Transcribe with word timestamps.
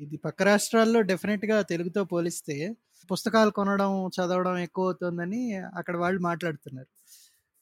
ఇది 0.00 0.16
పక్క 0.24 0.42
రాష్ట్రాల్లో 0.42 1.00
డెఫినెట్‌గా 1.02 1.56
తెలుగుతో 1.64 2.02
పోలిస్తే 2.04 2.56
పుస్తకాలు 3.10 3.50
కొనడం, 3.50 3.92
చదవడం 4.16 4.56
ఎక్కువ 4.58 4.86
అవుతుందని 4.86 5.40
అక్కడ 5.74 5.94
వాళ్ళు 5.96 6.20
మాట్లాడుతున్నారు. 6.20 6.90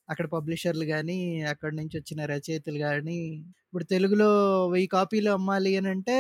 అక్కడ 0.08 0.27
పబ్లిషర్‌లు 0.33 0.87
కానీ 0.87 1.18
అక్కడి 1.53 1.75
నుంచొచ్చిన 1.76 2.21
రచయితలు 2.26 2.79
కానీ 2.81 3.18
ఇప్పుడు 3.65 3.84
తెలుగులో 3.95 4.31
వెయ్యి 4.68 4.89
కాపీలు 4.89 5.31
అమ్మాలి 5.31 5.73
అని 5.76 5.89
అంటే 5.89 6.17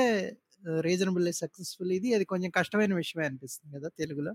రీజనబుల్లీ 0.80 1.32
సక్సెస్‌ఫుల్ 1.40 1.92
ఇది. 1.92 2.08
అది 2.14 2.24
కొంచెం 2.24 2.50
కష్టమైన 2.58 2.92
విషయమే 2.94 3.24
అనిపిస్తుంది 3.28 3.72
కదా 3.76 3.88
తెలుగులో. 4.00 4.32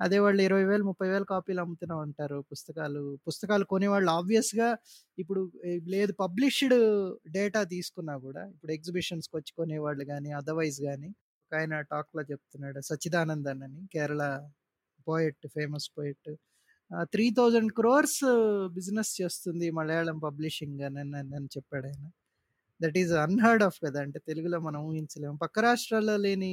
అదే 0.00 0.18
వాళ్ళు 0.24 0.40
ఇరవై 0.46 0.64
వేలు 0.68 0.84
ముప్పై 0.88 1.06
వేలు 1.10 1.26
కాపీలు 1.30 1.60
అమ్ముతూనే 1.64 1.96
ఉంటారు 2.04 2.38
పుస్తకాలు. 2.50 3.02
పుస్తకాలు 3.26 3.64
కొనేవాళ్ళు 3.72 4.10
ఆబ్వియస్‌గా 4.12 4.68
ఇప్పుడు 5.18 5.40
లేదు 5.94 6.12
పబ్లిష్డ్ 6.22 6.76
డేటా 7.36 7.62
తీసుకున్నా 7.74 8.14
కూడా 8.24 8.42
ఇప్పుడు 8.52 8.72
ఎగ్జిబిషన్స్కి 8.76 9.34
వచ్చి 9.38 9.52
కొనేవాళ్ళు 9.58 10.04
కానీ 10.12 10.30
అదర్‌వైజ్ 10.40 10.78
కానీ 10.88 11.10
ఒక 11.44 11.54
ఆయన 11.60 11.74
టాక్‌లో 11.92 12.22
చెప్తున్నాడు 12.30 12.80
'సచ్చిదానందన్' 12.88 13.64
అని 13.68 13.80
Kerala 13.94 14.22
poet, 15.06 15.44
famous 15.56 15.88
poet. 15.96 16.30
Three 17.12 17.26
thousand 17.36 17.72
crores 17.76 18.20
business 18.76 19.12
చేస్తుంది 19.20 19.68
మలయాళం 19.78 20.18
పబ్లిషింగ్ 20.26 20.82
అని 20.88 21.02
అని 21.38 21.48
చెప్పాడాయన. 21.56 22.04
దట్ 22.80 22.98
ఈస్ 23.02 23.12
అన్‌హర్డ్ 23.24 23.64
ఆఫ్ 23.68 23.78
కదా! 23.86 24.00
అంటే 24.06 24.20
తెలుగులో 24.28 24.58
మనం 24.68 24.80
ఊహించలేము. 24.90 25.36
పక్క 25.44 25.58
రాష్ట్రాల్లో 25.68 26.16
లేని 26.26 26.52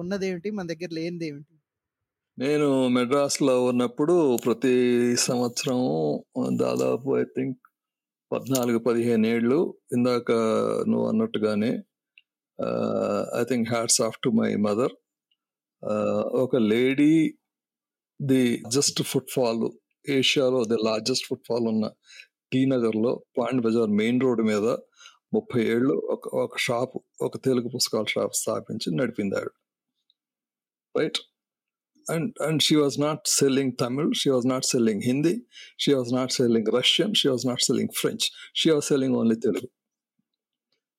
ఉన్నదేమిటి? 0.00 0.50
మన 0.52 0.66
దగ్గర 0.72 0.90
లేనిదేమిటి? 0.98 1.54
నేను 2.40 2.88
మెడ్రాస్‌లో 2.88 3.64
ఉన్నప్పుడు 3.64 4.36
ప్రతి 4.36 4.72
సంవత్సరం 5.16 5.80
దాదాపు 6.58 7.18
ఐ 7.18 7.24
థింక్ 7.24 7.58
14, 8.30 8.78
15 8.78 9.26
ఏళ్ళు 9.26 9.58
ఇందాక 9.92 10.30
నువ్వు 10.88 11.08
అన్నట్టుగానే 11.08 11.70
I 13.40 13.44
think 13.44 13.68
hats 13.68 14.00
off 14.02 14.18
to 14.24 14.30
my 14.30 14.56
mother. 14.56 14.94
ఒక 16.34 16.56
లేడీ 16.56 17.12
ది 18.20 18.62
జస్ట్ 18.68 19.02
ఫుట్‌ఫాల్ 19.02 19.62
ఏషియాలో 20.08 20.64
ది 20.64 20.78
లార్జెస్ట్ 20.84 21.26
ఫుట్‌ఫాల్ 21.26 21.68
ఉన్న 21.68 21.86
టీ 22.52 22.66
నగర్‌లో 22.66 23.24
పాండ్ 23.38 23.62
బజార్ 23.62 23.90
మెయిన్ 23.90 24.20
రోడ్ 24.20 24.42
మీద 24.42 24.66
30 25.32 25.58
ఏళ్ళు 25.68 25.94
ఒక 26.10 26.34
ఒక 26.34 26.58
షాప్ 26.58 26.96
ఒక 27.20 27.36
తెలుగు 27.44 27.68
పుస్తకాల 27.68 28.04
షాప్ 28.08 28.34
స్థాపించి 28.34 28.96
నడిపిందాడు 28.96 29.52
right? 30.94 31.20
And 32.12 32.26
and 32.46 32.58
she 32.66 32.76
was 32.76 32.94
not 33.04 33.18
selling 33.40 33.68
Tamil, 33.82 34.08
she 34.20 34.30
was 34.30 34.44
not 34.52 34.64
selling 34.72 35.00
Hindi, 35.08 35.34
she 35.82 35.92
was 35.98 36.08
not 36.16 36.30
selling 36.38 36.64
Russian, 36.76 37.10
she 37.20 37.28
was 37.28 37.42
not 37.50 37.60
selling 37.68 37.90
French. 38.00 38.24
She 38.60 38.70
was 38.74 38.84
selling 38.92 39.12
only 39.20 39.36
Telugu. 39.44 39.68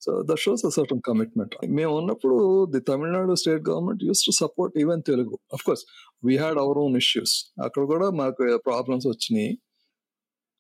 So 0.02 0.12
that 0.28 0.40
shows 0.46 0.62
a 0.68 0.72
certain 0.78 1.02
commitment. 1.10 1.52
మేము 1.70 1.98
ఉన్నప్పుడు 1.98 2.66
the 2.66 2.80
Tamil Nadu 2.80 3.34
state 3.34 3.70
government 3.70 4.04
used 4.04 4.26
to 4.26 4.32
support 4.32 4.78
even 4.78 5.04
Telugu. 5.08 5.40
Of 5.54 5.64
course 5.64 5.84
we 6.24 6.38
had 6.38 6.58
our 6.58 6.78
own 6.78 6.98
issues. 6.98 7.54
అక్కడ 7.64 7.84
కూడా 7.84 8.10
మాకు 8.10 8.58
problems 8.66 9.08
వచ్చినాయి. 9.08 9.60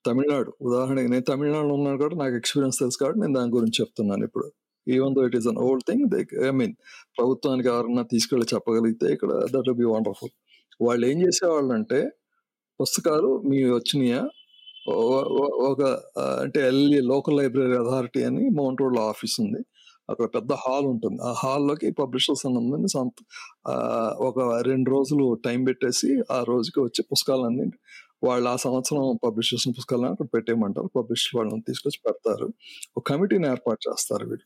తమిళనాడు 0.05 0.53
ఉదాహరణకి 0.61 1.09
నేను 1.09 1.23
తమిళనాడులో 1.23 1.73
ఉన్నాను 1.73 1.97
కాబట్టి 1.97 2.19
నాకు 2.19 2.35
ఎక్స్‌పీరియన్స్ 2.35 2.79
తెలుసు 2.79 2.97
కాబట్టి 2.97 3.21
నేను 3.21 3.33
దాని 3.33 3.51
గురించి 3.51 3.77
చెప్తున్నాను 3.81 4.23
ఇప్పుడు. 4.23 4.51
Even 4.87 5.15
though 5.15 5.25
it 5.25 5.35
is 5.35 5.47
an 5.47 5.57
old 5.57 5.83
thing 5.89 6.09
they 6.09 6.47
I 6.47 6.51
mean 6.51 6.75
ప్రభుత్వానికి 7.17 7.69
ఎవరన్నా 7.69 8.03
తీసుకెళ్ళి 8.03 8.47
చెప్పగలిగితే 8.53 9.13
ఇక్కడ 9.13 9.31
దట్ 9.45 9.69
విల్ 9.69 9.73
బి 9.73 9.85
వండర్‌ఫుల్. 9.85 10.33
వాళ్ళు 10.81 11.05
ఏం 11.07 11.17
చేసేవాళ్ళు 11.25 11.73
అంటే 11.73 11.99
పుస్తకాలు 12.79 13.29
మీ 13.49 13.59
వచ్చినాయా? 13.71 14.21
ఒక 15.69 15.81
అంటే 16.41 16.59
ఎల్‌ఈ 16.67 16.99
లోకల్ 17.07 17.37
లైబ్రరీ 17.37 17.77
అథారిటీ 17.77 18.21
అని 18.23 18.43
మౌంట్ 18.59 18.81
రోడ్‌లో 18.81 19.03
ఆఫీస్ 19.09 19.35
ఉంది. 19.41 19.61
అక్కడ 20.09 20.27
పెద్ద 20.35 20.53
హాల్ 20.63 20.87
ఉంటుంది. 20.87 21.19
ఆ 21.23 21.31
హాల్‌లోకి 21.43 21.89
పబ్లిషర్స్ 21.99 22.43
అని 22.47 22.89
సంత 22.89 23.17
ఒక 24.29 24.39
రెండు 24.63 24.89
రోజులు 24.91 25.27
టైం 25.45 25.61
పెట్టేసి 25.65 26.09
ఆ 26.31 26.39
రోజుకి 26.43 26.79
వచ్చే 26.81 27.03
పుస్తకాలన్నీ 27.11 27.67
వాళ్ళు 28.23 28.49
ఆ 28.49 28.57
సంవత్సరం 28.57 29.03
పబ్లిష్ 29.23 29.51
చేసిన 29.53 29.71
పుస్తకాలను 29.77 30.11
అక్కడ 30.11 30.27
పెట్టేయమంటారు. 30.35 30.89
పబ్లిష్ 30.97 31.27
వాళ్ళని 31.37 31.63
తీసుకొచ్చి 31.63 31.99
పెడతారు. 32.07 32.47
ఒక 32.97 33.03
కమిటీని 33.11 33.47
ఏర్పాటు 33.47 33.81
చేస్తారు 33.89 34.25
వీళ్ళు. 34.25 34.45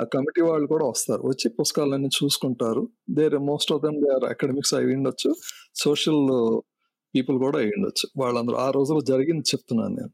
ఆ 0.00 0.06
కమిటీ 0.12 0.42
వాళ్ళు 0.46 0.66
కూడా 0.66 0.84
వస్తారు. 0.90 1.22
వచ్చి 1.28 1.46
పుస్తకాలన్నీ 1.58 2.10
చూసుకుంటారు. 2.18 2.82
There 3.12 3.36
most 3.48 3.72
of 3.74 3.82
them 3.82 3.98
they 4.02 4.10
are 4.16 4.26
academics 4.32 4.74
అయ్యుండొచ్చు. 4.78 5.30
సోషల్ 5.76 6.22
పీపుల్ 7.14 7.38
కూడా 7.44 7.58
అయ్యుండొచ్చు. 7.62 8.06
వాళ్ళందరూ 8.16 8.56
ఆ 8.58 8.68
రోజుల్లో 8.70 9.04
జరిగింది 9.10 9.44
చెప్తున్నాను 9.52 9.94
నేను. 9.96 10.12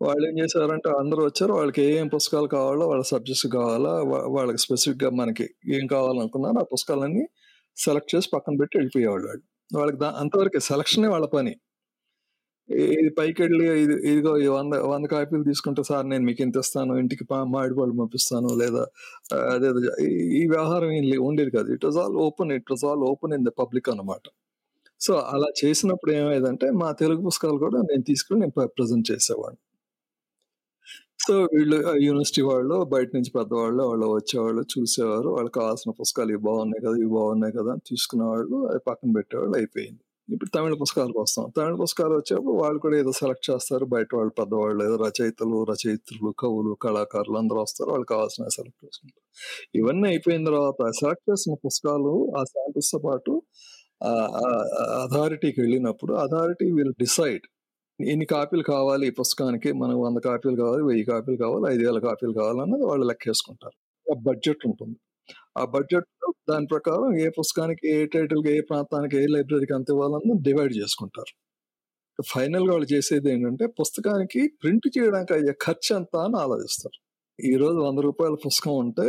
వాళ్ళు 0.00 0.24
ఏం 0.30 0.36
చేశారంటే 0.42 0.90
అందరూ 1.00 1.22
వచ్చారు. 1.26 1.52
వాళ్ళకి 1.52 1.80
ఏ 1.82 1.90
ఏం 1.98 2.08
పుస్తకాలు 2.08 2.48
కావాలో 2.56 2.84
వాళ్ళ 2.88 3.04
సబ్జెక్ట్స్ 3.12 3.48
కావాలా 3.56 3.92
వాళ్ళకి 4.36 4.58
స్పెసిఫిక్‌గా 4.58 5.10
మనకి 5.20 5.46
ఏం 5.76 5.86
కావాలనుకున్నారో 5.88 6.60
ఆ 6.60 6.68
పుస్తకాలన్నీ 6.74 7.24
సెలెక్ట్ 7.76 8.12
చేసి 8.14 8.28
పక్కన 8.34 8.54
పెట్టి 8.60 8.76
వెళ్ళిపోయేవాళ్ళు 8.78 9.26
వాళ్ళు. 9.28 9.44
వాళ్ళకి 9.70 9.98
దా 9.98 10.10
అంతవరకు 10.22 10.60
సెలక్షనే 10.66 11.08
వాళ్ళ 11.08 11.26
పని. 11.34 11.52
ఇ 12.68 12.84
ఇది 12.96 13.10
పైకెళ్ళి 13.18 13.64
ఇది 13.82 13.94
ఇదిగో 14.10 14.32
ఈ 14.38 14.46
100, 14.50 14.74
100 14.86 15.06
కాపీలు 15.12 15.44
తీసుకుంటే 15.48 15.82
సార్ 15.88 16.04
నేను 16.12 16.24
మీకు 16.28 16.42
ఇంత 16.46 16.56
ఇస్తాను. 16.64 16.92
ఇంటికి 17.02 17.24
ప 17.24 17.40
మామిడిపళ్ళు 17.52 17.94
పంపిస్తాను. 18.00 18.50
లేదా 18.62 18.82
అదే 19.54 19.70
ఈ 20.38 20.44
వ్యవహారం 20.52 20.92
ఏం 20.98 21.06
ఉండేది 21.28 21.52
కాదు. 21.56 21.68
It 21.76 21.86
was 21.88 21.98
all 22.04 22.16
open. 22.26 22.52
It 22.58 22.70
was 22.72 22.84
all 22.90 23.04
open 23.10 23.34
in 23.38 23.46
the 23.48 23.54
public 23.62 23.90
అన్నమాట. 23.94 24.24
సో 25.00 25.14
అలా 25.32 25.50
చేసినప్పుడు 25.62 26.12
ఏమైందంటే 26.20 26.68
మా 26.82 26.88
తెలుగు 27.02 27.22
పుస్తకాలు 27.28 27.58
కూడా 27.66 27.80
నేను 27.90 28.04
తీసుకుని 28.10 28.40
నేను 28.42 28.54
ప్రజెంట్ 28.56 28.76
ప్రెజెంట్ 28.78 29.08
చేసేవాడిని. 29.12 29.58
సో 31.20 31.34
వీళ్ళు 31.52 31.76
యూనివర్సిటీ 32.04 32.42
వాళ్ళు 32.46 32.76
బయట 32.92 33.08
నుంచి 33.16 33.30
పెద్దవాళ్ళు 33.36 33.82
వాళ్ళు 33.90 34.06
వచ్చేవాళ్ళు, 34.12 34.62
చూసేవారు. 34.72 35.28
వాళ్ళకి 35.36 35.56
కావాల్సిన 35.58 35.92
పుస్తకాలు 36.00 36.32
ఇవి 36.34 36.42
బాగున్నాయి 36.48 36.82
కదా! 36.86 36.96
ఇవి 37.00 37.12
బాగున్నాయి 37.16 37.54
కదా! 37.58 37.70
అని 37.74 37.84
తీసుకునేవాళ్ళు. 37.90 38.56
అవి 38.70 38.82
పక్కన 38.88 39.10
పెట్టేవాళ్ళు 39.18 39.56
అయిపోయింది. 39.60 40.02
ఇప్పుడు 40.32 40.50
తమిళ 40.50 40.74
పుస్తకాలకు 40.74 41.20
వస్తాం. 41.20 41.46
తమిళ 41.56 41.74
పుస్తకాలు 41.74 42.14
వచ్చేప్పుడు 42.14 42.54
వాళ్ళు 42.54 42.78
కూడా 42.78 42.96
ఏదో 42.98 43.12
సెలెక్ట్ 43.12 43.46
చేస్తారు. 43.50 43.84
బయట 43.84 44.08
వాళ్ళు 44.14 44.32
పెద్దవాళ్ళు 44.38 44.82
ఏదో 44.84 44.96
రచయితలు, 45.04 45.58
రచయిత్రులు, 45.64 46.30
కవులు, 46.38 46.72
కళాకారులు 46.84 47.38
అందరూ 47.38 47.60
వస్తారు. 47.62 47.90
వాళ్ళకి 47.90 48.10
కావాల్సిన 48.14 48.48
సెలెక్ట్ 48.48 48.80
చేసుకుంటారు. 48.86 49.24
ఇవన్నీ 49.74 50.06
అయిపోయిన 50.08 50.42
తర్వాత 50.44 50.90
సెలెక్ట్ 51.00 51.24
చేసిన 51.30 51.54
పుస్తకాలు 51.66 52.14
ఆ 52.38 52.42
శాంపిల్స్‌తో 52.44 53.00
పాటు 53.08 53.34
అథారిటీకి 55.04 55.58
వెళ్ళినప్పుడు 55.60 56.12
అథారిటీ 56.16 56.66
విల్ 56.72 56.94
డిసైడ్ 56.98 57.44
ఎన్ని 57.98 58.26
కాపీలు 58.26 58.64
కావాలి 58.64 59.04
ఈ 59.06 59.12
పుస్తకానికి. 59.18 59.70
మనకు 59.72 60.00
వంద 60.00 60.18
కాపీలు 60.18 60.56
కావాలి, 60.56 60.82
వెయ్యి 60.82 61.04
కాపీలు 61.04 61.38
కావాలి, 61.38 61.64
ఐదు 61.74 61.82
వేల 61.86 61.98
కాపీలు 61.98 62.32
కావాలన్నది 62.32 62.84
వాళ్ళు 62.84 63.06
లెక్కేసుకుంటారు. 63.06 63.76
బడ్జెట్ 64.22 64.62
ఉంటుంది. 64.66 64.96
ఆ 65.56 65.64
బడ్జెట్‌లో 65.72 66.28
దాని 66.50 66.66
ప్రకారం 66.66 67.08
ఏ 67.20 67.28
పుస్తకానికి, 67.36 67.84
ఏ 67.94 68.00
టైటిల్‌కి, 68.14 68.50
ఏ 68.54 68.60
ప్రాంతానికి, 68.68 69.16
ఏ 69.18 69.26
లైబ్రరీకి 69.34 69.74
అంత 69.78 69.90
ఇవ్వాలని 69.94 70.34
డివైడ్ 70.46 70.74
చేసుకుంటారు. 70.80 71.32
ఫైనల్‌గా 72.18 72.72
వాళ్ళు 72.72 72.88
చేసేది 72.92 73.28
ఏంటంటే 73.32 73.66
పుస్తకానికి 73.78 74.42
ప్రింట్ 74.62 74.88
చేయడానికి 74.96 75.32
అయ్యే 75.38 75.54
ఖర్చు 75.66 75.90
ఎంత 75.96 76.14
అని 76.24 76.36
ఆలోచిస్తారు. 76.44 76.98
ఈరోజు 77.38 77.78
వంద 77.86 78.00
రూపాయల 78.08 78.36
పుస్తకం 78.46 78.74
ఉంటే 78.84 79.06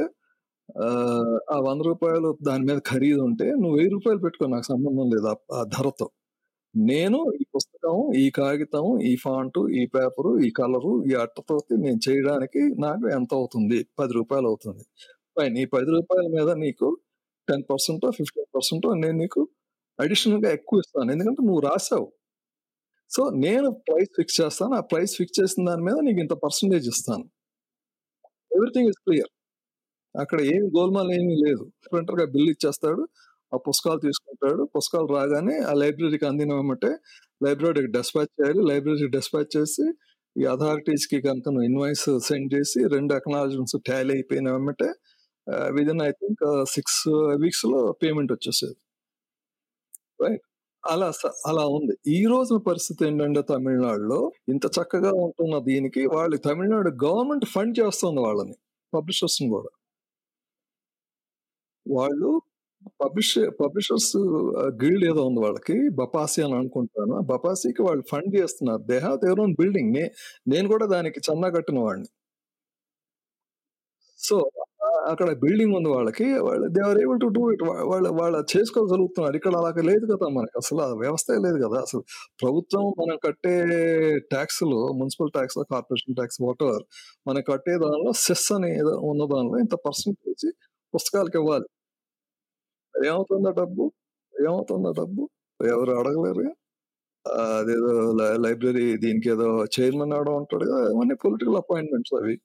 ఆ 1.53 1.57
వంద 1.65 1.81
రూపాయలు 1.87 2.29
దాని 2.43 2.65
మీద 2.69 2.79
ఖరీదు 2.87 3.21
ఉంటే 3.27 3.47
నువ్వు 3.61 3.75
వెయ్యి 3.77 3.91
రూపాయలు 3.95 4.21
పెట్టుకో 4.25 4.45
నాకు 4.53 4.67
సంబంధం 4.69 5.07
లేదు 5.13 5.27
ఆ 5.53 5.63
ధరతో. 5.75 6.07
నేను 6.75 7.19
ఈ 7.35 7.45
పుస్తకం, 7.55 7.95
ఈ 8.17 8.25
కాగితం, 8.37 8.85
ఈ 9.03 9.13
ఫాంటు, 9.23 9.61
ఈ 9.75 9.83
పేపరు, 9.95 10.31
ఈ 10.45 10.49
కలరు, 10.53 10.93
ఈ 11.09 11.13
అట్టతోటి 11.23 11.75
నేను 11.85 11.99
చేయడానికి 12.07 12.61
నాకు 12.79 13.05
ఎంత 13.17 13.31
అవుతుంది? 13.35 13.79
పది 13.99 14.13
రూపాయలు 14.13 14.47
అవుతుంది. 14.47 14.83
ఫైన్. 15.37 15.55
ఈ 15.57 15.65
పది 15.73 15.89
రూపాయల 15.95 16.27
మీద 16.35 16.49
నీకు 16.63 16.87
10%, 17.47 17.89
15% 18.11 18.71
నేను 19.03 19.17
నీకు 19.19 19.41
అడిషనల్‌గా 19.99 20.49
ఎక్కువ 20.57 20.83
ఇస్తాను. 20.85 21.09
ఎందుకంటే 21.15 21.41
నువ్వు 21.47 21.61
రాసావు. 21.67 22.07
సో 23.11 23.23
నేను 23.43 23.67
ప్రైస్ 23.87 24.11
ఫిక్స్ 24.17 24.37
చేస్తాను. 24.41 24.73
ఆ 24.75 24.83
ప్రైస్ 24.91 25.13
ఫిక్స్ 25.19 25.37
చేసిన 25.39 25.63
దాని 25.69 25.83
మీద 25.83 25.97
నీకు 26.07 26.19
ఇంత 26.19 26.35
పర్సంటేజ్ 26.45 26.87
ఇస్తాను. 26.93 27.25
Everything 28.51 28.89
is 28.89 28.99
clear. 29.05 29.31
అక్కడ 30.15 30.39
ఏమి 30.51 30.67
గోల్‌మాల్ 30.75 31.11
ఏమీ 31.17 31.35
లేదు. 31.45 31.63
ప్రింటర్‌గా 31.85 32.25
బిల్ 32.33 32.49
ఇచ్చేస్తాడు. 32.53 33.03
ఆ 33.51 33.57
పుస్తకాలు 33.67 34.01
తీసుకుంటాడు. 34.05 34.63
పుస్తకాలు 34.75 35.09
రాగానే 35.15 35.55
ఆ 35.63 35.73
లైబ్రరీకి 35.81 36.25
అందిన 36.31 36.53
లైబ్రరీకి 37.41 37.91
డిస్పాచ్ 37.97 38.31
చేయాలి. 38.37 38.61
లైబ్రరీకి 38.69 39.09
డిస్పాచ్ 39.17 39.51
చేసి 39.57 39.85
ఈ 40.35 40.43
అథారిటీస్‌కి 40.47 41.17
కనుక 41.21 41.47
నువ్వు 41.49 41.67
ఇన్వాయిస్ 41.69 42.07
సెండ్ 42.29 42.49
చేసి 42.55 42.79
2 42.87 43.13
అక్నాలెడ్జ్‌మెంట్స్ 43.19 43.77
టాలీ 43.89 44.13
అయిపోయినామంటే 44.13 44.87
with 45.49 45.89
in 45.89 46.01
I 46.01 46.11
think 46.11 46.65
six 46.69 47.07
వీక్స్లో 47.41 47.91
పేమెంట్ 47.91 48.31
వచ్చేసేది. 48.31 48.75
రైట్. 50.21 50.41
అలా 50.89 51.11
అలా 51.47 51.67
ఉంది. 51.67 51.97
ఈ 52.07 52.25
రోజున 52.25 52.57
పరిస్థితి 52.57 53.05
ఏంటంటే 53.05 53.41
తమిళనాడులో 53.41 54.31
ఇంత 54.49 54.65
చక్కగా 54.65 55.11
ఉంటున్న 55.11 55.59
దీనికి 55.59 56.07
వాళ్ళు 56.07 56.37
తమిళనాడు 56.37 56.89
గవర్నమెంట్ 57.05 57.45
ఫండ్ 57.45 57.79
చేస్తుంది 57.79 58.19
వాళ్ళని. 58.21 58.55
పబ్లిషర్స్ 58.93 59.39
కూడా 59.49 59.69
వాళ్ళు 61.91 62.41
పబ్లిష్ 62.87 63.37
పబ్లిషర్స్ 63.37 64.17
గిల్డ్ 64.83 65.05
ఏదో 65.05 65.25
ఉంది 65.25 65.39
వాళ్ళకి. 65.41 65.89
బపాసి 65.89 66.41
అని 66.43 66.55
అనుకుంటాను. 66.55 67.21
బపాసికి 67.21 67.81
వాళ్ళు 67.81 68.03
ఫండ్ 68.11 68.35
చేస్తున్నారు. 68.35 68.81
They 68.81 68.97
have 68.97 69.39
own 69.39 69.53
building. 69.59 69.93
నే 69.93 70.11
నేను 70.47 70.67
కూడా 70.67 70.85
దానికి 70.85 71.19
చందా 71.19 71.49
కట్టిన 71.49 71.79
వాడిని. 71.79 72.07
సో, 74.17 74.49
అక్కడ 75.09 75.29
బిల్డింగ్ 75.41 75.73
ఉంది 75.77 75.89
వాళ్ళకి. 75.89 76.25
వాళ్ళు 76.45 76.65
they 76.75 76.81
are 76.81 76.99
able 77.03 77.19
to 77.19 77.27
do 77.35 77.43
it. 77.53 77.63
వాళ్ళు 77.91 78.09
వాళ్ళు 78.19 78.39
చేసుకోగలుగుతున్నారు. 78.53 79.35
ఇక్కడ 79.39 79.53
అలా 79.61 79.71
లేదు 79.89 80.05
కదా! 80.13 80.27
మనకి 80.37 80.55
ఆ 80.81 80.97
వ్యవస్థ 81.03 81.37
లేదు 81.45 81.57
కదా 81.65 81.77
అసలు 81.85 82.03
ప్రభుత్వం 82.43 82.85
మనం 83.01 83.17
కట్టే 83.25 83.55
ట్యాక్స్లు 84.33 84.79
municipal 84.99 85.31
tax, 85.37 85.59
corporation 85.71 86.17
tax 86.21 86.39
whatever 86.45 86.83
మనం 87.27 87.43
కట్టే 87.51 87.75
దానిలో 87.85 88.13
సెస్ 88.25 88.49
అని 88.57 88.71
ఏదో 88.81 88.95
ఉన్న 89.11 89.23
దానిలో 89.33 89.57
ఇంత 89.65 89.77
పర్సెంటేజ్ 89.87 90.47
పుస్తకాలకివ్వాలి. 90.93 91.67
ఏమవుతుంది 92.95 93.47
ఆ 93.49 93.55
డబ్బు? 93.59 93.85
ఏమవుతుంది 94.33 94.89
డబ్బు? 94.99 95.23
ఎవరు 95.59 95.91
అడగలేరు 95.99 96.45
అదేదో 97.55 97.91
లైబ్రరీ 98.43 98.85
దీనికి 99.03 99.29
ఏదో 99.33 99.47
చైర్మన్ 99.75 100.13
ఆడ 100.17 100.29
ఉంటాడు 100.39 100.65
కదా 100.65 100.81
అవన్నీ 100.89 101.15
పొలిటికల్ 101.23 101.57
అపాయింట్‌మెంట్స్ 101.61 102.13
అవి. 102.19 102.35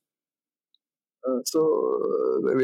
సో, 1.51 1.61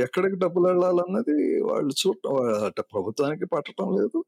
ఎక్కడికి 0.07 0.37
డబ్బులు 0.45 0.67
వెళ్ళాలన్నది 0.71 1.37
వాళ్ళు 1.69 1.93
చూడటం 2.03 2.35
అంటే 2.67 2.83
ప్రభుత్వానికి 2.93 3.47
పట్టటం 3.55 3.89
లేదు. 3.99 4.19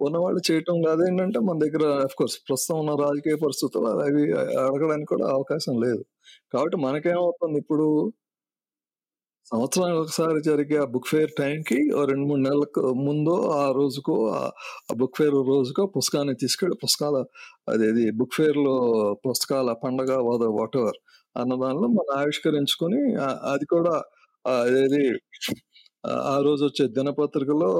ఉన్నవాళ్ళు 0.00 0.40
చేయటం 0.48 0.76
కాదు 0.86 1.02
ఏంటంటే 1.08 1.38
మన 1.46 1.56
దగ్గర 1.64 1.84
ఆఫ్‌కోర్స్ 2.04 2.36
ప్రస్తుతం 2.48 2.78
ఉన్న 2.82 2.92
రాజకీయ 3.02 3.36
పరిస్థితులు 3.44 3.88
అవి 4.04 4.22
అడగడానికి 4.64 5.10
కూడా 5.14 5.26
అవకాశం 5.36 5.74
లేదు. 5.84 6.02
కాబట్టి 6.52 6.78
మనకేమవుతుంది 6.86 7.58
ఇప్పుడు 7.64 7.86
సంవత్సరానికి 9.52 9.98
ఒకసారి 10.00 10.40
జరిగే 10.46 10.76
ఆ 10.78 10.86
బుక్ 10.92 11.08
ఫెయిర్ 11.10 11.32
టైంకి 11.38 11.78
ఓ 11.92 12.00
2, 12.04 12.24
3 12.24 12.42
నెలలకు 12.46 12.82
ముందో, 13.06 13.36
ఆ 13.56 13.64
రోజుకో 13.78 14.14
ఆ 14.34 14.42
బుక్ 15.00 15.16
ఫెయిర్ 15.18 15.36
రోజుకో 15.50 15.84
పుస్తకాన్ని 15.96 16.34
తీసుకెళ్ళి 16.42 16.76
పుస్తకాల 16.82 17.16
అదేది 17.68 18.04
బుక్ 18.20 18.36
ఫెయిర్‌లో 18.36 18.74
పుస్తకాల 19.24 19.72
పండగ 19.82 20.10
వాట్ 20.58 20.76
ఎవర్ 20.80 20.98
అన్న 21.36 21.52
దానిలో 21.62 21.88
మనం 21.92 22.12
ఆవిష్కరించుకొని 22.20 23.00
అది 23.52 23.66
కూడా 23.68 23.94
ఆహ్, 24.44 24.68
ఆ 26.28 26.36
రోజు 26.46 26.62
వచ్చే 26.68 26.84
దినపత్రికలో 26.96 27.70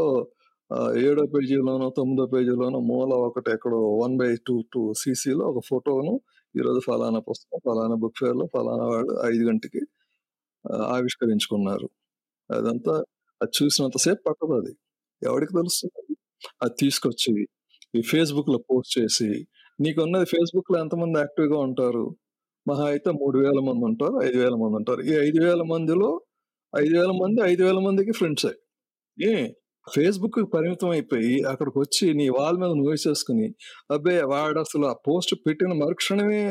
ఏడో 1.03 1.23
పేజీలోనో, 1.33 1.87
తొమ్మిదో 1.97 2.25
పేజీలోనో 2.35 2.79
మూల 2.91 3.13
ఒకటి 3.29 3.49
ఎక్కడో 3.57 3.79
1/2 3.99 4.61
సీసీలో 5.03 5.45
ఒక 5.53 5.61
ఫోటోను 5.71 6.13
ఈరోజు 6.55 6.81
ఫలానా 6.87 7.21
పుస్తకం, 7.29 7.61
ఫలానా 7.67 7.97
బుక్ 8.03 8.19
ఫేర్లో 8.21 8.47
ఫలానా 8.55 8.87
వాళ్ళు 8.93 9.15
ఐదు 9.31 9.45
గంటకి 9.49 9.83
ఆవిష్కరించుకున్నారు. 10.95 11.89
అదంతా 12.51 12.95
అది 13.41 13.53
చూసినంతసేపు 13.59 14.23
పట్టదు 14.29 14.55
అది 14.61 14.73
ఎవడికి 15.23 15.55
తెలుస్తుంది 15.59 16.15
అది 16.65 16.75
తీసుకొచ్చి 16.83 17.35
ఈ 17.95 18.03
ఫేస్‌బుక్‌లో 18.11 18.59
పోస్ట్ 18.71 18.93
చేసి 18.99 19.31
నీకున్నది 19.79 20.29
ఫేస్‌బుక్‌లో 20.35 20.77
ఎంతమంది 20.85 21.19
యాక్టివ్‌గా 21.21 21.59
ఉంటారు? 21.69 22.05
మహా 22.71 22.85
అయితే 22.93 23.11
3000 23.19 23.41
మందుంటారు, 23.71 24.17
5000 24.25 24.59
మందుంటారు. 24.63 25.03
ఈ 25.05 25.15
ఐదు 25.25 25.41
వేల 25.45 25.63
మందిలో 25.73 26.11
ఐదు 26.73 26.95
వేల 26.99 27.13
మంది 27.21 27.41
ఐదు 27.49 27.63
వేల 27.67 27.79
మందికి 27.87 28.13
ఫ్రెండ్సే. 28.19 28.53
ఏ 29.19 29.33
ఫేస్బుక్ 29.87 30.39
పరిమితం 30.55 30.91
అయిపోయి 30.95 31.35
అక్కడికి 31.53 31.79
వచ్చి 31.83 32.07
నీ 32.19 32.27
వాల్ 32.37 32.59
మీద 32.63 32.73
నువ్వేసేసుకొని 32.79 33.47
అబ్బే! 33.91 34.17
వాడసలు 34.33 34.87
ఆ 34.89 34.97
పోస్ట్ 35.07 35.35
పెట్టిన 35.47 35.73
మరుక్షణమే 35.83 36.43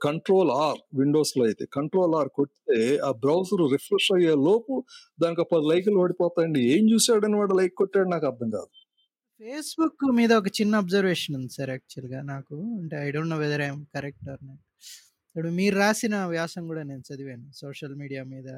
కంట్రోల్ 0.00 0.50
ఆర్ 0.62 0.80
విండోస్లో 0.98 1.42
అయితే 1.48 1.64
కంట్రోల్ 1.76 2.14
ఆర్ 2.18 2.30
కొడితే 2.36 2.78
ఆ 3.02 3.12
బ్రౌజర్ 3.22 3.64
రిఫ్రెష్ 3.74 4.10
అయ్యే 4.16 4.34
లోపు 4.46 4.74
దానికి 5.18 5.46
పది 5.52 5.66
లైకులు 5.72 5.98
పడిపోతాయండి. 6.04 6.62
ఏం 6.74 6.84
చూసాడని 6.92 7.38
వాడు 7.40 7.56
లైక్ 7.60 7.76
కొట్టాడు 7.82 8.10
నాకు 8.14 8.28
అర్థం 8.32 8.50
కాదు. 8.56 8.70
ఫేస్‌బుక్ 9.40 10.04
మీద 10.18 10.32
ఒక 10.40 10.48
చిన్న 10.58 10.74
అబ్జర్వేషన్ 10.82 11.36
ఉంది 11.38 11.52
సార్ 11.56 11.72
యాక్చువల్‌గా 11.72 12.20
నాకు. 12.30 12.56
అంటే 12.78 12.96
I 13.02 13.10
don't 13.14 13.32
know 13.34 13.40
whether 13.42 13.64
I'm 13.66 13.82
correct 13.96 14.28
or 14.32 14.42
not. 14.42 14.62
ఇప్పుడు 15.36 15.50
మీరు 15.54 15.76
రాసిన 15.76 16.24
వ్యాసం 16.24 16.62
కూడా 16.66 16.82
నేను 16.82 17.02
చదివాను. 17.08 17.52
సోషల్ 17.52 17.94
మీడియా 17.94 18.24
మీద 18.24 18.48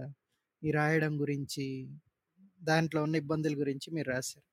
ఈ 0.62 0.70
రాయడం 0.70 1.20
గురించి, 1.20 1.64
దాంట్లో 2.62 3.02
ఉన్న 3.02 3.16
ఇబ్బందుల 3.16 3.54
గురించి 3.60 3.88
మీరు 3.90 4.08
రాశారు. 4.10 4.46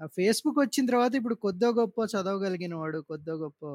ఆ 0.00 0.06
ఫేస్‌బుక్ 0.06 0.58
వచ్చిన 0.58 0.86
తర్వాత 0.86 1.14
ఇప్పుడు 1.14 1.34
కొద్దో 1.34 1.68
గొప్పో 1.70 2.04
చదవగలిగిన 2.04 2.74
వాడు, 2.74 3.00
కొద్దో 3.02 3.34
గొప్పో 3.34 3.70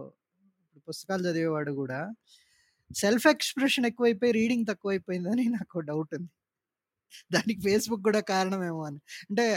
ఇప్పుడు 0.60 0.84
పుస్తకాలు 0.88 1.24
చదివేవాడు 1.24 1.72
గూడా 1.72 2.00
సెల్ఫ్ 2.96 3.28
ఎక్స్‌ప్రెషన్ 3.28 3.86
ఎక్కువైపోయి 3.86 4.32
రీడింగ్ 4.32 4.68
తక్కువైపోయిందని 4.68 5.48
నాకో 5.50 5.80
డౌట్ 5.80 6.14
ఉంది. 6.16 6.32
దానికి 7.32 7.62
ఫేస్‌బుక్ 7.62 8.04
కూడా 8.04 8.20
కారణమేమో 8.20 8.84
అని. 8.84 9.02
అంటే 9.30 9.48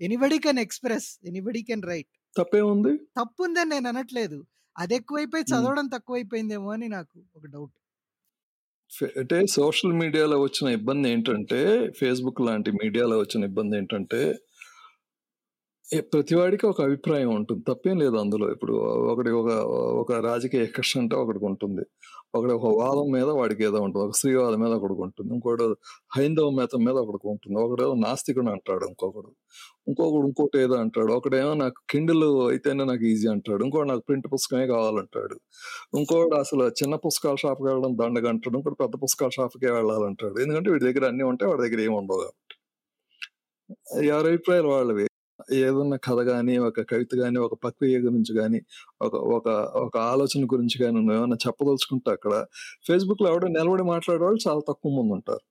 anybody 0.00 0.38
can 0.38 0.58
express, 0.58 1.20
anybody 1.24 1.62
can 1.62 1.82
write. 1.82 2.12
తప్పేముంది? 2.36 2.94
తప్పుందని 3.18 3.70
నేను 3.70 3.88
అనట్లేదు. 3.88 4.38
అది 4.78 4.94
ఎక్కువైపోయి. 4.94 5.44
చదవడం 5.44 5.86
తక్కువైపోయిందేమో 5.86 6.70
అని 6.70 6.88
నాకు 6.88 7.22
ఒక 7.36 7.46
డౌట్. 7.46 7.76
అంటే 9.18 9.46
సోషల్ 9.46 9.92
మీడియాలో 9.92 10.40
వచ్చిన 10.40 10.70
ఇబ్బందేంటంటే, 10.70 11.90
ఫేస్‌బుక్ 11.98 12.40
లాంటి 12.40 12.70
మీడియాలో 12.70 13.18
వచ్చిన 13.18 13.44
ఇబ్బందేంటంటే 13.44 14.20
ప్రతి 16.10 16.34
వాడికి 16.34 16.64
ఒక 16.66 16.78
అభిప్రాయం 16.82 17.30
ఉంటుంది. 17.36 17.62
తప్పేం 17.68 17.96
లేదు 18.02 18.16
అందులో. 18.22 18.46
ఇప్పుడు 18.54 18.74
ఒకటి 19.12 19.30
ఒక 19.40 19.50
ఒక 20.00 20.12
రాజకీయ 20.26 20.62
కక్ష 20.76 20.92
అంటే 20.96 21.16
ఉంటుంది 21.50 21.84
ఒకటి 22.34 22.52
ఒక 22.54 22.68
వాదం 22.78 23.06
మీద 23.12 23.28
వాడికి 23.38 23.62
ఏదో 23.64 23.78
ఉంటుంది. 23.84 24.04
ఒక 24.06 24.14
స్త్రీవాదం 24.18 24.58
మీద 24.62 24.72
ఒకటికి 24.78 25.02
ఉంటుంది 25.06 25.30
ఇంకోటి 25.36 25.66
హైందవ 26.16 26.48
మతం 26.58 26.80
మీద 26.86 26.96
ఒకడికుంటుంది. 27.04 27.54
ఏదో 27.78 27.94
నాస్తికుడు 28.02 28.50
అంటాడు 28.54 28.84
ఇంకొకడు. 28.90 29.30
ఇంకొకడు 29.88 30.26
ఇంకోటేదో 30.28 30.76
అంటాడు. 30.84 31.12
ఒకడేమో 31.18 31.52
నాకు 31.62 31.78
కిండిల్ 31.90 32.24
అయితేనే 32.48 32.84
నాకు 32.90 33.04
ఈజీ 33.12 33.28
అంటాడు. 33.34 33.60
ఇంకోటి 33.66 33.88
నాకు 33.92 34.04
ప్రింట్ 34.08 34.28
పుస్తకమే 34.34 34.66
కావాలంటాడు. 34.74 35.36
ఇంకోటి 35.96 36.36
అసలు 36.42 36.66
చిన్న 36.80 36.96
పుస్తకాల 37.06 37.36
షాప్‌కి 37.44 37.66
వెళ్ళడం 37.70 37.94
దండగంటాడు. 38.02 38.56
ఇంకోటి 38.60 38.80
పెద్ద 38.84 38.96
పుస్తకాల 39.04 39.32
షాప్‌కే 39.38 39.72
వెళ్ళాలంటాడు. 39.78 40.36
ఎందుకంటే 40.44 40.70
వీడి 40.74 40.86
దగ్గర 40.90 41.06
అన్నీ 41.12 41.26
ఉంటాయి. 41.32 41.50
వాడి 41.52 41.64
దగ్గర 41.66 41.82
ఏమి 41.88 41.98
ఉండవు 42.02 42.22
కాబట్టి. 42.24 42.54
ఎవరి 44.08 44.28
అభిప్రాయాలు 44.32 44.70
వాళ్ళవి. 44.70 45.06
ఏదన్నా 45.58 45.96
కథ 46.02 46.20
కానీ 46.28 46.54
ఒక 46.66 46.82
కవిత 46.90 47.12
కానీ 47.20 47.38
ఒక 47.38 47.54
ప్రక్రియ 47.62 47.96
గురించి 48.04 48.32
కానీ 48.38 48.58
ఒక 49.00 49.14
ఒక 49.36 49.48
ఒక 49.82 49.94
ఆలోచన 50.12 50.42
గురించి 50.52 50.76
కానీ 50.82 50.94
నువ్వు 50.98 51.14
ఏమైనా 51.16 51.38
చెప్పదలుచుకుంటే 51.44 52.10
అక్కడ 52.16 52.34
ఫేస్‌బుక్‌లో 52.88 53.28
ఎవడో 53.32 53.48
నిలబడి 53.56 53.86
మాట్లాడేవాళ్ళు 53.92 54.40
చాలా 54.46 54.62
తక్కువ 54.70 54.92
మందుంటారు. 55.00 55.44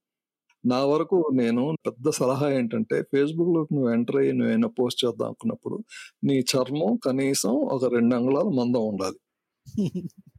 నా 0.63 0.79
వరకు 0.87 1.17
నేను 1.35 1.63
పెద్ద 1.87 2.09
సలహా 2.19 2.47
ఏంటంటే 2.57 2.97
ఫేస్‌బుక్‌లోకి 3.11 3.71
నువ్వు 3.75 3.89
ఎంటర్ 3.93 4.19
అయ్యి 4.21 4.33
నువ్వేమైనా 4.33 4.69
పోస్ట్ 4.79 5.01
చేద్దాం 5.03 5.27
అనుకున్నప్పుడు 5.29 5.77
నీ 6.23 6.37
చర్మం 6.51 6.93
కనీసం 7.05 7.53
ఒక 7.75 7.91
రెండు 7.95 8.15
అంగుళాల 8.17 8.49
మందం 8.59 8.85
ఉండాలి. 8.91 9.19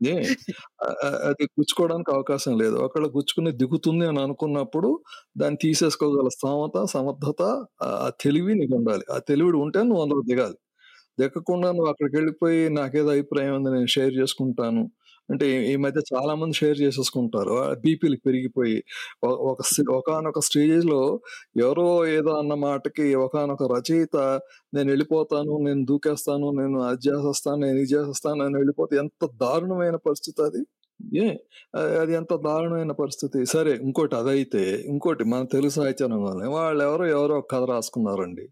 ఏ 0.00 0.14
అది 1.28 1.44
గుచ్చుకోవడానికి 1.56 2.10
అవకాశం 2.12 2.52
లేదు. 2.58 2.76
ఒకళ్ళు 2.78 3.08
గుచ్చుకుని 3.08 3.50
దిగుతుంది 3.52 4.04
అని 4.06 4.20
అనుకున్నప్పుడు 4.20 4.90
దాన్ని 5.38 5.58
తీసేసుకోగల 5.62 6.30
సమత 6.36 6.84
సమర్థత, 6.94 7.42
ఆ 7.82 7.88
తెలివి 8.24 8.54
నీకుండాలి. 8.54 9.04
ఆ 9.12 9.18
తెలివిడు 9.30 9.58
ఉంటే 9.58 9.82
నువ్వు 9.82 10.02
అందులో 10.02 10.22
దిగాలి. 10.30 10.56
దిగకుండా 11.18 11.68
నువ్వు 11.72 11.90
అక్కడికెళ్ళిపోయి 11.92 12.62
నాకేదో 12.78 13.10
అభిప్రాయం 13.16 13.54
ఉంది 13.58 13.70
నేను 13.76 13.90
షేర్ 13.96 14.14
చేసుకుంటాను. 14.20 14.82
అంటే 15.28 15.46
ఈ 15.70 15.74
మధ్య 15.76 16.00
చాలా 16.10 16.32
మంది 16.34 16.54
షేర్ 16.54 16.78
చేసేసుకుంటారు. 16.80 17.54
బీపీలు 17.84 18.18
పెరిగిపోయి 18.26 18.76
ఒక 19.50 19.58
ఒకానొక 19.96 20.40
స్టేజ్‌లో 20.40 21.00
ఎవరో 21.58 21.86
ఏదో 22.08 22.32
అన్న 22.36 22.54
మాటకి 22.62 23.06
ఒకానొక 23.24 23.64
రచయిత 23.74 24.16
నేనెళ్ళిపోతాను, 24.72 25.54
నేను 25.62 25.82
దూకేస్తాను, 25.84 26.48
నేను 26.60 26.78
అది 26.86 27.02
చేసేస్తాను, 27.08 27.60
నేను 27.66 27.78
ఇది 27.78 27.92
చేసేస్తాను 27.94 28.42
అని 28.42 28.56
వెళ్ళిపోతే 28.56 28.94
ఎంత 28.96 29.24
దారుణమైన 29.42 29.96
పరిస్థితి 30.06 30.40
అది. 30.42 30.62
ఏ 31.18 31.26
అది 31.94 32.12
ఎంత 32.14 32.32
దారుణమైన 32.44 32.92
పరిస్థితి. 33.00 33.40
సరే 33.46 33.72
ఇంకోటి 33.84 34.14
అదైతే, 34.16 34.62
ఇంకోటి 34.86 35.24
మన 35.24 35.42
తెలుగు 35.52 35.72
సాహిత్య 35.72 36.06
రంగంలో 36.06 36.46
వాళ్ళెవరో 36.54 37.06
ఎవరో 37.16 37.34
ఒక 37.38 37.48
కథ 37.54 37.64
రాసుకున్నారండి. 37.70 38.44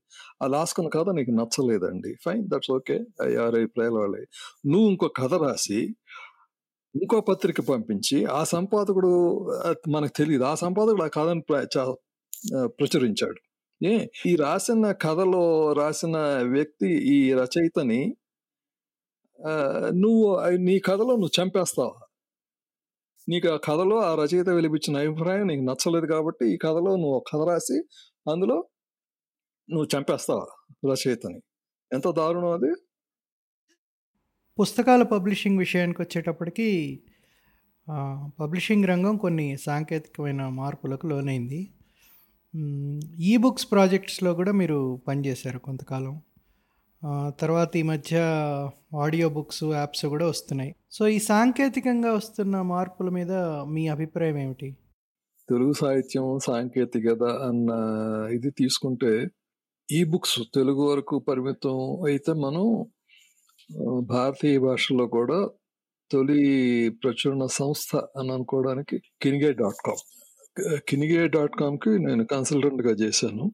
ఆ 0.43 0.47
రాసుకున్న 0.49 0.89
కథ 0.89 1.09
నీకు 1.11 1.33
నచ్చలేదండి. 1.33 2.11
Fine 2.25 2.43
that's 2.49 2.71
okay. 2.71 2.97
ఎవరి 3.37 3.57
అభిప్రాయాలు 3.61 3.99
వాళ్ళయి. 3.99 4.27
నువ్వు 4.73 4.89
ఇంకో 4.91 5.09
కథ 5.21 5.35
రాసి 5.45 5.81
ఇంకో 6.95 7.19
పత్రిక 7.21 7.61
పంపించి 7.71 8.19
ఆ 8.33 8.41
సంపాదకుడు 8.45 9.11
మనకు 9.89 10.15
తెలియదు 10.17 10.45
ఆ 10.45 10.55
సంపాదకుడు 10.55 11.05
ఆ 11.05 11.11
కథను 11.17 11.43
ప్ర 11.49 11.57
ప్రచురించాడు. 12.79 13.39
ఏ 13.81 13.93
ఈ 14.27 14.33
రాసిన 14.37 14.87
కథలో 15.05 15.43
రాసిన 15.73 16.17
వ్యక్తి 16.55 16.91
ఈ 17.15 17.19
రచయితని 17.35 18.01
నువ్వు 20.03 20.27
నీ 20.67 20.77
కథలో 20.81 21.15
నువ్వు 21.17 21.35
చంపేస్తావా? 21.41 21.95
నీకు 23.29 23.49
ఆ 23.55 23.59
కథలో 23.69 23.97
ఆ 24.01 24.13
రచయిత 24.15 24.49
వెలిపించిన 24.51 24.97
అభిప్రాయం 25.05 25.45
నీకు 25.47 25.65
నచ్చలేదు 25.71 26.07
కాబట్టి 26.07 26.45
ఈ 26.55 26.57
కథలో 26.65 26.93
నువ్వు 26.97 27.17
ఒక 27.19 27.27
కథ 27.33 27.43
రాసి 27.51 27.79
అందులో 28.27 28.59
నువ్వు 29.69 29.89
చంపేస్తావా 29.95 30.47
రచయితని? 30.93 31.41
ఎంత 31.91 32.09
దారుణం 32.21 32.53
అది? 32.59 32.73
పుస్తకాల 34.59 35.03
పబ్లిషింగ్ 35.05 35.59
విషయానికొచ్చేటప్పటికి 35.59 36.69
ఆహ్, 37.89 38.21
పబ్లిషింగ్ 38.41 38.87
రంగం 38.87 39.17
కొన్ని 39.17 39.57
సాంకేతికమైన 39.59 40.43
మార్పులకు 40.55 41.07
లోనైంది. 41.07 41.59
ఈ 43.23 43.37
బుక్స్ 43.37 43.67
ప్రాజెక్ట్స్‌లో 43.73 44.35
కూడా 44.35 44.53
మీరు 44.53 44.79
పనిచేశారు 45.09 45.59
కొంతకాలం. 45.59 46.15
తర్వాత 47.39 47.71
ఈ 47.77 47.85
మధ్య 47.85 48.15
ఆడియో 48.99 49.29
బుక్స్, 49.29 49.65
యాప్స్ 49.75 50.05
కూడా 50.07 50.27
వస్తున్నాయి. 50.27 50.73
సో, 50.91 51.09
ఈ 51.09 51.19
సాంకేతికంగా 51.25 52.13
వస్తున్న 52.13 52.63
మార్పుల 52.71 53.09
మీద 53.11 53.33
మీ 53.67 53.89
అభిప్రాయం 53.89 54.39
ఏమిటి? 54.39 54.69
తెలుగు 55.49 55.73
సాహిత్యం 55.75 56.27
సాంకేతికత 56.41 57.23
అన్న 57.49 57.71
ఇది 58.33 58.51
తీసుకుంటే 58.59 59.13
ఈ 59.89 60.05
బుక్స్ 60.05 60.39
తెలుగు 60.55 60.83
వరకు 60.87 61.19
పరిమితం 61.29 61.77
అయితే 62.07 62.33
మనం 62.41 62.65
భారతీయ 64.01 64.59
భాషలో 64.59 65.07
కూడా 65.07 65.39
తొలి 66.11 66.41
ప్రచురణ 67.05 67.47
సంస్థ 67.47 67.97
అని 67.97 68.33
అనుకోవడానికి 68.33 69.03
Kinige 69.23 69.53
dot 69.53 69.81
com. 69.87 70.03
Kinige 70.89 71.29
dot 71.29 71.57
కామ్కి 71.61 71.91
నేను 71.99 72.25
కన్సల్టెంట్గా 72.27 72.93
చేశాను. 72.93 73.53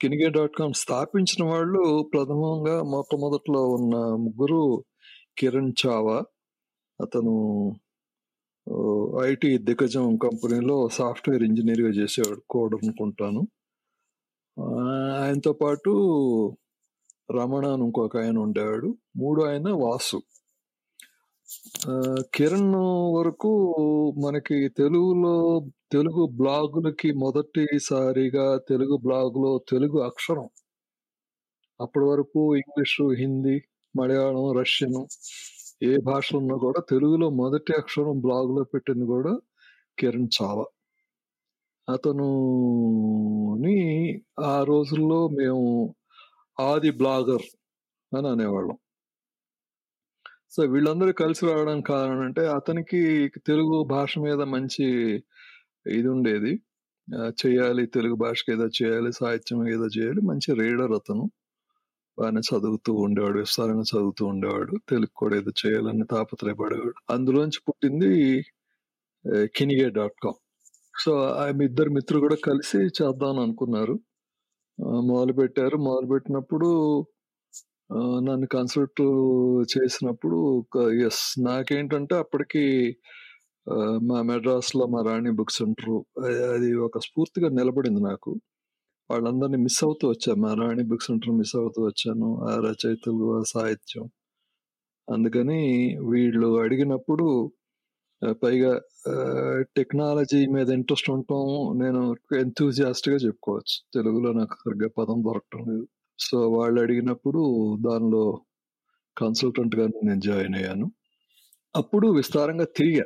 కినిగే 0.00 0.28
డాట్ 0.28 0.56
కామ్ 0.58 0.74
స్థాపించిన 0.74 1.42
వాళ్ళు 1.48 2.10
ప్రథమంగా 2.14 2.82
మొట్టమొదట్లో 2.82 3.62
ఉన్న 3.68 3.96
ముగ్గురు 3.96 4.84
కిరణ్ 5.38 5.72
చావా 5.86 6.18
అతను 7.00 7.34
ఐటీ 9.24 9.58
దిగ్గజం 9.58 10.16
కంపెనీలో 10.16 10.88
సాఫ్ట్వేర్ 10.88 11.42
ఇంజనీర్గా 11.42 11.88
చేసేవాడు 11.88 12.42
కోడ్ 12.50 12.74
అనుకుంటాను. 12.84 13.42
ఆయనతో 15.20 15.52
పాటు 15.52 15.92
రమణ 17.32 17.66
అని 17.66 17.84
ఇంకొక 17.84 18.16
ఆయన 18.16 18.38
ఉండేవాడు. 18.38 18.94
మూడు 19.16 19.42
ఆయన 19.44 19.70
వాసు. 19.72 20.18
కిరణ్ 22.34 22.74
వరకు 23.16 23.50
మనకి 24.26 24.68
తెలుగులో 24.68 25.34
తెలుగు 25.92 26.26
బ్లాగులకి 26.26 27.12
మొదటిసారిగా 27.12 28.58
తెలుగు 28.68 28.96
బ్లాగులో 28.96 29.60
తెలుగు 29.70 29.98
అక్షరం. 30.00 30.48
అప్పటి 31.80 32.04
వరకు 32.06 32.56
ఇంగ్లీషు 32.56 33.04
హిందీ 33.18 33.60
మలయాళం 33.94 34.52
రష్యను 34.58 35.06
ఏ 35.82 35.96
భాష 36.04 36.34
ఉన్నా 36.36 36.56
కూడా 36.56 36.82
తెలుగులో 36.90 37.30
మొదటి 37.30 37.72
అక్షరం 37.78 38.20
బ్లాగులో 38.20 38.64
పెట్టింది 38.64 39.04
కూడా 39.06 39.38
కిరణ్ 39.98 40.28
చావా 40.42 40.64
అతను 41.88 42.28
ఆ 44.44 44.62
రోజుల్లో 44.62 45.28
మేము 45.28 45.94
ఆది 46.58 46.90
బ్లాగర్ 47.00 47.46
అని 48.12 48.28
అనేవాళ్ళం. 48.28 48.78
సో 50.54 50.62
వీళ్ళందరూ 50.72 51.12
కలిసి 51.12 51.42
రావడానికి 51.46 51.86
కారణం 51.92 52.20
అంటే 52.20 52.42
అతనికి 52.48 53.00
తెలుగు 53.46 53.76
భాష 53.84 54.12
మీద 54.18 54.40
మంచి 54.54 54.86
ఇది 55.86 56.08
ఉండేది. 56.08 56.52
చేయాలి 57.42 57.82
తెలుగు 57.86 58.14
భాషకి 58.14 58.50
ఏదో 58.52 58.66
చేయాలి 58.78 59.10
సాహిత్యం 59.12 59.62
ఏదో 59.68 59.86
చేయాలి 59.96 60.20
మంచి 60.30 60.50
రీడర్ 60.60 60.92
అతను. 60.92 61.24
బాగానే 62.18 62.40
చదువుతూ 62.50 62.92
ఉండేవాడు 63.06 63.38
విస్తారంగా 63.38 63.84
చదువుతూ 63.92 64.24
ఉండేవాడు 64.26 64.74
తెలుగు 64.88 65.12
కూడా 65.16 65.34
ఏదో 65.36 65.52
చేయాలని 65.62 66.06
తాపత్రయపడేవాడు. 66.10 66.98
అందులోంచి 67.10 67.60
పుట్టింది 67.68 68.10
కినిగే 69.56 69.88
డాట్ 69.90 70.18
కామ్. 70.24 70.38
సో 71.04 71.12
ఆమె 71.42 71.64
ఇద్దరు 71.64 71.90
మిత్రులు 71.90 72.20
కూడా 72.20 72.36
కలిసి 72.44 72.78
చేద్దాం 72.98 73.38
అనుకున్నారు. 73.38 73.96
మొదలు 74.78 75.32
పెట్టారు 75.32 75.76
మొదలు 75.78 76.06
పెట్టినప్పుడు 76.06 76.68
నన్ను 78.28 78.46
కన్సల్ట్ 78.46 79.02
చేసినప్పుడు 79.74 80.38
ఎస్ 81.06 81.22
నాకేంటంటే 81.44 82.14
అప్పటికి 82.16 82.64
మా 84.02 84.22
మెడ్రాస్లో 84.22 84.86
మా 84.86 85.00
రాణి 85.02 85.30
బుక్ 85.32 85.52
సెంటర్ 85.52 85.90
అది 86.54 86.70
ఒక 86.76 86.98
స్ఫూర్తిగా 86.98 87.48
నిలబడింది 87.48 88.00
నాకు. 88.02 88.30
వాళ్ళందరినీ 89.10 89.58
మిస్ 89.58 89.84
అవుతూ 89.84 90.04
వచ్చాను. 90.08 90.40
మా 90.42 90.52
రాణి 90.54 90.84
బుక్ 90.84 91.02
సెంటర్ 91.02 91.32
మిస్ 91.32 91.56
అవుతూ 91.56 91.80
వచ్చాను. 91.86 92.28
ఆ 92.50 92.54
రచయితలు 92.68 93.26
ఆ 93.38 93.42
సాహిత్యం. 93.54 94.06
అందుకని 95.08 95.60
వీళ్ళు 96.10 96.60
అడిగినప్పుడు 96.60 97.26
పైగా 98.32 98.80
టెక్నాలజీ 99.76 100.46
మీద 100.46 100.68
ఇంట్రెస్ట్ 100.70 101.10
ఉండటం 101.10 101.78
నేను 101.78 102.16
ఎంతూజియాస్ట్గా 102.38 103.16
చెప్పుకోవచ్చు. 103.16 103.76
తెలుగులో 103.94 104.32
నాకు 104.32 104.54
సరిగ్గా 104.54 104.88
పదం 104.98 105.22
దొరకటం 105.22 105.64
లేదు. 105.72 105.88
సో 106.18 106.50
వాళ్ళు 106.50 106.80
అడిగినప్పుడు 106.80 107.42
దానిలో 107.80 108.40
కన్సల్టెంట్గా 109.18 109.86
నేను 109.86 110.20
జాయిన్ 110.20 110.54
అయ్యాను. 110.54 110.92
అప్పుడు 111.76 112.08
విస్తారంగా 112.08 112.64
తిరిగా. 112.64 113.04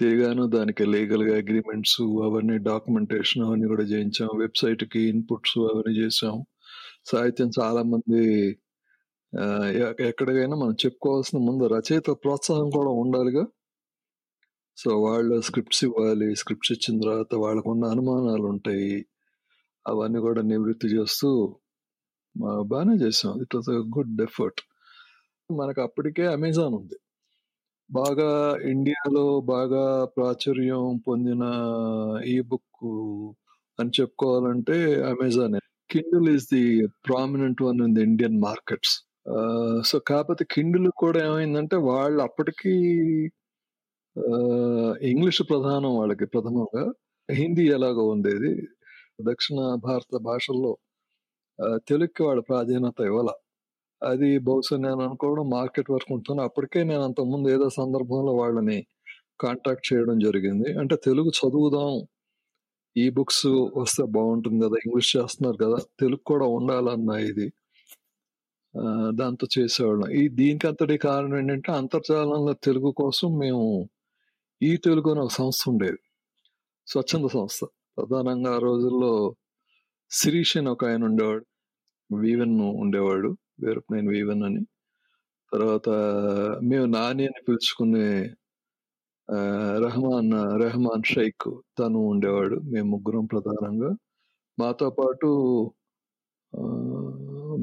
తిరిగాను 0.00 0.46
దానికి 0.46 0.84
లీగల్గా 0.84 1.36
అగ్రిమెంట్స్ 1.36 2.00
అవన్నీ 2.02 2.58
డాక్యుమెంటేషన్ 2.58 3.44
అవన్నీ 3.44 3.66
కూడా 3.66 3.82
చేయించాం. 3.82 4.28
వెబ్సైట్కి 4.38 5.00
ఇన్పుట్స్ 5.00 5.58
అవన్నీ 5.58 5.98
చేసాం 5.98 6.44
సాహిత్యం 7.04 7.50
చాలామంది 7.62 8.22
ఎక్కడికైనా 10.08 10.56
మనం 10.56 10.74
చెప్పుకోవాల్సిన 10.84 11.38
ముందు 11.48 11.64
రచయిత 11.74 12.10
ప్రోత్సాహం 12.22 12.68
కూడా 12.78 12.90
ఉండాలిగా. 13.02 13.44
సో 14.78 14.90
వాళ్ళు 15.02 15.34
స్క్రిప్ట్స్ 15.40 15.82
ఇవ్వాలి 15.84 16.28
స్క్రిప్ట్స్ 16.36 16.72
ఇచ్చిన 16.72 16.94
తర్వాత 17.04 17.32
వాళ్ళకున్న 17.34 17.84
అనుమానాలు 17.94 18.46
ఉంటాయి. 18.54 18.92
అవన్నీ 19.86 20.20
కూడా 20.20 20.42
నివృత్తి 20.42 20.88
చేస్తూ 20.96 21.28
బాగానే 22.72 22.94
చేసాం. 23.04 23.32
ఇట్ 23.44 23.54
వాజ్ 23.56 23.70
గుడ్ 23.96 24.20
ఎఫర్ట్ 24.28 24.60
మనకు 25.50 25.80
అప్పటికే 25.82 26.24
అమెజాన్ 26.36 26.74
ఉంది. 26.80 26.96
బాగా 27.90 28.30
ఇండియాలో 28.72 29.24
బాగా 29.54 29.84
ప్రాచుర్యం 30.16 30.84
పొందిన 31.08 31.44
ఈ 32.34 32.36
బుక్ 32.50 32.84
అని 33.78 33.90
చెప్పుకోవాలంటే 34.00 34.76
Amazon 35.12 35.56
Kindle 35.90 36.28
is 36.36 36.46
the 36.54 36.64
prominent 37.08 37.62
one 37.62 37.80
in 37.86 37.94
the 37.94 38.02
Indian 38.02 38.38
markets 38.40 38.94
so 39.88 39.96
కాకపోతే 40.08 40.44
కిండిల్ 40.54 40.88
కూడా 40.96 41.18
ఏమైందంటే 41.28 41.76
వాళ్ళు 41.90 42.20
అప్పటికి 42.22 42.72
ఇంగ్లీష్ 45.10 45.42
ప్రధానం 45.50 45.92
వాళ్ళకి 45.98 46.26
ప్రథమంగా. 46.26 46.82
హిందీ 47.28 47.64
ఎలాగో 47.76 48.04
ఉండేది. 48.14 48.50
దక్షిణ 49.28 49.58
భారత 49.86 50.14
భాషల్లో 50.28 50.72
తెలుగుకి 51.88 52.22
వాళ్ళ 52.22 52.40
ప్రాధాన్యత 52.50 53.00
ఇవ్వాల. 53.08 53.30
అది 54.02 54.28
బహుశా 54.38 54.76
నేను 54.76 55.00
అనుకోవడం 55.08 55.46
మార్కెట్ 55.50 55.90
వరకు 55.90 56.12
ఉంటాను 56.14 56.42
అప్పటికే 56.42 56.80
నేను 56.84 57.02
అంతకుముందు 57.08 57.48
ఏదో 57.56 57.66
సందర్భంలో 57.80 58.32
వాళ్ళని 58.42 58.78
కాంటాక్ట్ 59.40 59.86
చేయడం 59.92 60.18
జరిగింది. 60.18 60.68
అంటే 60.80 60.96
తెలుగు 61.06 61.30
చదువుదాం. 61.40 61.92
ఈ 62.96 63.06
బుక్స్ 63.10 63.46
వస్తే 63.82 64.04
బాగుంటుంది 64.16 64.60
కదా 64.66 64.78
ఇంగ్లీష్ 64.86 65.12
చేస్తున్నారు 65.16 65.58
కదా 65.64 65.78
తెలుగు 66.00 66.22
కూడా 66.32 66.46
ఉండాలన్న 66.58 67.10
ఇది. 67.30 67.46
దాంతో 69.18 69.46
చేసేవాళ్ళం. 69.58 70.10
ఈ 70.12 70.28
దీనికి 70.28 70.66
అంతటి 70.68 70.96
కారణం 70.98 71.38
ఏంటంటే 71.38 71.72
అంతర్జాలంలో 71.72 72.52
తెలుగు 72.52 72.90
కోసం 72.96 73.28
మేము 73.38 73.64
ఈ 74.62 74.76
తెలుగు 74.76 75.10
అని 75.10 75.20
ఒక 75.20 75.32
సంస్థ 75.32 75.62
ఉండేది. 75.68 75.98
స్వచ్ఛంద 76.86 77.28
సంస్థ. 77.32 77.64
ప్రధానంగా 77.98 78.50
ఆ 78.56 78.58
రోజుల్లో 78.58 79.12
శిరీష్ 80.10 80.56
అని 80.56 80.68
ఒక 80.70 80.84
ఆయన 80.86 81.04
ఉండేవాడు. 81.04 81.44
వీవెన్ 82.20 82.60
ఉండేవాడు. 82.60 83.30
నేను 83.92 84.10
వీవెన్ 84.10 84.42
అని. 84.44 84.62
తర్వాత 85.52 85.88
మేము 86.64 86.86
నాని 86.86 87.24
అని 87.26 87.42
పిలుచుకునే 87.48 88.08
రెహమాన్ 89.84 90.32
రెహమాన్ 90.62 91.04
షైక్ 91.14 91.48
తను 91.78 91.98
ఉండేవాడు. 92.12 92.56
మేము 92.72 92.88
ముగ్గురం 92.90 93.24
ప్రధానంగా. 93.26 93.90
మాతో 94.58 94.90
పాటు 94.90 95.28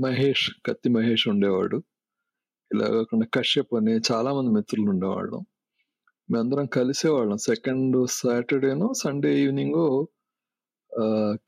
మహేష్ 0.03 0.45
కత్తి 0.65 0.89
మహేష్ 0.89 1.25
ఉండేవాడు. 1.27 1.77
ఇలా 2.71 2.87
కాకుండా 2.95 3.25
కశ్యప్ 3.35 3.73
అని 3.75 3.93
చాలా 4.09 4.29
మంది 4.33 4.51
మిత్రులు 4.51 4.89
ఉండేవాళ్ళం. 4.93 5.41
మేమందరం 6.29 6.67
కలిసేవాళ్ళం. 6.77 7.37
సెకండ్ 7.49 7.97
సాటర్డేనో 8.19 8.89
సండే 9.03 9.31
ఈవినింగ్ 9.43 9.81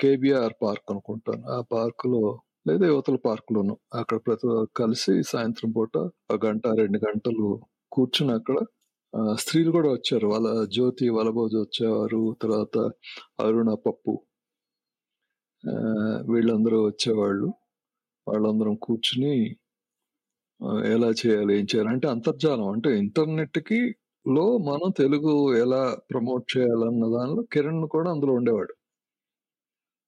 కేబిఆర్ 0.02 0.56
పార్క్ 0.64 0.88
అనుకుంటాను. 0.92 1.44
ఆ 1.56 1.60
పార్క్లో 1.74 2.22
లేదా 2.68 2.86
యువతల 2.88 3.18
పార్క్ 3.26 3.50
లోను 3.54 3.76
అక్కడ 3.96 4.18
ప్రతి 4.28 4.48
కలిసి 4.78 5.14
సాయంత్రం 5.24 5.70
పూట 5.72 5.94
ఒక 6.32 6.38
గంట 6.46 6.66
రెండు 6.82 7.00
గంటలు 7.08 7.48
కూర్చుని 7.92 8.34
అక్కడ 8.34 8.58
స్త్రీలు 9.36 9.72
కూడా 9.72 9.90
వచ్చారు. 9.90 10.28
వాళ్ళ 10.28 10.48
జ్యోతి 10.76 11.06
వలభోజు 11.10 11.58
వచ్చేవారు. 11.58 12.22
తర్వాత 12.44 12.76
అరుణ 13.42 13.70
పప్పు 13.86 14.14
ఆ, 15.64 15.74
వీళ్ళందరూ 16.32 16.78
వచ్చేవాళ్ళు. 16.86 17.48
వాళ్ళందరం 18.30 18.76
కూర్చుని 18.76 19.34
ఎలా 20.94 21.10
చేయాలి 21.22 21.52
ఏం 21.60 21.66
చేయాలి 21.72 21.90
అంటే 21.90 22.08
అంతర్జాలం. 22.08 22.68
అంటే 22.72 22.90
ఇంటర్నెట్కి 23.00 23.80
లో 24.26 24.46
మనం 24.68 24.90
తెలుగు 24.98 25.34
ఎలా 25.56 25.84
ప్రమోట్ 26.12 26.46
చేయాలన్న 26.58 27.06
దానిలో 27.18 27.42
కిరణ్ 27.54 27.88
కూడా 27.88 28.10
అందులో 28.12 28.34
ఉండేవాడు. 28.34 28.74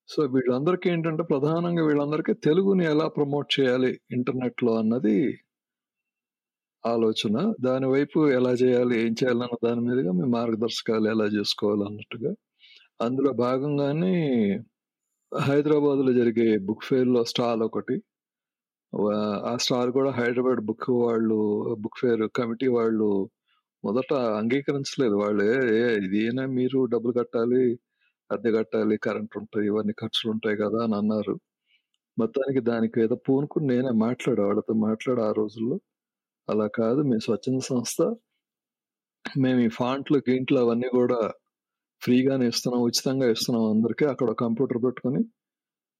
సో 0.09 0.21
వీళ్ళందరికీ 0.23 0.87
ఏంటంటే 0.89 1.23
ప్రధానంగా 1.23 1.83
వీళ్ళందరికీ 1.85 2.33
తెలుగుని 2.45 2.83
ఎలా 2.85 3.07
ప్రమోట్ 3.07 3.49
చేయాలి 3.59 3.91
ఇంటర్నెట్లో 4.11 4.71
అన్నది 4.77 5.15
ఆలోచన. 6.83 7.35
దాని 7.61 7.87
వైపు 7.87 8.19
ఎలా 8.29 8.51
చేయాలి 8.63 8.95
ఏం 9.05 9.13
చేయాలన్న 9.13 9.55
దాని 9.65 9.81
మీదుగా 9.81 10.11
మీ 10.11 10.25
మార్గదర్శకాలు 10.29 11.07
ఎలా 11.09 11.27
చేసుకోవాలి 11.37 11.83
అన్నట్టుగా. 11.89 12.31
అందులో 13.01 13.31
భాగంగానే 13.45 14.13
హైదరాబాద్లో 15.31 16.11
జరిగే 16.13 16.47
బుక్ 16.67 16.83
ఫెయిర్లో 16.83 17.19
లో 17.19 17.25
స్టాల్ 17.25 17.61
ఒకటి. 17.63 17.95
ఆ 19.49 19.53
స్టార్ 19.57 19.89
కూడా 19.97 20.09
హైదరాబాద్ 20.11 20.61
బుక్ 20.69 20.89
వాళ్ళు 21.01 21.37
బుక్ 21.83 21.99
ఫేర్ 22.01 22.23
కమిటీ 22.39 22.67
వాళ్ళు 22.77 23.07
మొదట 23.83 24.09
అంగీకరించలేదు. 24.39 25.15
వాళ్ళే 25.23 25.47
ఏ 25.77 25.85
ఇదేనా 26.05 26.43
మీరు 26.57 26.79
డబ్బులు 26.93 27.13
కట్టాలి 27.19 27.61
అద్దె 28.29 28.49
కట్టాలి 28.57 28.95
కరెంట్ 28.97 29.35
ఉంటాయి 29.41 29.65
ఇవన్నీ 29.67 29.93
ఖర్చులు 30.01 30.29
ఉంటాయి 30.33 30.57
కదా 30.63 30.79
అని 30.85 30.95
అన్నారు. 30.95 31.35
మొత్తానికి 32.17 32.61
దానికి 32.69 32.97
ఏదో 33.01 33.15
పూనుకుని 33.27 33.67
నేనే 33.71 33.91
మాట్లాడా 34.05 34.43
వాళ్ళతో 34.49 34.73
మాట్లాడా 34.87 35.23
ఆ 35.29 35.33
రోజుల్లో. 35.41 35.77
అలా 36.47 36.67
కాదు 36.79 37.01
మేము 37.09 37.23
స్వచ్ఛంద 37.27 37.61
సంస్థ. 37.71 37.99
మేము 39.25 39.59
ఈ 39.59 39.69
ఫాంట్లు 39.79 40.17
గీంట్లు 40.29 40.59
అవన్నీ 40.59 40.89
కూడా 40.99 41.19
ఫ్రీగానే 42.01 42.45
ఇస్తున్నాం 42.53 42.81
ఉచితంగా 42.89 43.27
ఇస్తున్నాం 43.33 43.65
అందరికీ. 43.73 44.05
అక్కడ 44.05 44.29
కంప్యూటర్ 44.43 44.79
పెట్టుకొని 44.85 45.21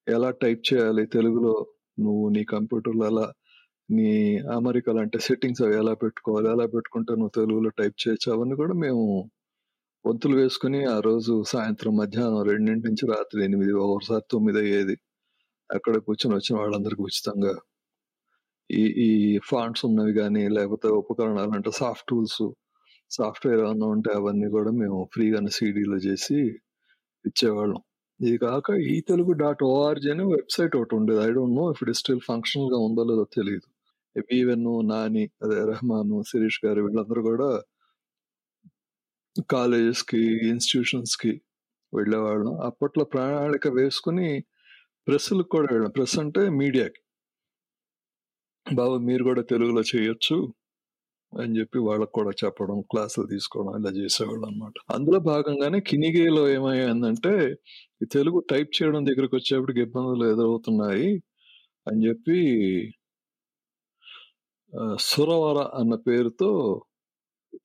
ఎలా 0.07 0.29
టైప్ 0.43 0.61
చేయాలి 0.71 1.03
తెలుగులో 1.15 1.53
నువ్వు 2.01 2.25
నీ 2.29 2.41
కంప్యూటర్లో 2.45 3.05
అలా 3.05 3.25
నీ 3.89 4.09
అమెరికాలో 4.57 4.99
అంటే 5.01 5.17
సెట్టింగ్స్ 5.19 5.61
అవి 5.65 5.75
ఎలా 5.75 5.93
పెట్టుకోవాలి 6.03 6.47
ఎలా 6.49 6.65
పెట్టుకుంటే 6.75 7.13
నువ్వు 7.13 7.33
తెలుగులో 7.39 7.71
టైప్ 7.81 7.97
చేయొచ్చు 8.03 8.27
అవన్నీ 8.35 8.55
కూడా 8.55 8.75
మేము 8.83 9.03
వంతులు 10.05 10.35
వేసుకుని 10.35 10.79
ఆ 10.87 10.97
రోజు 10.99 11.33
సాయంత్రం 11.47 11.93
మధ్యాహ్నం 11.97 12.43
రెండింటి 12.49 12.85
నుంచి 12.87 13.05
రాత్రి 13.07 13.39
ఎనిమిది 13.43 13.73
ఒకసారి 13.87 14.25
తొమ్మిది 14.31 14.59
అయ్యేది. 14.59 14.95
అక్కడ 15.69 15.95
కూర్చొని 16.07 16.35
వచ్చిన 16.35 16.55
వాళ్ళందరికీ 16.59 17.03
ఉచితంగా 17.09 17.53
ఈ 18.69 18.83
ఈ 19.05 19.09
ఫాంట్స్ 19.49 19.83
ఉన్నవి 19.85 20.13
కానీ 20.13 20.43
లేకపోతే 20.49 20.87
ఉపకరణాలు 21.01 21.53
అంటే 21.57 21.71
సాఫ్ట్ 21.81 22.07
టూల్స్ 22.09 22.41
సాఫ్ట్వేర్ 23.11 23.61
ఏమన్నా 23.65 23.87
ఉంటే 23.95 24.11
అవన్నీ 24.19 24.49
కూడా 24.49 24.71
మేము 24.81 24.99
ఫ్రీగానే 25.13 25.51
సీడీలో 25.57 25.97
చేసి 26.07 26.37
ఇచ్చేవాళ్ళం. 27.25 27.81
ఇది 28.21 28.37
కాక 28.43 28.67
ఈ 28.91 28.95
e 28.97 29.03
Telugu 29.09 29.31
dot 29.41 29.61
O R G 29.67 30.07
అనే 30.13 30.25
వెబ్సైట్ 30.33 30.73
ఒకటి 30.79 30.93
ఉండేది. 30.97 31.19
I 31.27 31.29
don't 31.37 31.55
know 31.59 31.63
if 31.73 31.79
it 31.83 31.91
still 32.01 32.21
ఫంక్షనల్గా 32.27 32.77
ఉందో 32.87 33.03
లేదో 33.11 33.23
తెలియదు 33.37 33.67
ఈవెన్ 34.39 34.65
నాని 34.91 35.23
అదే 35.43 35.57
రెహమాన్ 35.71 36.11
శిరీష్ 36.31 36.59
గారు 36.65 36.79
వీళ్ళందరూ 36.85 37.21
కూడా 37.29 37.49
కాలేజెస్కి 39.53 40.21
ఇన్స్టిట్యూషన్స్కి 40.51 41.33
వెళ్ళేవాళ్ళం. 41.93 42.53
అప్పట్లో 42.69 43.03
ప్రణాళిక 43.13 43.67
వేసుకుని 43.79 44.29
ప్రెస్లకు 45.07 45.51
కూడా 45.55 45.67
వెళ్ళాం. 45.73 45.93
ప్రెస్ 45.97 46.17
అంటే 46.23 46.43
మీడియాకి 46.61 47.01
బాబు 48.65 48.95
మీరు 49.09 49.23
కూడా 49.29 49.43
తెలుగులో 49.51 49.83
చేయొచ్చు. 49.93 50.37
అని 51.33 51.51
చెప్పి 51.59 51.79
వాళ్ళకు 51.79 52.11
కూడా 52.11 52.31
చెప్పడం 52.43 52.77
క్లాసులు 52.91 53.27
తీసుకోవడం 53.27 53.73
ఇలా 53.79 53.91
చేసేవాళ్ళు 53.99 54.45
అనమాట 54.47 54.73
అందులో 54.95 55.19
భాగంగానే 55.29 55.79
కినిగేలో 55.79 56.43
ఏమయ్యిందంటే 56.49 57.33
ఈ 58.03 58.07
తెలుగు 58.11 58.39
టైప్ 58.51 58.71
చేయడం 58.77 59.01
దగ్గరికి 59.05 59.35
వచ్చేప్పటికి 59.35 59.81
ఇబ్బందులు 59.81 60.25
ఎదురవుతున్నాయి 60.25 61.09
అని 61.87 62.01
చెప్పి 62.07 62.39
సురవర 65.09 65.59
అన్న 65.79 65.93
పేరుతో 66.07 66.49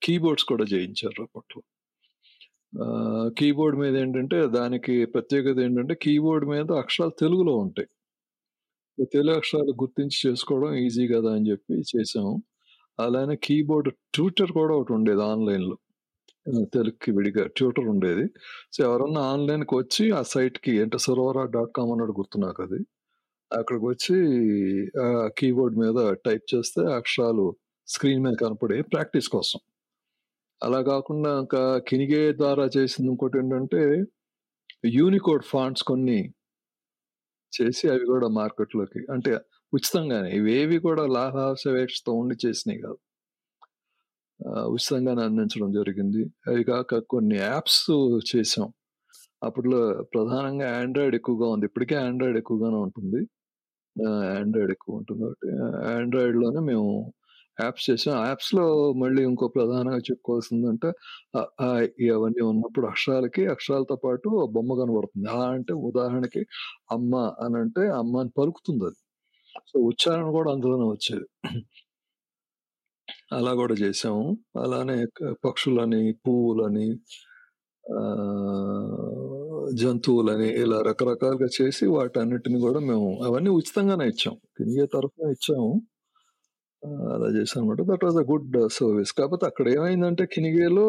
కీబోర్డ్స్ 0.03 0.45
కూడా 0.45 0.65
చేయించారు 0.65 1.19
అప్పట్లో. 1.23 1.61
కీబోర్డ్ 3.39 3.77
మీద 3.79 3.95
ఏంటంటే 3.95 4.37
దానికి 4.57 4.95
ప్రత్యేకత 5.05 5.57
ఏంటంటే 5.59 5.95
కీబోర్డ్ 5.95 6.45
మీద 6.49 6.69
అక్షరాలు 6.83 7.13
తెలుగులో 7.19 7.53
ఉంటాయి. 7.57 7.89
తెలుగు 9.13 9.35
అక్షరాలు 9.37 9.73
గుర్తించి 9.83 10.17
చేసుకోవడం 10.25 10.73
ఈజీ 10.85 11.05
కదా 11.15 11.31
అని 11.35 11.47
చెప్పి 11.51 11.75
చేసాము. 11.93 12.33
అలానే 12.99 13.35
కీబోర్డ్ 13.43 13.89
ట్యూటర్ 14.15 14.51
కూడా 14.51 14.73
ఒకటి 14.75 14.93
ఉండేది 14.93 15.23
ఆన్లైన్లో. 15.23 15.75
తెలుగుకి 16.73 17.11
విడిగా 17.11 17.47
ట్యూటర్ 17.47 17.87
ఉండేది. 17.87 18.25
సో 18.73 18.83
ఎవరన్నా 18.83 19.21
ఆన్లైన్కి 19.21 19.75
వచ్చి 19.75 20.11
ఆ 20.11 20.21
సైట్కి 20.21 20.81
అంటే 20.81 20.97
డాట్ 21.51 21.71
కామ్ 21.77 21.91
అన్నాడు 21.91 22.11
గుర్తు 22.11 22.37
నాకు 22.37 22.63
అది 22.63 22.79
అక్కడికి 23.51 23.85
వచ్చి 23.85 24.15
ఆ 25.01 25.29
కీబోర్డ్ 25.37 25.77
మీద 25.77 26.13
టైప్ 26.25 26.45
చేస్తే 26.55 26.81
అక్షరాలు 26.93 27.45
స్క్రీన్ 27.87 28.23
మీద 28.23 28.35
కనపడే 28.41 28.81
ప్రాక్టీస్ 28.81 29.29
కోసం. 29.29 29.59
అలా 30.61 30.81
కాకుండా 30.81 31.31
ఇంకా 31.39 31.79
కినిగే 31.87 32.33
ద్వారా 32.33 32.65
చేసింది 32.77 33.09
ఇంకోటి 33.09 33.37
ఏంటంటే 33.37 33.81
యూనికోడ్ 34.85 35.45
ఫాంట్స్ 35.45 35.83
కొన్ని 35.83 36.19
చేసి 37.53 37.89
అవి 37.89 38.05
కూడా 38.05 38.27
మార్కెట్లోకి 38.27 39.01
అంటే 39.11 39.31
ఉచితంగానే. 39.73 40.29
ఇవేవి 40.39 40.77
కూడా 40.87 41.03
లాభాపేక్షతో 41.17 42.11
ఉండి 42.21 42.35
చేసినాయి 42.45 42.79
కాదు. 42.85 42.99
ఉచితంగానే 44.75 45.21
అందించడం 45.29 45.69
జరిగింది. 45.79 46.21
అవి 46.49 46.63
కాక 46.69 46.99
కొన్ని 47.13 47.35
యాప్స్ 47.47 47.83
చేసాం 48.31 48.67
అప్పట్లో 49.47 49.79
ప్రధానంగా 50.13 50.67
ఆండ్రాయిడ్ 50.81 51.15
ఎక్కువగా 51.19 51.47
ఉంది. 51.55 51.65
ఇప్పటికే 51.69 51.95
ఆండ్రాయిడ్ 52.07 52.39
ఎక్కువగానే 52.41 52.79
ఉంటుంది. 52.87 53.21
ఆండ్రాయిడ్ 54.39 54.71
ఎక్కువ 54.75 54.99
ఉంటుంది 54.99 55.21
కాబట్టి 55.25 55.49
ఆండ్రాయిడ్లోనే 55.95 56.61
మేము 56.71 56.87
యాప్స్ 57.57 57.85
చేసాం 57.89 58.15
యాప్స్లో 58.29 58.65
మళ్ళీ 59.03 59.21
ఇంకో 59.29 59.45
ప్రధానంగా 59.57 60.01
చెప్పుకోవాల్సిందంటే 60.09 60.89
అవన్నీ 62.15 62.43
ఉన్నప్పుడు 62.51 62.87
అక్షరాలకి 62.93 63.43
అక్షరాలతో 63.55 63.97
పాటు 64.05 64.29
బొమ్మ 64.57 64.71
కనబడుతుంది. 64.81 65.27
అలా 65.35 65.47
అంటే 65.57 65.73
ఉదాహరణకి 65.89 66.43
అమ్మ 66.97 67.13
అని 67.45 67.57
అంటే 67.63 67.85
అమ్మ 68.01 68.15
అని 68.23 68.33
పలుకుతుంది 68.39 68.85
అది. 68.89 68.99
సో 69.69 69.77
ఉచ్చారణ 69.89 70.27
కూడా 70.37 70.49
అందులోనే 70.51 70.87
వచ్చేది. 70.95 71.27
అలా 73.37 73.51
కూడా 73.53 73.75
చేసాము 73.83 74.23
అలానే 74.63 74.97
పక్షులని 75.45 76.01
పువ్వులని 76.25 76.87
జంతువులని 79.81 80.47
ఇలా 80.63 80.77
రకరకాలుగా 80.81 81.49
చేసి 81.57 81.85
వాటన్నిటిని 81.87 82.59
కూడా 82.61 82.79
మేము 82.89 83.07
అవన్నీ 83.27 83.51
ఉచితంగానే 83.59 84.05
ఇచ్చాం 84.05 84.35
తిరిగే 84.57 84.85
తరఫున 84.95 85.29
ఇచ్చాము. 85.31 85.71
అలా 87.13 87.27
చేసాం 87.37 87.61
అనమాట 87.63 87.81
that 87.91 88.03
was 88.05 88.17
a 88.17 88.25
good 88.31 88.57
service 88.79 89.11
కాకపోతే 89.13 89.45
అక్కడ 89.45 89.67
ఏమైందంటే 89.77 90.25
కినిగేలో 90.25 90.87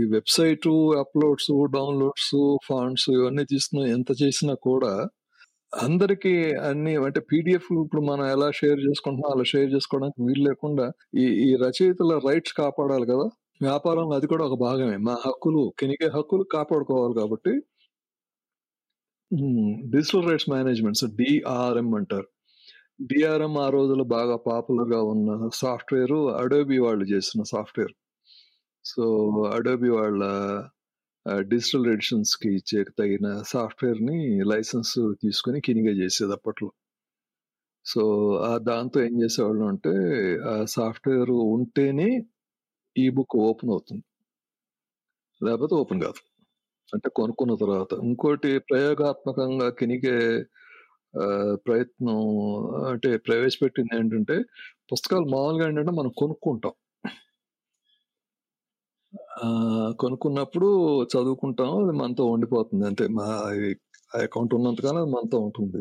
ఈ 0.00 0.02
వెబ్సైట్ 0.16 0.68
అప్లోడ్స్ 1.02 1.50
డౌన్లోడ్స్ 1.72 2.32
ఫాండ్స్ 2.68 3.06
ఇవన్నీ 3.10 3.44
తీసుకున్న 3.44 3.86
ఎంత 3.96 4.10
చేసినా 4.22 4.54
కూడా 4.68 4.92
అందరికి 5.72 6.32
అన్ని 6.68 6.92
అంటే 7.06 7.20
పీడిఎఫ్ 7.30 7.66
ఇప్పుడు 7.82 8.02
మనం 8.10 8.24
ఎలా 8.34 8.48
షేర్ 8.50 8.80
చేసుకుంటున్నాం 8.86 9.30
అలా 9.34 9.44
షేర్ 9.52 9.68
చేసుకోవడానికి 9.74 10.20
వీలు 10.26 10.42
లేకుండా 10.48 10.86
ఈ 11.22 11.24
ఈ 11.46 11.50
రచయితల 11.64 12.12
రైట్స్ 12.28 12.54
కాపాడాలి 12.62 13.06
కదా. 13.12 13.26
వ్యాపారంలో 13.60 14.14
అది 14.18 14.26
కూడా 14.32 14.44
ఒక 14.48 14.56
భాగమే. 14.66 14.96
మా 15.08 15.14
హక్కులు 15.26 15.62
కెనికే 15.80 16.08
హక్కులు 16.16 16.44
కాపాడుకోవాలి 16.56 17.14
కాబట్టి. 17.20 17.52
డిజిటల్ 19.94 20.26
రైట్స్ 20.30 20.50
మేనేజ్మెంట్ 20.54 21.02
డిఆర్ఎం 21.20 21.88
అంటారు. 22.00 22.28
డిఆర్ఎం 23.10 23.54
ఆ 23.64 23.68
రోజుల్లో 23.76 24.04
బాగా 24.16 24.36
పాపులర్గా 24.48 25.00
ఉన్న 25.12 25.30
సాఫ్ట్వేర్ 25.62 26.16
అడోబి 26.42 26.78
వాళ్ళు 26.86 27.04
చేసిన 27.12 27.42
సాఫ్ట్వేర్. 27.52 27.94
సో 28.84 29.04
అడోబి 29.56 29.90
వాళ్ళ 29.98 30.22
డిజిటల్ 31.26 31.86
ఎడిషన్స్కి 31.86 32.48
ఇచ్చే 32.54 32.84
తగిన 32.98 33.42
సాఫ్ట్వేర్ని 33.46 34.18
లైసెన్స్ 34.50 34.94
తీసుకుని 35.22 35.60
కినిగా 35.60 35.94
చేసేది 36.02 36.32
అప్పట్లో. 36.32 36.68
సో 37.86 38.02
ఆ 38.48 38.58
దాంతో 38.58 38.98
ఏం 39.02 39.22
చేసేవాళ్ళు 39.22 39.64
అంటే 39.64 39.92
ఆ 40.52 40.64
సాఫ్ట్వేర్ 40.68 41.32
ఉంటేనే 41.54 42.08
ఈ 42.96 43.08
బుక్ 43.10 43.36
ఓపెన్ 43.40 43.70
అవుతుంది. 43.70 44.04
లేకపోతే 45.40 45.74
ఓపెన్ 45.74 46.00
కాదు. 46.02 46.20
అంటే 46.92 47.08
కొనుక్కున్న 47.10 47.54
తర్వాత. 47.54 47.92
ఇంకోటి 48.04 48.58
ప్రయోగాత్మకంగా 48.70 49.70
కినిగే 49.70 50.16
ప్రయత్నం 51.66 52.18
అంటే 52.90 53.16
ప్రవేశపెట్టింది 53.18 53.96
ఏంటంటే 53.98 54.36
పుస్తకాలు 54.92 55.26
మామూలుగా 55.34 55.68
ఏంటంటే 55.68 55.92
మనం 56.00 56.10
కొనుక్కుంటాం. 56.18 56.74
కొనుక్కున్నప్పుడు 60.00 60.68
చదువుకుంటాం 61.12 61.70
అది 61.82 61.94
మనతో 62.00 62.24
ఉండిపోతుంది. 62.34 62.84
అంటే 62.90 63.04
మా 63.18 63.26
అకౌంట్ 64.12 64.54
ఉన్నంతకాలం 64.58 65.00
అది 65.02 65.12
మనతో 65.16 65.38
ఉంటుంది. 65.40 65.80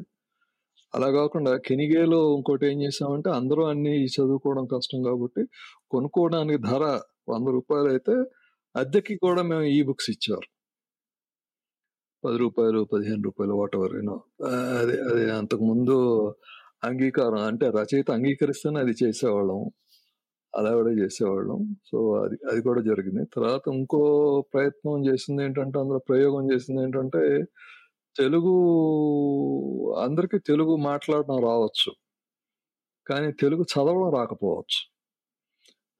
అలా 0.93 1.07
కాకుండా 1.11 1.51
కెనిగేలో 1.67 2.19
ఇంకోటి 2.37 2.65
ఏం 2.71 2.77
చేసామంటే 2.85 3.29
అందరూ 3.39 3.63
అన్ని 3.71 3.95
చదువుకోవడం 4.17 4.65
కష్టం 4.75 4.99
కాబట్టి 5.03 5.43
కొనుక్కోవడానికి 5.89 6.59
ధర 6.69 6.83
వంద 7.29 7.47
రూపాయలు 7.57 7.89
అయితే 7.89 8.15
అద్దెకి 8.75 9.15
కూడా 9.25 9.41
మేము 9.51 9.65
ఈ 9.77 9.79
బుక్స్ 9.89 10.09
ఇచ్చారు 10.15 10.47
పది 12.23 12.37
రూపాయలు 12.37 12.79
పదిహేను 12.93 13.21
రూపాయలు 13.27 13.53
వాట్ 13.53 13.75
ఎవర్ 13.75 13.93
యూనో 13.95 14.15
అదే 14.79 14.95
అదే 15.09 15.23
అంతకుముందు 15.39 15.95
అంగీకారం 16.83 17.41
అంటే 17.49 17.65
రచయిత 17.77 18.09
అంగీకరిస్తేనే 18.11 18.79
అది 18.79 18.93
చేసేవాళ్ళం. 19.03 19.59
అలా 20.53 20.71
కూడా 20.75 20.91
చేసేవాళ్ళం. 20.91 21.60
సో 21.91 21.97
అది 22.15 22.38
అది 22.51 22.62
కూడా 22.62 22.81
జరిగింది. 22.81 23.23
తర్వాత 23.36 23.62
ఇంకో 23.73 24.01
ప్రయత్నం 24.53 25.05
చేసింది 25.07 25.43
ఏంటంటే 25.43 25.79
అందులో 25.79 25.99
ప్రయోగం 25.99 26.51
చేసింది 26.53 26.83
ఏంటంటే 26.83 27.21
తెలుగు 28.17 28.53
అందరికీ 30.03 30.38
తెలుగు 30.39 30.75
మాట్లాడడం 30.75 31.38
రావచ్చు. 31.43 31.91
కానీ 33.07 33.31
తెలుగు 33.31 33.63
చదవడం 33.63 34.12
రాకపోవచ్చు. 34.13 34.79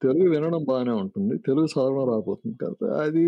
తెలుగు 0.02 0.30
వినడం 0.30 0.64
బాగానే 0.64 0.92
ఉంటుంది. 0.92 1.38
తెలుగు 1.38 1.66
చదవడం 1.66 2.08
రాకపోతుంది. 2.12 2.56
కాబట్టి 2.56 2.86
అది 3.04 3.26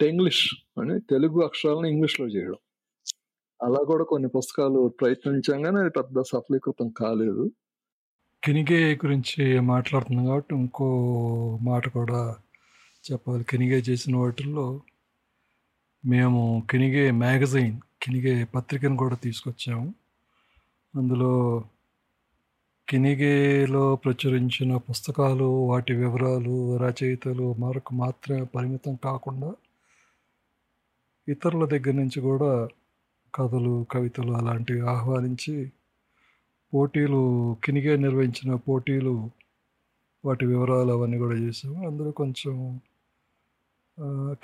టెంగ్లీష్ 0.00 0.44
అని 0.80 1.00
తెలుగు 1.00 1.38
అక్షరాలను 1.42 1.86
ఇంగ్లీష్లో 1.86 2.26
చేయడం. 2.26 2.60
అలా 3.60 3.80
కూడా 3.82 4.04
కొన్ని 4.04 4.28
పుస్తకాలు 4.28 4.80
ప్రయత్నించాం 5.00 5.62
కానీ 5.62 5.78
అది 5.80 5.90
పెద్ద 5.90 6.20
సఫలీకృతం 6.32 6.88
కాలేదు. 7.00 7.44
కెనిగే 8.44 8.94
గురించి 8.94 9.60
మాట్లాడుతున్నాం 9.60 10.26
కాబట్టి 10.26 10.54
ఇంకో 10.54 10.86
మాట 11.62 11.88
కూడా 11.88 12.36
చెప్పాలి. 13.04 13.44
కెనిగే 13.44 13.78
చేసిన 13.78 14.16
వాటిల్లో 14.16 14.80
మేము 16.04 16.66
కెనిగే 16.70 17.10
మ్యాగజైన్ 17.10 17.80
కెనిగే 18.02 18.44
పత్రికను 18.44 18.96
కూడా 18.96 19.14
తీసుకొచ్చాము. 19.14 19.94
అందులో 20.96 21.64
కెనిగేలో 22.88 23.96
ప్రచురించిన 23.96 24.76
పుస్తకాలు 24.76 25.44
వాటి 25.44 25.92
వివరాలు 25.94 26.76
రచయితలు 26.76 27.54
మరొక 27.54 27.94
మాత్రమే 27.94 28.42
పరిమితం 28.44 28.98
కాకుండా 29.04 29.54
ఇతరుల 31.28 31.64
దగ్గర 31.64 31.92
నుంచి 31.92 32.20
కూడా 32.20 32.68
కథలు 33.34 33.86
కవితలు 33.90 34.32
అలాంటివి 34.32 34.80
ఆహ్వానించి 34.80 35.72
పోటీలు 36.74 37.20
కినిగే 37.64 37.96
నిర్వహించిన 37.96 38.54
పోటీలు 38.68 39.14
వాటి 40.24 40.44
వివరాలు 40.46 40.90
అవన్నీ 40.92 41.18
కూడా 41.18 41.36
చేసాము. 41.36 41.76
అందులో 41.88 42.10
కొంచెం 42.10 42.54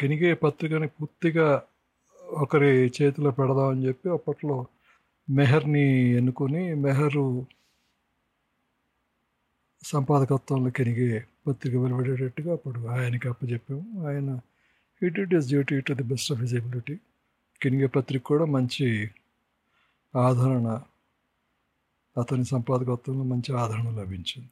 కినిగే 0.01 0.31
పత్రికని 0.35 0.89
పూర్తిగా 0.89 1.47
ఒకరి 2.43 2.73
చేతిలో 2.97 3.31
పెడదామని 3.39 3.83
చెప్పి 3.89 4.09
అప్పట్లో 4.11 4.57
మెహర్ని 5.29 5.87
ఎన్నుకొని 6.19 6.63
మెహరు 6.85 7.25
సంపాదకత్వంలో 9.83 10.71
కినిగే 10.79 11.11
పత్రిక 11.47 11.75
వెలువడేటట్టుగా 11.83 12.51
అప్పుడు 12.53 12.81
ఆయనకి 12.95 13.27
అప్పచెప్పాము. 13.29 13.85
ఆయన 14.09 14.31
it 15.03 15.19
it 15.25 15.35
is 15.39 15.49
duty 15.53 15.77
to 15.89 15.93
the 16.01 16.07
best 16.13 16.31
of 16.33 16.41
visibility 16.41 16.97
Kinige 17.61 17.89
పత్రిక 17.97 18.23
కూడా 18.33 18.45
మంచి 18.57 18.89
ఆదరణ 20.15 20.69
అతని 22.17 22.45
సంపాదకత్వంలో 22.53 23.25
మంచి 23.25 23.51
ఆదరణ 23.55 23.89
లభించింది. 23.99 24.51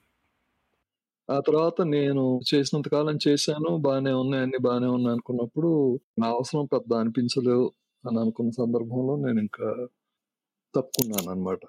ఆ 1.29 1.39
తర్వాత 1.41 1.79
నేను 1.89 2.23
చేసినంత 2.51 2.89
కాలం 2.89 3.17
చేశాను 3.27 3.71
బాగానే 3.79 4.13
ఉన్నాయి 4.21 4.43
అన్ని 4.43 4.59
బాగానే 4.59 4.89
ఉన్నాయి 4.89 5.15
అనుకున్నప్పుడు 5.15 5.71
నా 6.19 6.29
అవసరం 6.29 6.67
పెద్ద 6.67 6.93
అనిపించలేదు 6.95 7.67
అని 8.05 8.19
అనుకున్న 8.19 8.53
సందర్భంలో 8.61 9.15
నేను 9.17 9.41
ఇంకా 9.41 9.69
తప్పుకున్నాను 10.75 11.29
అనమాట 11.31 11.63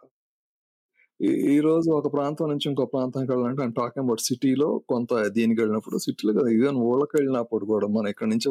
ఈ 1.49 1.56
రోజు 1.60 1.89
ఒక 1.91 2.08
ప్రాంతం 2.13 2.47
నుంచి 2.49 2.65
ఇంకో 2.69 2.84
ప్రాంతానికి 2.86 3.32
వెళ్ళాలంటే 3.32 3.62
ఐమ్ 3.63 3.73
టాకింగ్ 3.73 4.04
అబౌట్ 4.04 4.21
సిటీలో 4.21 4.67
కొంత 4.88 5.13
దీనికి 5.30 5.60
వెళ్ళినప్పుడు 5.62 5.97
సిటీలో 5.97 6.32
కదా 6.34 6.49
ఈవెన్ 6.49 6.78
ఊళ్ళకి 6.82 7.13
వెళ్ళినప్పుడు 7.17 7.65
కూడా 7.65 7.88
మనం 7.88 8.08
ఇక్కడ 8.08 8.28
నుంచి 8.28 8.49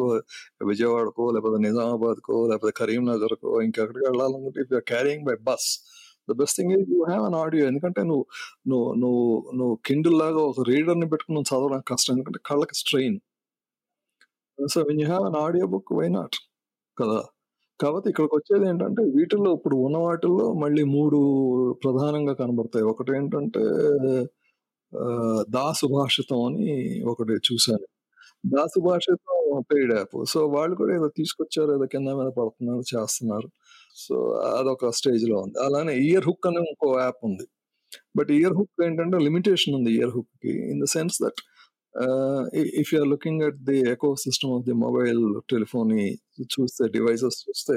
విజయవాడకో 0.69 1.27
లేకపోతే 1.31 1.61
నిజామాబాద్కో 1.63 2.37
లేకపోతే 2.47 2.75
కరీంనగర్కో 2.81 3.53
ఇంకెక్కడికి 3.63 4.05
వెళ్ళాలనుకుంటే 4.05 4.61
if 4.67 4.75
carrying 4.93 5.25
by 5.25 5.37
bus 5.43 5.71
the 6.31 6.35
best 6.43 6.57
thing 6.59 6.73
is 6.79 6.89
you 6.95 7.01
have 7.05 7.25
an 7.29 7.37
audio 7.43 7.65
ఎందుకంటే 7.71 8.03
నువ్వు 8.11 8.25
నువ్వు 8.71 8.89
నువ్వు 9.03 9.25
నువ్వు 9.59 9.75
కిండిల్ 9.89 10.19
లాగా 10.23 10.43
ఒక 10.51 10.65
రీడర్ని 10.71 11.09
పెట్టుకుని 11.13 11.37
నువ్వు 11.39 11.51
చదవడం 11.53 11.83
కష్టం. 11.93 12.13
ఎందుకంటే 12.17 12.41
కళ్ళకి 12.51 12.77
strain 12.83 13.19
so 14.59 14.81
when 14.89 15.01
you 15.03 15.09
have 15.13 15.25
an 15.31 15.39
audio 15.47 15.67
book 15.75 15.93
why 16.01 16.09
not 16.19 16.37
కదా? 16.97 17.21
కాబట్టి 17.81 18.09
ఇక్కడికి 18.13 18.35
వచ్చేది 18.39 18.65
ఏంటంటే 18.71 19.03
వీటిల్లో 19.17 19.51
ఇప్పుడు 19.59 19.77
ఉన్న 19.87 19.99
వాటిల్లో 20.07 20.47
మళ్ళీ 20.65 20.83
మూడు 20.97 21.19
ప్రధానంగా 21.85 22.35
కనబడతాయి. 22.43 22.85
ఒకటి 22.93 23.13
ఏంటంటే 23.19 23.63
దాసు 25.57 25.87
భాషితం 25.97 26.41
అని 26.49 26.69
ఒకటి 27.13 27.35
చూశాను. 27.49 27.87
Dasu 28.55 28.79
Bhashitam 28.89 29.38
paid 29.71 29.93
app 29.99 30.17
so 30.33 30.41
వాళ్ళు 30.47 30.75
కూడా 30.77 30.93
ఏదో 30.97 31.09
తీసుకొచ్చారు 31.19 31.71
ఏదో 31.77 31.87
కింద 31.95 32.09
మీద 32.21 32.31
పడుతున్నారు 32.39 32.85
చేస్తున్నారు. 32.95 33.49
సో 33.97 34.17
అదొక 34.59 34.91
స్టేజ్లో 34.91 35.37
ఉంది. 35.45 35.57
అలానే 35.67 35.95
ఇయర్ 36.09 36.27
హుక్ 36.29 36.47
అనే 36.47 36.61
ఇంకో 36.73 36.89
యాప్ 37.01 37.21
ఉంది. 37.25 37.47
బట్ 38.19 38.31
ఇయర్ 38.31 38.55
హుక్ 38.59 38.83
ఏంటంటే 38.87 39.19
లిమిటేషన్ 39.19 39.75
ఉంది 39.75 39.91
ear 39.99 40.13
హుక్కి. 40.17 40.53
In 40.73 40.81
the 40.85 40.89
sense 40.97 41.17
that 41.25 41.41
if 42.81 42.95
you're 42.95 43.09
looking 43.09 43.43
at 43.43 43.61
the 43.69 43.77
eco 43.93 44.09
system 44.17 44.53
of 44.57 44.65
the 44.65 44.75
mobile 44.85 45.23
telephone 45.53 45.93
చూస్తే 46.55 46.89
డివైసెస్ 46.89 47.39
చూస్తే 47.45 47.77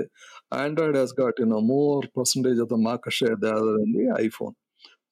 Android 0.53 0.97
has 0.97 1.13
got 1.21 1.37
you 1.41 1.45
know 1.45 1.61
more 1.75 2.05
percentage 2.17 2.59
of 2.61 2.69
the 2.69 2.79
market 2.89 3.13
share 3.13 3.37
than 3.39 3.79
the 3.95 4.05
iPhone 4.25 4.55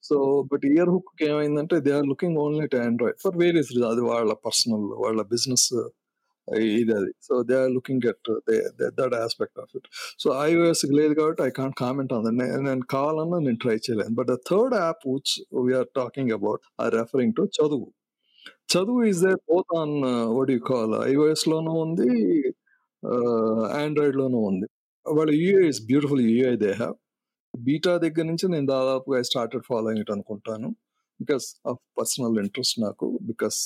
so 0.02 0.16
but 0.52 0.64
ear 0.64 0.88
hook 0.88 1.10
ఏమైందంటే 1.22 1.80
they 1.80 1.92
are 1.92 2.06
looking 2.06 2.38
only 2.38 2.62
at 2.64 2.74
Android 2.74 3.18
for 3.22 3.36
various 3.36 3.72
అది 3.84 4.00
వాళ్ళ 4.00 4.32
personal 4.46 4.86
వాళ్ళ 5.04 5.22
business 5.22 5.68
ఇది 6.78 6.92
అది 6.98 7.12
so 7.26 7.34
they 7.48 7.54
are 7.62 7.70
looking 7.76 8.04
at 8.12 8.28
that 9.00 9.14
aspect 9.24 9.58
of 9.62 9.72
it 9.78 9.88
so 10.22 10.28
iOS 10.48 10.84
లేదు 11.00 11.14
కాబట్టి 11.20 11.42
I 11.48 11.50
can't 11.60 11.76
comment 11.84 12.12
on 12.16 12.28
నేను 12.68 12.84
కావాలన్నా 12.96 13.38
నేను 13.46 13.60
ట్రై 13.64 13.76
చేయలేను. 13.86 14.14
But 14.18 14.28
the 14.32 14.36
third 14.50 14.74
app 14.84 15.02
which 15.12 15.34
we're 15.68 15.88
talking 16.00 16.32
about 16.38 16.62
I 16.86 16.88
referring 16.98 17.34
to 17.38 17.44
Chaduvu. 17.58 17.88
Chaduvu 18.74 19.02
is 19.10 19.20
they 19.26 19.32
both 19.52 19.72
on 19.82 19.94
what 20.38 20.52
you 20.56 20.60
call 20.72 20.94
iOS 21.10 21.44
లోనూ 21.52 21.74
ఉంది 21.86 22.10
Android 23.82 24.16
లోనూ 24.22 24.40
ఉంది. 24.50 24.66
వాళ్ళ 25.06 25.30
UI 25.44 25.62
is 25.72 25.82
beautiful 25.90 26.22
UI 26.30 26.54
they 26.64 26.72
have 26.82 26.96
beta 27.54 27.92
దగ్గర 28.04 28.24
నుంచి 28.30 28.46
నేను 28.54 28.66
దాదాపుగా 28.76 29.16
ఐ 29.20 29.24
స్టార్టెడ్ 29.30 29.64
ఫాలోయింగ్ 29.70 30.02
ఇట్ 30.04 30.12
అనుకుంటాను. 30.16 30.68
బికాస్ 31.20 31.46
ఆఫ్ 31.70 31.80
పర్సనల్ 31.98 32.36
ఇంట్రెస్ట్ 32.44 32.76
నాకు 32.86 33.06
బికాస్ 33.30 33.58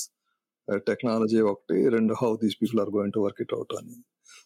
Uh, 0.67 0.79
టెక్నాలజీ 0.89 1.39
ఒకటి 1.49 1.75
రెండు 1.95 2.13
how 2.19 2.29
these 2.43 2.55
people 2.61 2.79
are 2.83 2.91
going 2.95 3.13
to 3.15 3.21
work 3.25 3.41
it 3.43 3.51
out 3.57 3.73
అని. 3.79 3.95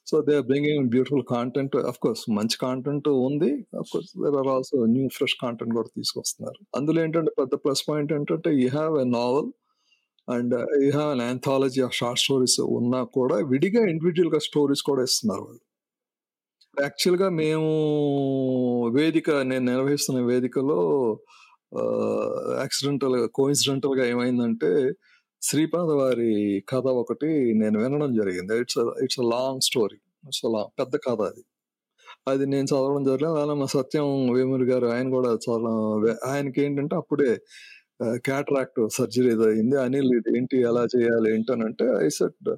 So 0.07 0.15
they 0.27 0.33
are 0.39 0.47
bringing 0.49 0.87
beautiful 0.93 1.23
content 1.31 1.75
of 1.91 1.99
course 2.05 2.23
మంచి 2.37 2.57
కాంటెంట్ 2.65 3.07
ఉంది. 3.27 3.51
Of 3.81 3.89
course 3.93 4.09
there 4.23 4.37
are 4.41 4.49
also 4.55 4.77
new 4.95 5.05
fresh 5.17 5.35
content 5.43 5.73
కూడా 5.77 5.89
తీసుకొస్తున్నారు. 5.99 6.59
అందులో 6.79 6.99
ఏంటంటే 7.05 7.33
పెద్ద 7.41 7.53
ప్లస్ 7.63 7.83
పాయింట్ 7.89 8.11
ఏంటంటే 8.17 8.51
you 8.61 8.67
have 8.77 8.95
a 9.05 9.07
novel 9.17 9.49
and 10.27 10.55
you 10.83 10.91
have 10.97 11.11
an 11.15 11.23
anthology 11.29 11.81
of 11.87 11.95
short 12.01 12.21
stories 12.25 12.59
ఉన్నా 12.79 13.01
కూడా 13.17 13.37
విడిగా 13.53 13.83
ఇండివిజువల్గా 13.93 14.41
స్టోరీస్ 14.49 14.83
కూడా 14.89 15.03
ఇస్తున్నారు 15.09 15.43
వాళ్ళు. 15.47 15.63
యాక్చువల్గా 16.77 17.29
మేము 17.41 17.69
వేదిక 18.97 19.29
నేను 19.51 19.65
నిర్వహిస్తున్న 19.71 20.19
వేదికలో 20.31 20.81
uh, 21.79 22.49
యాక్సిడెంటల్ 22.61 23.15
కోఇన్సిడెంటల్గా 23.37 24.03
ఏమైందంటే 24.13 24.71
శ్రీపాద 25.41 25.89
వారి 25.99 26.31
కథ 26.69 26.85
ఒకటి 27.01 27.29
నేను 27.53 27.77
వినడం 27.79 28.11
జరిగింది. 28.15 28.53
It's 28.61 28.79
it's 29.03 29.19
a 29.19 29.25
long 29.25 29.61
story 29.61 29.97
it's 30.23 30.43
long 30.45 30.71
పెద్ద 30.79 30.93
కథ 31.07 31.19
అది. 31.21 31.43
అది 32.27 32.45
నేను 32.45 32.67
చదవడం 32.71 33.03
జరిగింది. 33.03 33.39
అలా 33.41 33.53
మా 33.53 33.67
సత్యం 33.75 34.07
వేమూరి 34.35 34.65
గారు 34.65 34.87
ఆయన 34.87 35.07
కూడా 35.09 35.31
చాలా 35.47 35.71
ఆయనకి 36.25 36.59
ఏంటంటే 36.65 36.95
అప్పుడే 36.95 37.29
క్యాట్రాక్ట్ 38.27 38.81
సర్జరీ 38.89 39.31
అయింది. 39.47 39.77
అనిల్ 39.77 40.11
ఇది 40.17 40.31
ఏంటి 40.37 40.57
ఎలా 40.61 40.83
చేయాలి 40.95 41.29
ఏంటనంటే 41.35 41.87
ఐ 42.05 42.09
సెట్ 42.09 42.51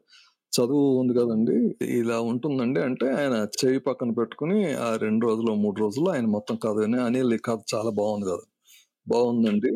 చదువు 0.53 0.87
ఉంది 1.01 1.13
కదండి 1.13 1.55
ఇలా 1.99 2.17
ఉంటుందండి 2.31 2.79
అంటే 2.81 3.07
ఆయన 3.11 3.35
చెవి 3.59 3.79
పక్కన 3.79 4.11
పెట్టుకుని 4.11 4.57
ఆ 4.79 4.89
రెండు 4.95 5.23
రోజులు 5.27 5.51
మూడు 5.55 5.77
రోజులు 5.79 6.09
ఆయన 6.09 6.27
మొత్తం 6.27 6.55
కథ 6.65 6.75
విని 6.79 6.99
అనిల్ 7.01 7.33
ఈ 7.33 7.39
కథ 7.49 7.59
చాలా 7.75 7.91
బాగుంది 7.91 8.27
కదా 8.31 8.45
బాగుందండి 9.07 9.71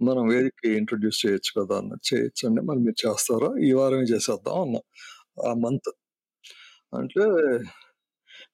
మనం 0.00 0.24
వేదికకి 0.32 0.70
ఇంట్రొడ్యూస్ 0.80 1.20
చేయొచ్చు 1.24 1.50
కదా 1.58 1.74
అన్న 1.80 1.92
చేయొచ్చు 2.08 2.42
అండి 2.48 2.62
మరి 2.68 2.80
మీరు 2.86 2.98
చేస్తారా? 3.04 3.50
ఈ 3.66 3.70
వారమే 3.80 4.06
చేసేద్దాం 4.12 4.58
అన్న 4.66 4.78
ఆ 5.48 5.52
మంత్ 5.64 5.90
అంటే 7.00 7.24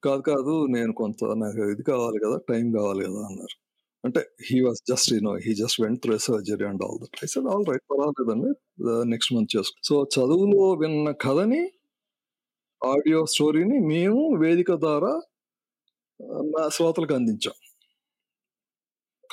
కాదు 0.07 0.23
కాదు 0.31 0.55
నేను 0.77 0.93
కొంత 1.01 1.19
నాకు 1.43 1.65
ఇది 1.75 1.83
కావాలి 1.93 2.19
కదా 2.25 2.37
టైం 2.51 2.65
కావాలి 2.79 3.03
కదా 3.09 3.21
అన్నారు. 3.31 3.57
అంటే 4.05 4.21
he 4.49 4.59
was 4.67 4.81
just 4.91 5.11
you know 5.17 5.33
he 5.47 5.53
just 5.63 5.79
went 5.85 6.01
through 6.05 6.17
surgery 6.27 6.65
and 6.71 6.83
all 6.87 6.99
that 7.03 7.19
I 7.25 7.29
said 7.35 7.49
all 7.53 7.67
right 7.71 7.85
పర్వాలేదండి 7.93 8.51
నెక్స్ట్ 9.15 9.33
మంత్ 9.37 9.53
చేసుకో. 9.57 9.77
సో 9.89 9.95
చదువులో 10.17 10.65
విన్న 10.83 11.11
కథని 11.27 11.63
ఆడియో 12.83 13.21
స్టోరీని 13.35 13.79
మేము 13.93 14.23
వేదిక 14.45 14.73
ద్వారా 14.87 15.13
మా 16.55 16.63
శ్రోతలకు 16.77 17.15
అందించాం. 17.19 17.57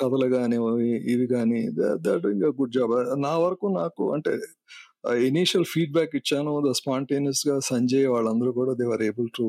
కథలు 0.02 0.28
కానీ 0.36 0.56
ఇవి 1.14 1.26
కానీ 1.34 1.60
దట్ 2.06 2.26
ఇంకా 2.34 2.48
గుడ్ 2.60 2.74
జాబ్. 2.78 2.94
నా 3.26 3.32
వరకు 3.44 3.66
నాకు 3.80 4.04
అంటే 4.16 4.32
ఇనీషియల్ 5.30 5.66
ఫీడ్బ్యాక్ 5.72 6.14
ఇచ్చాను. 6.20 6.52
ద 6.68 6.72
స్పాంటేనియస్గా 6.80 7.56
సంజయ్ 7.72 8.06
వాళ్ళందరూ 8.14 8.50
కూడా 8.60 8.72
they 8.80 8.86
are 8.96 9.04
able 9.10 9.28
to 9.38 9.46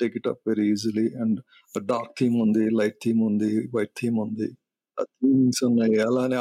take 0.00 0.14
it 0.20 0.28
up 0.32 0.42
very 0.50 0.66
easily. 0.74 1.06
And 1.22 1.38
dark 1.92 2.12
theme 2.20 2.36
ఉంది 2.44 2.64
లైట్ 2.80 2.98
థీమ్ 3.04 3.22
ఉంది 3.30 3.50
వైట్ 3.76 3.94
థీమ్ 4.00 4.18
ఉంది. 4.26 4.48
థీమింగ్స్ 4.98 5.62
ఉన్నాయి. 5.68 5.96
అలానే 6.08 6.38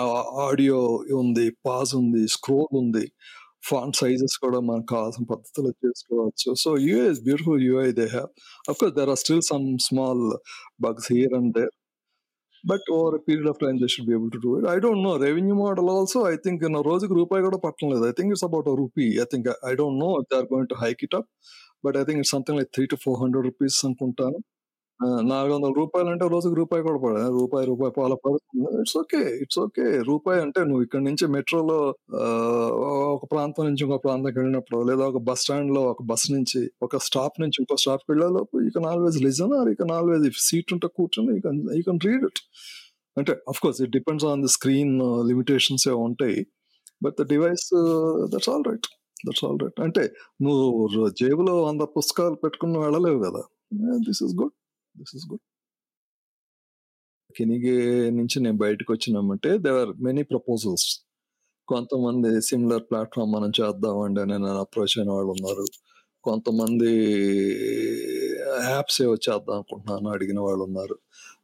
ఆడియో 0.47 0.79
ఉంది 1.21 1.45
పాజ్ 1.67 1.91
ఉంది 2.01 2.23
స్క్రోల్ 2.35 2.75
ఉంది. 2.83 3.05
ఫాంట్ 3.69 3.97
సైజెస్ 4.01 4.35
కూడా 4.45 4.59
మనకు 4.69 4.89
కావాల్సిన 4.95 5.23
పద్ధతిలో 5.31 5.69
చేసుకోవచ్చు. 5.83 6.49
So 6.63 6.69
UI 6.87 7.05
is 7.13 7.21
beautiful 7.27 7.61
UI 7.67 7.87
they 7.99 8.07
have. 8.15 8.29
Of 8.69 8.77
course 8.81 8.95
there 8.99 9.11
are 9.13 9.19
still 9.23 9.45
some 9.51 9.65
small 9.87 10.23
bugs 10.85 11.09
here 11.15 11.35
and 11.39 11.51
there. 11.59 11.73
But 12.63 12.87
over 12.93 13.15
period 13.25 13.49
of 13.49 13.59
time 13.61 13.77
they 13.79 13.87
should 13.93 14.07
be 14.07 14.15
able 14.15 14.31
to 14.31 14.41
do 14.43 14.51
it 14.57 14.67
I 14.69 14.77
don't 14.83 15.03
know 15.03 15.13
revenue 15.23 15.55
model 15.59 15.89
also 15.93 16.19
I 16.29 16.37
think 16.43 16.61
in 16.63 16.77
రోజుకి 16.87 17.15
రూపాయి 17.17 17.43
కూడా 17.43 17.59
పట్టలేదు 17.65 18.05
I 18.05 18.15
think 18.17 18.31
it's 18.33 18.47
about 18.47 18.69
rupee 18.79 19.07
I 19.19 19.27
think 19.31 19.49
I 19.65 19.73
don't 19.79 19.99
know 20.01 20.09
they 20.23 20.37
are 20.39 20.47
going 20.51 20.69
to 20.69 20.79
hike 20.81 21.03
it 21.03 21.15
up 21.15 21.29
but 21.83 21.97
I 21.97 22.05
think 22.05 22.21
it's 22.21 22.33
something 22.35 22.59
like 22.59 22.71
three 22.73 22.85
to 22.87 22.99
four 23.03 23.17
hundred 23.21 23.45
rupees 23.45 23.79
అనుకుంటాను 23.85 24.37
ఆ, 24.39 24.52
నాలుగు 25.29 25.53
వందల 25.55 25.71
రూపాయలు 25.79 26.09
అంటే 26.13 26.25
రోజుకి 26.33 26.55
రూపాయి 26.59 26.83
కూడా 26.87 26.99
పడదు. 27.03 27.29
రూపాయి 27.37 27.65
రూపాయి 27.71 27.91
పాల 27.97 28.13
పడుతుంది 28.23 28.69
ఇట్స్ 28.81 28.95
ఓకే 29.01 29.21
ఇట్స్ 29.43 29.59
ఓకే. 29.63 29.85
రూపాయి 30.09 30.39
అంటే 30.45 30.59
నువ్వు 30.69 30.83
ఇక్కడ 30.85 31.01
నుంచి 31.07 31.25
మెట్రోలో 31.35 31.77
ఒక 33.13 33.23
ప్రాంతం 33.33 33.65
నుంచి 33.69 33.83
ఇంకో 33.85 33.99
ప్రాంతంకి 34.05 34.37
వెళ్ళినప్పుడు 34.39 34.79
లేదా 34.89 35.03
ఒక 35.11 35.21
బస్ 35.29 35.43
స్టాండ్లో 35.43 35.83
ఒక 35.93 36.03
బస్ 36.11 36.25
నుంచి 36.35 36.61
ఒక 36.87 37.01
స్టాప్ 37.07 37.37
నుంచి 37.43 37.59
ఇంకో 37.63 37.77
stop 37.83 38.05
వెళ్ళేలోపు 38.11 38.63
you 38.65 38.71
can 38.75 38.87
always 38.91 39.19
listen 39.27 39.53
or 39.59 39.69
you 39.71 39.77
can 39.81 39.93
always 39.97 40.25
if 40.31 40.39
seat 40.47 40.71
ఉంటే 40.77 40.89
కూర్చొని 40.97 41.33
you 41.37 41.41
can 41.47 41.61
you 41.77 41.83
can 41.89 42.01
read 42.07 42.25
it 42.29 42.41
అంటే 43.17 43.35
of 43.51 43.61
course 43.63 43.79
it 43.85 43.93
depends 43.97 44.25
on 44.31 44.41
the 44.45 44.51
screen 44.57 44.93
limitations 45.31 45.87
ఏ 45.91 45.95
ఉంటాయి. 46.05 46.39
But 47.01 47.15
the 47.19 47.25
device 47.33 47.67
that's 48.33 48.49
all 48.53 48.65
right 48.69 48.87
that's 49.25 49.43
all 49.47 49.59
right 49.63 49.79
అంటే 49.85 50.03
నువ్వు 50.45 50.63
జేబులో 51.21 51.55
వంద 51.63 51.83
పుస్తకాలు 51.97 52.37
పెట్టుకుని 52.43 52.79
వెళ్ళలేవు 52.85 53.19
కదా? 53.27 53.41
This 54.07 54.21
is 54.25 54.35
good 54.41 54.55
this 54.95 55.15
is 55.15 55.25
good 55.31 55.43
Kinige 57.35 57.77
నుంచి 58.09 58.37
నేను 58.39 58.57
బయటకు 58.57 58.89
వచ్చినామంటే 58.93 59.51
దేవర్ 59.57 59.91
మెనీ 60.01 60.23
ప్రపోజల్స్ 60.23 60.89
కొంతమంది 61.67 62.29
సిమిలర్ 62.41 62.83
ప్లాట్ఫామ్ 62.91 63.31
మనం 63.33 63.51
చేద్దామండి 63.61 64.19
అని 64.21 64.33
నన్ను 64.33 64.59
అప్రోచ్ 64.59 64.95
అయిన 64.99 65.11
వాళ్ళు 65.11 65.31
ఉన్నారు. 65.31 65.65
కొంతమంది 66.23 66.89
యాప్స్ 68.69 68.99
ఏవో 69.01 69.15
చేద్దాం 69.27 69.55
అనుకుంటున్నాను 69.55 70.09
అడిగిన 70.09 70.39
వాళ్ళు 70.39 70.63
ఉన్నారు. 70.63 70.95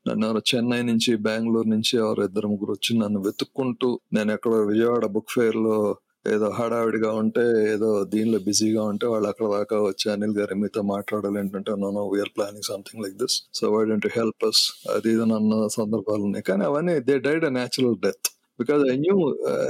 నన్ను 0.08 0.42
చెన్నై 0.50 0.82
నుంచి 0.82 1.12
బెంగళూరు 1.18 1.70
నుంచి 1.70 1.94
ఎవరు 1.98 2.22
ఇద్దరు 2.24 2.48
ముగ్గురు 2.48 2.72
వచ్చి 2.72 2.92
నన్ను 3.00 3.20
వెతుక్కుంటూ 3.22 3.90
నేను 4.14 4.32
ఎక్కడో 4.34 4.60
విజయవాడ 4.64 5.06
బుక్ 5.06 5.32
ఫేర్లో 5.36 5.78
ఏదో 6.26 6.48
హడావిడిగా 6.50 7.12
ఉంటే 7.14 7.44
ఏదో 7.74 8.04
దీనిలో 8.04 8.40
బిజీగా 8.40 8.84
ఉంటే 8.84 9.06
వాళ్ళు 9.08 9.28
అక్కడ 9.28 9.48
దాకా 9.48 9.78
వచ్చి 9.82 10.12
అనిల్ 10.12 10.36
గారు 10.40 10.56
మీతో 10.56 10.82
మాట్లాడాలి 10.82 11.40
ఏంటంటే 11.40 11.72
no 11.76 12.04
we're 12.14 12.34
planning 12.38 12.64
something 12.64 13.04
like 13.04 13.16
this 13.16 13.38
so 13.54 13.72
why 13.76 13.86
don't 13.86 14.08
help 14.18 14.44
us 14.46 14.64
అది 14.90 15.10
ఇది 15.12 15.22
అన్న 15.22 15.68
సందర్భాలు 15.68 16.22
ఉన్నాయి. 16.24 16.44
కానీ 16.44 16.66
అవన్నీ 16.66 17.00
they 17.00 17.18
died 17.20 17.46
a 17.46 17.50
natural 17.50 17.96
death 18.04 18.28
because 18.60 18.82
I 18.92 18.96
knew 18.98 19.16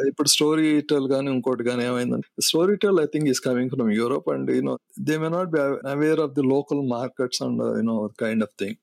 ఇప్పుడు 0.07 0.27
స్టోరీ 0.27 0.81
టెల్ 0.81 1.07
కానీ 1.09 1.31
ఇంకోటి 1.31 1.63
కానీ 1.63 1.83
ఏమైందంటే 1.83 2.29
story 2.41 2.75
tell 2.75 2.99
I 2.99 3.05
think 3.05 3.29
is 3.29 3.39
coming 3.39 3.69
from 3.69 3.91
Europe 3.91 4.29
and 4.29 4.51
you know 4.51 4.75
they 4.99 5.17
may 5.17 5.29
not 5.29 5.49
be 5.49 5.59
aware 5.89 6.19
of 6.19 6.31
the 6.31 6.41
local 6.41 6.81
markets 6.87 7.43
and 7.43 7.61
you know 7.77 8.09
kind 8.19 8.43
of 8.43 8.55
thing 8.59 8.77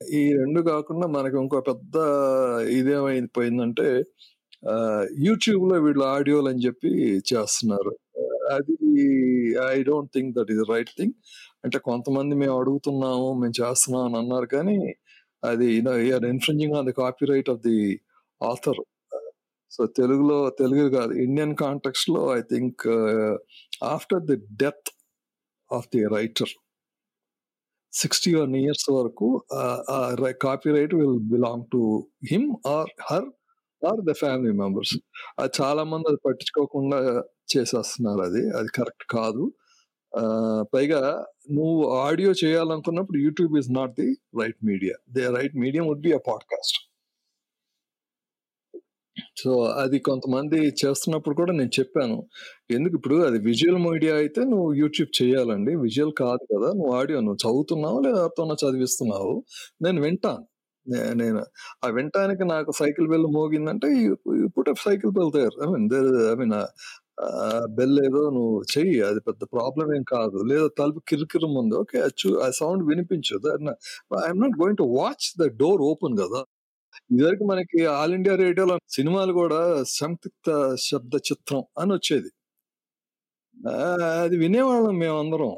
ఈ 0.00 0.32
రెండు 0.32 0.60
కాకుండా 0.60 1.06
మనకి 1.06 1.36
ఇంకో 1.36 1.60
పెద్ద 1.60 1.96
ఇదేమైపోయిందంటే 2.70 3.88
యూట్యూబ్లో 5.18 5.80
వీళ్ళు 5.80 6.04
ఆడియోలు 6.04 6.48
అని 6.48 6.66
చెప్పి 6.66 6.88
చేస్తున్నారు. 7.34 7.96
అది 8.52 8.76
I 9.70 9.82
don't 9.82 10.10
think 10.14 10.36
that 10.36 10.50
is 10.50 10.70
right 10.70 10.90
thing 10.98 11.12
అంటే 11.64 11.78
కొంతమంది 11.78 12.34
మేము 12.34 12.60
అడుగుతున్నాము 12.60 13.34
మేము 13.34 13.52
చేస్తున్నాం 13.62 14.04
అని 14.04 14.16
అన్నారు 14.16 14.46
కానీ 14.46 14.94
అది 15.44 15.74
you're 15.76 16.24
infringing 16.24 16.74
on 16.74 16.86
the 16.86 16.92
copyright 17.26 17.50
of 17.50 17.60
the 17.60 18.00
author 18.42 18.80
so 19.70 19.86
తెలుగులో 19.86 20.50
తెలుగు 20.50 20.88
కాదు 20.88 21.12
Indian 21.12 21.56
కాంటెక్స్లో 21.56 22.36
I 22.36 22.40
think 22.40 22.88
after 23.82 24.22
the 24.22 24.36
death 24.36 24.90
of 25.72 25.88
the 25.96 26.04
writer 26.06 26.48
sixty 27.92 28.34
one 28.34 28.56
years 28.56 28.90
వరకు 28.90 29.42
copyright 30.70 30.94
will 30.94 31.18
belong 31.18 31.64
to 31.72 32.08
him 32.30 32.56
or 32.66 32.90
her 33.10 33.39
or 33.86 34.00
the 34.04 34.12
family 34.12 34.52
members 34.52 34.96
అది 35.38 35.52
చాలా 35.62 35.84
మంది 35.84 36.08
అది 36.08 36.18
పట్టించుకోకుండా 36.26 36.98
చేసేస్తున్నారు 37.56 38.20
అది. 38.20 38.42
అది 38.56 38.68
కరెక్ట్ 38.74 39.04
కాదు. 39.10 39.52
పైగా 40.74 41.24
నువ్వు 41.52 41.88
ఆడియో 41.90 42.32
చేయాలనుకున్నప్పుడు 42.44 43.18
YouTube 43.18 43.58
is 43.58 43.70
not 43.70 43.92
the 44.00 44.08
right 44.42 44.60
media. 44.64 44.94
The 45.10 45.26
right 45.38 45.56
medium 45.56 45.86
would 45.86 46.00
be 46.00 46.12
a 46.12 46.20
podcast. 46.28 46.78
So 49.38 49.62
అది 49.62 49.98
కొంతమంది 49.98 50.56
చేస్తున్నప్పుడు 50.56 51.34
కూడా 51.34 51.52
నేను 51.52 51.70
చెప్పాను. 51.78 52.16
ఎందుకు 52.70 52.94
ఇప్పుడు 52.96 53.14
అది 53.14 53.38
విజువల్ 53.38 53.82
మీడియా 53.90 54.16
అయితే 54.16 54.40
నువ్వు 54.44 54.74
యూట్యూబ్ 54.74 55.22
చేయాలండి. 55.22 55.76
విజువల్ 55.76 56.12
కాదు 56.18 56.44
కదా. 56.54 56.68
నువ్వు 56.72 56.92
ఆడియో 56.92 57.20
నువ్వు 57.20 57.50
చదువుతున్నావు 57.50 58.00
లేదా 58.00 58.28
చదివిస్తున్నావు? 58.68 59.44
నేను 59.82 60.02
వింటాను. 60.02 60.44
నేను 60.86 61.40
ఆ 61.84 61.88
వినటానికి 61.88 62.44
నాకు 62.44 62.70
సైకిల్ 62.72 63.08
బెల్ 63.08 63.26
మోగిందంటే 63.32 63.88
పుట్ 64.56 64.70
సైకిల్ 64.84 65.12
బెల్ 65.12 65.32
తయారు. 65.32 65.56
I 65.64 65.66
mean 65.72 65.86
I 66.32 66.34
mean 66.34 66.54
bell 67.74 67.96
ఏదో 68.06 68.22
నువ్వు 68.30 68.54
చెయ్యి 68.72 69.00
అది 69.02 69.20
పెద్ద 69.20 69.42
ప్రాబ్లం 69.52 69.88
ఏం 69.96 70.04
కాదు. 70.12 70.38
లేదా 70.44 70.68
తలుపు 70.78 71.00
కిరికిరం 71.08 71.54
ఉంది 71.56 71.76
ఓకే 71.76 71.98
ఆ 72.44 72.50
సౌండ్ 72.52 72.84
వినిపించు 72.88 73.36
I'm 74.24 74.40
not 74.42 74.56
going 74.62 74.78
to 74.78 74.86
watch 74.98 75.28
the 75.40 75.46
door 75.56 75.82
open 75.90 76.16
కదా. 76.18 76.42
ఇదివరకు 77.12 77.44
మనకి 77.44 77.80
ఆల్ 77.94 78.14
ఇండియా 78.14 78.36
రేడియోలో 78.36 78.76
సినిమాలు 78.90 79.32
కూడా 79.34 79.60
సంయుక్త 79.92 80.48
శబ్ద 80.82 81.14
చిత్రం 81.28 81.62
అని 81.78 81.92
వచ్చేది. 81.94 82.30
ఆ, 83.56 83.72
అది 84.22 84.36
వినేవాళ్ళం 84.36 84.98
మేమందరం. 84.98 85.52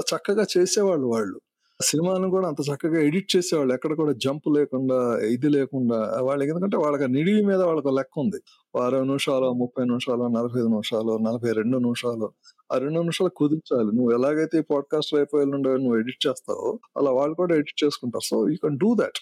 చక్కగా 0.00 0.44
చేసేవాళ్ళు 0.54 1.06
వాళ్ళు. 1.06 1.38
సినిమాను 1.80 2.30
కూడా 2.30 2.48
అంత 2.48 2.60
చక్కగా 2.60 3.02
ఎడిట్ 3.02 3.36
చేసేవాళ్ళు. 3.36 3.74
ఎక్కడ 3.74 3.92
కూడా 3.96 4.12
జంప్ 4.12 4.48
లేకుండా 4.48 5.18
ఇది 5.24 5.48
లేకుండా 5.48 5.98
వాళ్ళకి 6.22 6.50
ఎందుకంటే 6.50 6.76
వాళ్ళకి 6.76 7.12
నిడివి 7.12 7.42
మీద 7.46 7.60
వాళ్ళకి 7.60 7.88
లెక్క 7.98 8.18
ఉంది. 8.18 8.38
అరవై 8.84 9.04
నిమిషాలు 9.06 9.52
ముప్పై 9.52 9.84
నిమిషాలు 9.84 10.22
నలభై 10.22 10.58
ఐదు 10.60 10.68
నిమిషాలు 10.68 11.18
నలభై 11.18 11.52
రెండు 11.52 11.78
నిమిషాలు 11.78 12.32
ఆ 12.72 12.78
రెండు 12.78 12.98
నిమిషాలు 13.00 13.30
కుదించాలి. 13.30 13.90
నువ్వు 13.96 14.12
ఎలాగైతే 14.12 14.58
ఈ 14.58 14.60
పాడ్కాస్ట్ 14.60 15.14
అయిపోయి 15.14 15.46
ఉండవు 15.46 15.76
నువ్వు 15.76 15.98
ఎడిట్ 15.98 16.26
చేస్తావో 16.26 16.78
అలా 16.96 17.10
వాళ్ళు 17.10 17.34
కూడా 17.34 17.54
ఎడిట్ 17.54 17.84
చేసుకుంటారు. 17.84 18.24
So 18.24 18.48
you 18.48 18.56
can 18.56 18.78
do 18.78 18.94
that. 18.94 19.20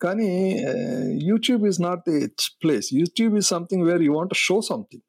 కానీ 0.00 0.60
YouTube 1.30 1.66
is 1.66 1.82
not 1.82 2.10
the 2.10 2.26
place. 2.64 2.94
YouTube 2.94 3.36
is 3.36 3.46
something 3.46 3.84
where 3.84 4.02
you 4.02 4.12
want 4.16 4.34
show 4.34 4.60
something. 4.60 5.02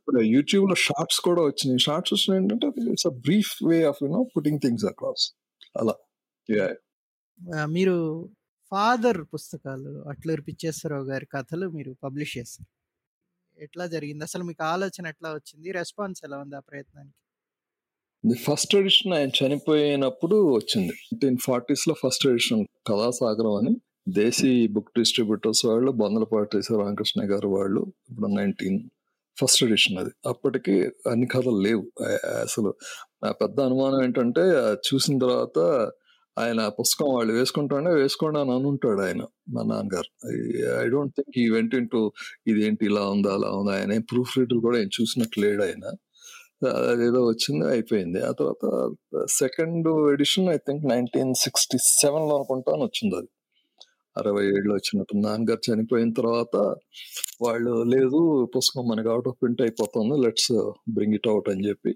ఇప్పుడు 0.00 0.20
యూట్యూబ్లో 0.22 0.74
షార్ట్స్ 0.74 1.20
కూడా 1.20 1.42
వచ్చినాయి. 1.42 1.78
షార్ట్స్ 1.78 2.14
వచ్చినాయి 2.14 2.42
ఏంటంటే 2.42 2.66
it's 2.92 3.06
a 3.06 3.10
brief 3.10 3.52
way 3.68 3.84
of 3.84 3.96
you know 4.02 4.22
putting 4.36 4.58
things 4.64 4.84
across. 4.84 5.34
అలా. 5.76 5.94
మీరు 7.66 7.96
ఫాదర్ 8.72 9.20
పుస్తకాలు 9.34 9.90
అట్లూరి 10.08 10.42
పిచ్చేశ్వరరావు 10.42 11.04
గారి 11.04 11.26
కథలు 11.26 11.66
మీరు 11.70 11.92
పబ్లిష్ 12.04 12.38
చేస్తారు 12.38 12.70
ఎట్లా 13.58 13.86
జరిగింది? 13.86 14.24
అసలు 14.24 14.44
మీకు 14.44 14.62
ఆలోచన 14.64 15.06
ఎట్లా 15.06 15.30
వచ్చింది? 15.32 15.72
రెస్పాన్స్ 15.72 16.20
ఎలా 16.24 16.38
ఉంది 16.38 16.56
ఆ 16.56 16.62
ప్రయత్నానికి? 16.70 17.18
ది 18.24 18.36
ఫస్ట్ 18.38 18.74
ఎడిషన్ 18.76 19.12
ఆయన 19.12 19.30
చనిపోయినప్పుడు 19.38 20.36
వచ్చింది. 20.54 20.92
నైన్టీన్ 21.06 21.38
ఫార్టీస్లో 21.42 21.94
ఫస్ట్ 22.04 22.26
ఎడిషన్ 22.26 22.62
కథాసాగరం 22.86 23.54
అని 23.54 23.72
దేశీ 24.08 24.66
బుక్ 24.74 24.90
డిస్ట్రిబ్యూటర్స్ 24.98 25.62
వాళ్ళు 25.66 25.90
బొందలపాటి 25.92 26.60
రామకృష్ణ 26.80 27.20
గారు 27.32 27.48
వాళ్ళు 27.48 27.82
ఇప్పుడు 28.10 28.26
నైన్టీన్ 28.26 28.78
ఫస్ట్ 29.36 29.64
ఎడిషన్ 29.64 29.98
అది. 29.98 30.12
అప్పటికి 30.26 30.74
అన్ని 31.12 31.26
కథలు 31.26 31.60
లేవు. 31.60 31.84
అసలు 32.42 32.70
నా 33.24 33.32
పెద్ద 33.32 33.60
అనుమానం 33.60 34.02
ఏంటంటే 34.02 34.40
చూసిన 34.78 35.18
తర్వాత 35.18 35.58
ఆయన 36.38 36.68
పుస్తకం 36.68 37.14
వాళ్ళు 37.14 37.32
వేసుకుంటాడే 37.32 37.90
వేసుకోండి 37.94 38.38
అని 38.40 38.52
అనుంటాడు 38.52 39.00
ఆయన 39.00 39.22
మా 39.48 39.62
నాన్నగారు. 39.62 40.10
ఐ 40.84 40.88
డోంట్ 40.88 41.14
థింక్ 41.16 41.38
ఈ 41.38 41.50
వెంట 41.50 41.74
ఇంటూ 41.74 42.12
ఇదేంటి 42.46 42.84
ఇలా 42.84 43.02
ఉందా 43.08 43.34
అలా 43.34 43.50
ఉందా 43.50 43.72
ఆయన 43.72 43.98
ప్రూఫ్ 43.98 44.38
రీడర్ 44.38 44.58
కూడా 44.58 44.78
ఏం 44.78 44.90
చూసినట్టు 45.00 45.40
లేడు 45.40 45.62
ఆయన. 45.62 45.84
అదేదో 46.90 47.26
వచ్చింది 47.26 47.66
అయిపోయింది. 47.66 48.20
ఆ 48.22 48.32
తర్వాత 48.32 48.64
second 49.30 49.88
edition 50.12 50.48
I 50.48 50.56
think 50.56 50.84
nineteen 50.86 51.34
sixty 51.34 51.78
సెవెన్లో 51.78 52.36
అనుకుంటాను 52.36 52.82
వచ్చింది 52.82 53.16
అది. 53.16 53.28
అరవై 54.16 54.44
ఏళ్ళు 54.46 54.72
వచ్చినట్టు 54.74 55.14
నాన్నగారు 55.16 55.62
చనిపోయిన 55.66 56.10
తర్వాత 56.12 56.56
వాళ్ళు 57.42 57.72
లేదు 57.94 58.20
పుస్తకం 58.56 58.84
మనకి 58.88 59.08
అవుట్ 59.08 59.28
ఆఫ్ 59.28 59.38
ప్రింట్ 59.42 59.62
అయిపోతుంది 59.62 60.16
లెట్స్ 60.24 60.52
బ్రింగ్ 60.90 61.14
ఇట్ 61.14 61.28
అవుట్ 61.28 61.48
అని 61.48 61.64
చెప్పి 61.68 61.92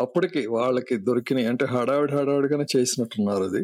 అప్పటికి 0.00 0.42
వాళ్ళకి 0.56 0.96
దొరికినాయి. 1.08 1.46
అంటే 1.46 1.66
హడావిడి 1.74 2.12
హడావిడిగానే 2.12 2.66
చేసినట్టున్నారు 2.76 3.44
అది. 3.44 3.62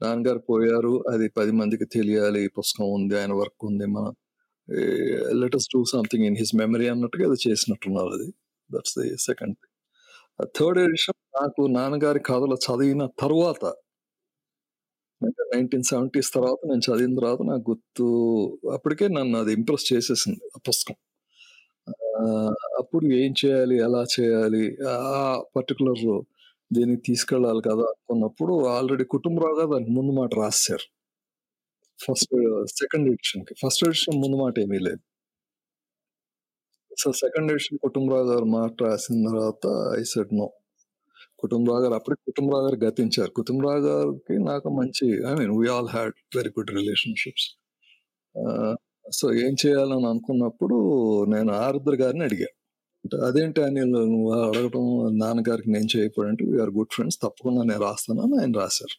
నాన్నగారు 0.00 0.40
పోయారు 0.50 0.94
అది 1.12 1.26
పది 1.28 1.52
మందికి 1.52 1.86
తెలియాలి 1.86 2.40
ఈ 2.44 2.48
పుస్తకం 2.58 2.86
ఉంది 2.92 3.14
ఆయన 3.20 3.32
వర్క్ 3.32 3.64
ఉంది 3.64 3.86
మన 3.86 4.06
letters 5.42 5.68
do 5.74 5.80
something 5.84 6.24
in 6.24 6.36
his 6.36 6.54
memory 6.54 6.86
అన్నట్టుగా 6.88 7.24
అది 7.30 7.38
చేసినట్టున్నారు 7.48 8.12
అది. 8.18 8.28
That's 8.70 8.96
the 8.98 9.08
second 9.28 9.56
third 10.58 10.78
edition 10.78 11.18
నాకు 11.42 11.62
నాన్నగారి 11.78 12.20
కథలు 12.20 12.56
చదివిన 12.66 13.04
తర్వాత 13.20 13.64
అంటే 15.22 15.42
నైన్టీన్ 15.54 15.86
సెవెంటీస్ 15.90 16.30
తర్వాత 16.34 16.58
నేను 16.70 16.84
చదివిన 16.88 17.14
తర్వాత 17.18 17.42
నాకు 17.50 17.64
గుర్తు 17.70 18.06
అప్పటికే 18.72 19.06
నన్ను 19.08 19.36
అది 19.38 19.52
ఇంప్రెస్ 19.52 19.86
చేసేసింది 19.92 20.42
ఆ 20.56 20.60
పుస్తకం. 20.68 20.96
అప్పుడు 22.80 23.04
ఏం 23.22 23.32
చేయాలి 23.42 23.76
ఎలా 23.86 24.02
చేయాలి 24.16 24.64
ఆ 24.88 24.98
పర్టికులర్ 25.56 26.04
దీనికి 26.70 27.02
తీసుకెళ్ళాలి 27.08 27.62
కదా 27.70 27.86
అనుకున్నప్పుడు 27.92 28.54
ఆల్రెడీ 28.76 29.04
కుటుంబరావు 29.16 29.56
గారు 29.58 29.70
దానికి 29.74 29.92
ముందు 29.98 30.12
మాట 30.20 30.32
రాశారు 30.42 30.86
ఫస్ట్ 31.98 32.34
సెకండ్ 32.80 33.08
ఎడిషన్కి 33.12 33.54
ఫస్ట్ 33.62 33.82
ఎడిషన్ 33.88 34.18
ముందు 34.22 34.36
మాట 34.44 34.54
ఏమీ 34.64 34.78
లేదు. 34.88 35.02
సో 37.02 37.08
సెకండ్ 37.22 37.50
ఎడిషన్ 37.52 37.78
కుటుంబరావు 37.86 38.26
గారు 38.32 38.46
మాట 38.56 38.72
రాసిన 38.84 39.18
తర్వాత 39.28 39.64
ఐ 40.00 40.02
సెడ్ 40.12 40.34
నో. 40.40 40.46
కుటుంబరావు 41.42 41.82
గారు 41.84 41.94
అప్పటికి 41.94 42.22
కుటుంబరావు 42.30 42.64
గారు 42.66 42.78
గతించారు. 42.86 43.30
కుటుంబరావు 43.30 43.82
గారికి 43.86 44.34
నాకు 44.50 44.68
మంచి 44.80 45.06
I 45.30 45.32
mean 45.40 45.52
we 45.60 45.66
all 45.74 45.90
had 45.96 46.14
very 46.36 46.50
good 46.58 46.72
relationships 46.78 47.48
so 49.12 49.26
ఏం 49.44 49.54
చేయాలని 49.62 50.06
అనుకున్నప్పుడు 50.06 50.76
నేను 51.34 51.50
ఆరుద్ర 51.64 51.94
గారిని 52.02 52.24
అడిగా. 52.24 52.48
అంటే 53.04 53.16
అదేంటి 53.28 53.60
అనిల్ 53.64 53.92
నువ్వు 54.12 54.30
అడగటం 54.48 54.84
నాన్నగారికి 55.18 55.70
నేను 55.70 55.88
చేయకపోయాడంటే 55.94 56.44
వీఆర్ 56.52 56.72
గుడ్ 56.78 56.92
ఫ్రెండ్స్ 56.92 57.18
తప్పకుండా 57.24 57.62
నేను 57.62 57.82
రాస్తానని 57.88 58.36
ఆయన 58.40 58.52
రాశారు. 58.62 58.96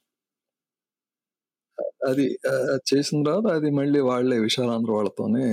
అది 2.08 2.26
చేసిన 2.90 3.18
తర్వాత 3.24 3.48
అది 3.58 3.70
మళ్ళీ 3.72 4.00
వాళ్ళే 4.02 4.38
విశాలాంధ్ర 4.40 4.92
వాళ్ళతోనే 4.92 5.46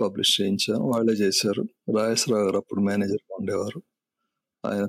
పబ్లిష్ 0.00 0.34
చేయించాను. 0.40 0.84
వాళ్ళే 0.92 1.14
చేశారు. 1.14 1.62
రాజేశ్వరరావు 1.98 2.46
గారు 2.46 2.58
అప్పుడు 2.58 2.80
మేనేజర్గా 2.80 3.34
ఉండేవారు. 3.40 3.80
ఆయన 4.64 4.86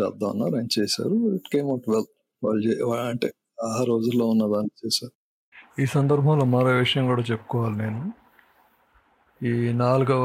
చేద్దాం 0.00 0.30
అన్నారు 0.30 0.56
ఆయన 0.56 0.82
చేశారు. 0.82 1.34
ఇట్ 1.34 1.48
కేమ్ 1.52 1.68
అవుట్ 1.68 1.90
వెల్ 1.90 2.04
వాళ్ళు 2.44 2.84
అంటే 2.94 3.32
ఆ 3.64 3.84
రోజుల్లో 3.84 4.26
ఉన్న 4.26 4.42
దాన్ని 4.42 4.86
చేశారు. 4.86 5.12
ఈ 5.82 5.86
సందర్భంలో 5.86 6.44
మరో 6.44 6.66
విషయం 6.66 7.06
కూడా 7.06 7.22
చెప్పుకోవాలి 7.22 7.76
నేను. 7.76 8.12
ఈ 9.42 9.72
నాలుగవ 9.72 10.24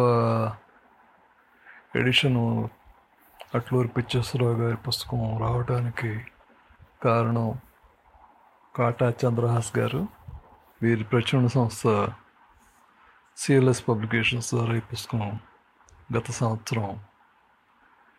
ఎడిషను 1.95 2.69
అట్లూరి 3.55 3.87
పిచ్చేశ్వరరావు 3.87 4.53
గారి 4.53 4.77
పుస్తకం 4.77 5.37
రావడానికి 5.39 6.21
కారణం 7.03 7.59
కాటా 8.75 9.13
చంద్రహాస్ 9.25 9.77
గారు. 9.77 10.07
వీరి 10.81 11.03
ప్రచురణ 11.03 11.47
సంస్థ 11.47 12.07
సిఎల్ఎస్ 13.37 13.87
పబ్లికేషన్స్ 13.89 14.55
ద్వారా 14.55 14.75
ఈ 14.75 14.79
పుస్తకం 14.79 15.39
గత 16.17 16.31
సంవత్సరం 16.31 16.99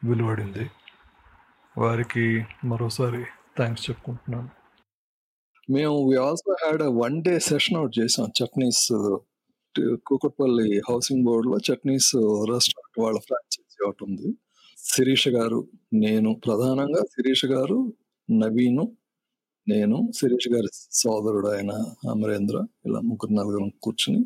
వెలువడింది. 0.05 0.71
వారికి 1.83 2.25
మరోసారి 2.65 3.21
థ్యాంక్స్ 3.57 3.83
చెప్పుకుంటున్నాను. 3.91 4.49
మేము 5.75 5.97
we 6.09 6.17
also 6.27 6.53
had 6.63 6.83
one 7.03 7.17
day 7.27 7.35
session 7.49 7.77
out 7.81 7.95
చేసాం. 7.99 8.27
చట్నీస్ 8.39 8.87
కూకట్పల్లి 10.07 10.69
హౌసింగ్ 10.89 11.25
బోర్డులో 11.25 11.59
చట్నీస్ 11.69 12.11
రెస్టారెంట్ 12.53 12.99
వాళ్ళ 13.05 13.19
ఫ్రాంచైజీ 13.27 13.79
ఒకటి 13.89 14.05
ఉంది. 14.09 14.29
శిరీష 14.79 15.25
గారు 15.29 15.61
నేను 15.95 16.33
ప్రధానంగా 16.47 17.03
శిరీష 17.15 17.45
గారు 17.55 17.79
నవీను 18.29 18.85
నేను 19.67 19.97
శిరీష్ 20.19 20.49
గారి 20.55 20.71
సోదరుడు 21.03 21.49
ఆయన 21.49 21.73
అమరేంద్ర 22.11 22.59
ఇలా 22.87 23.01
ముగ్గురు 23.11 23.33
నలుగురు 23.33 23.71
కూర్చుని 23.83 24.21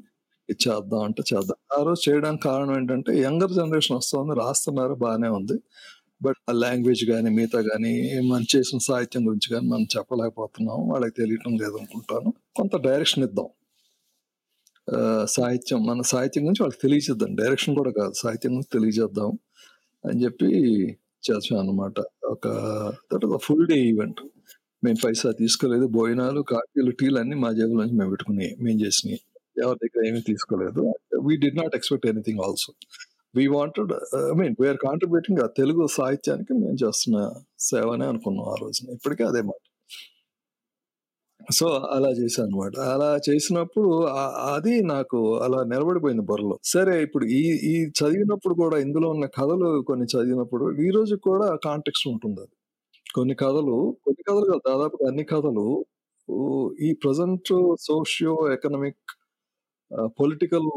ఇది 0.49 0.61
చేద్దాం 0.69 1.03
అంటే 1.03 1.23
చేద్దాం. 1.33 1.59
ఆ 1.79 1.83
రోజు 1.83 2.01
చేయడానికి 2.09 2.43
కారణం 2.43 2.75
ఏంటంటే 2.77 3.13
యంగర్ 3.21 3.53
జనరేషన్ 3.53 3.97
వస్తుంది 3.97 4.35
రాస్తున్నారు 4.41 4.95
బాగానే 5.05 5.29
ఉంది. 5.39 5.57
బట్ 6.25 6.41
ఆ 6.51 6.53
లాంగ్వేజ్ 6.65 7.03
కానీ 7.11 7.31
మిగతా 7.31 7.61
కానీ 7.71 7.93
మనం 8.31 8.45
చేసిన 8.55 8.79
సాహిత్యం 8.89 9.23
గురించి 9.29 9.49
కానీ 9.55 9.67
మనం 9.69 9.87
చెప్పలేకపోతున్నాం. 9.97 10.79
వాళ్ళకి 10.93 11.15
తెలియటం 11.21 11.53
లేదు 11.63 11.77
అనుకుంటాను 11.81 12.31
కొంత 12.57 12.77
డైరెక్షన్ 12.89 13.25
ఇద్దాం. 13.25 13.49
సాహిత్యం 15.37 15.81
మన 15.87 16.01
సాహిత్యం 16.13 16.43
గురించి 16.45 16.63
వాళ్ళకి 16.63 16.83
తెలియజేద్దాం. 16.83 17.31
డైరెక్షన్ 17.35 17.75
కూడా 17.81 17.93
కాదు. 18.01 18.15
సాహిత్యం 18.17 18.53
గురించి 18.53 18.73
తెలియజేద్దాం 18.73 19.31
అని 20.05 20.19
చెప్పి 20.25 20.49
చేసాం 21.25 21.59
అనమాట 21.59 21.99
ఒక 22.25 22.47
దట్ 23.11 23.27
ఫుల్ 23.47 23.67
డే 23.67 23.77
ఈవెంట్ 23.91 24.21
మేము 24.85 24.99
పైసా 25.05 25.31
తీసుకోలేదు. 25.33 25.87
భోజనాలు 25.99 26.41
కాఫీలు 26.53 26.93
టీలు 27.01 27.19
అన్ని 27.19 27.37
మా 27.37 27.51
జేబుల 27.53 27.79
నుంచి 27.83 27.97
మేము 27.99 28.11
పెట్టుకుని 28.11 28.49
మేము 28.61 28.79
చేసినాయి 28.85 29.21
ఎవరి 29.63 29.79
దగ్గర 29.85 30.03
ఏమీ 30.11 30.21
తీసుకోలేదు. 30.21 30.83
We 31.27 31.35
did 31.37 31.49
not 31.57 31.75
expect 31.75 32.07
anything 32.07 32.41
also 32.47 32.71
we 33.35 33.45
wanted 33.49 33.93
I 34.23 34.35
mean 34.41 34.55
we're 34.61 34.79
contributing 34.87 35.41
ఆ 35.45 35.49
తెలుగు 35.59 35.83
సాహిత్యానికి 35.99 36.53
మేము 36.63 36.77
చేస్తున్న 36.85 37.19
సేవనే 37.71 38.07
అనుకున్నాం 38.07 38.47
ఆ 38.49 38.57
రోజున. 38.63 38.87
ఇప్పటికీ 38.99 39.23
అదే 39.31 39.43
మాట. 39.43 39.63
సో 41.51 41.67
అలా 41.97 42.11
చేశాను 42.19 42.49
అనమాట 42.49 42.75
అలా 42.95 43.09
చేసినప్పుడు 43.29 43.91
అది 44.55 44.75
నాకు 44.85 45.19
అలా 45.37 45.61
నిలబడిపోయింది 45.65 46.25
బుర్రలో. 46.31 46.57
సరే 46.65 46.95
ఇప్పుడు 47.03 47.25
ఈ 47.39 47.43
ఈ 47.73 47.75
చదివినప్పుడు 48.01 48.55
కూడా 48.55 48.77
ఇందులో 48.79 49.09
ఉన్న 49.11 49.27
కథలు 49.39 49.71
కొన్ని 49.91 50.07
చదివినప్పుడు 50.15 50.67
ఈ 50.87 50.89
రోజు 50.91 51.17
కూడా 51.29 51.49
కాంటెక్స్ట్ 51.67 52.07
ఉంటుంది 52.09 52.41
అది. 52.45 52.55
కొన్ని 53.15 53.35
కథలు 53.35 53.77
కొన్ని 54.07 54.23
కథలు 54.29 54.47
కాదు 54.53 54.63
దాదాపు 54.71 54.99
అన్ని 55.11 55.25
కథలు 55.25 55.67
ఈ 56.83 56.91
present 57.05 57.51
socio 57.87 58.35
economic 58.55 59.13
political 60.21 60.69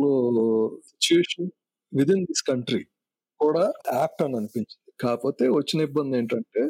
situation 0.83 1.49
within 2.15 2.25
this 2.29 2.43
country 2.51 2.81
కూడా 3.39 3.63
యాప్ట్ 3.95 4.21
అని 4.25 4.36
అనిపించింది. 4.39 4.91
కాకపోతే 5.03 5.45
వచ్చిన 5.60 5.79
ఇబ్బంది 5.89 6.17
ఏంటంటే 6.19 6.63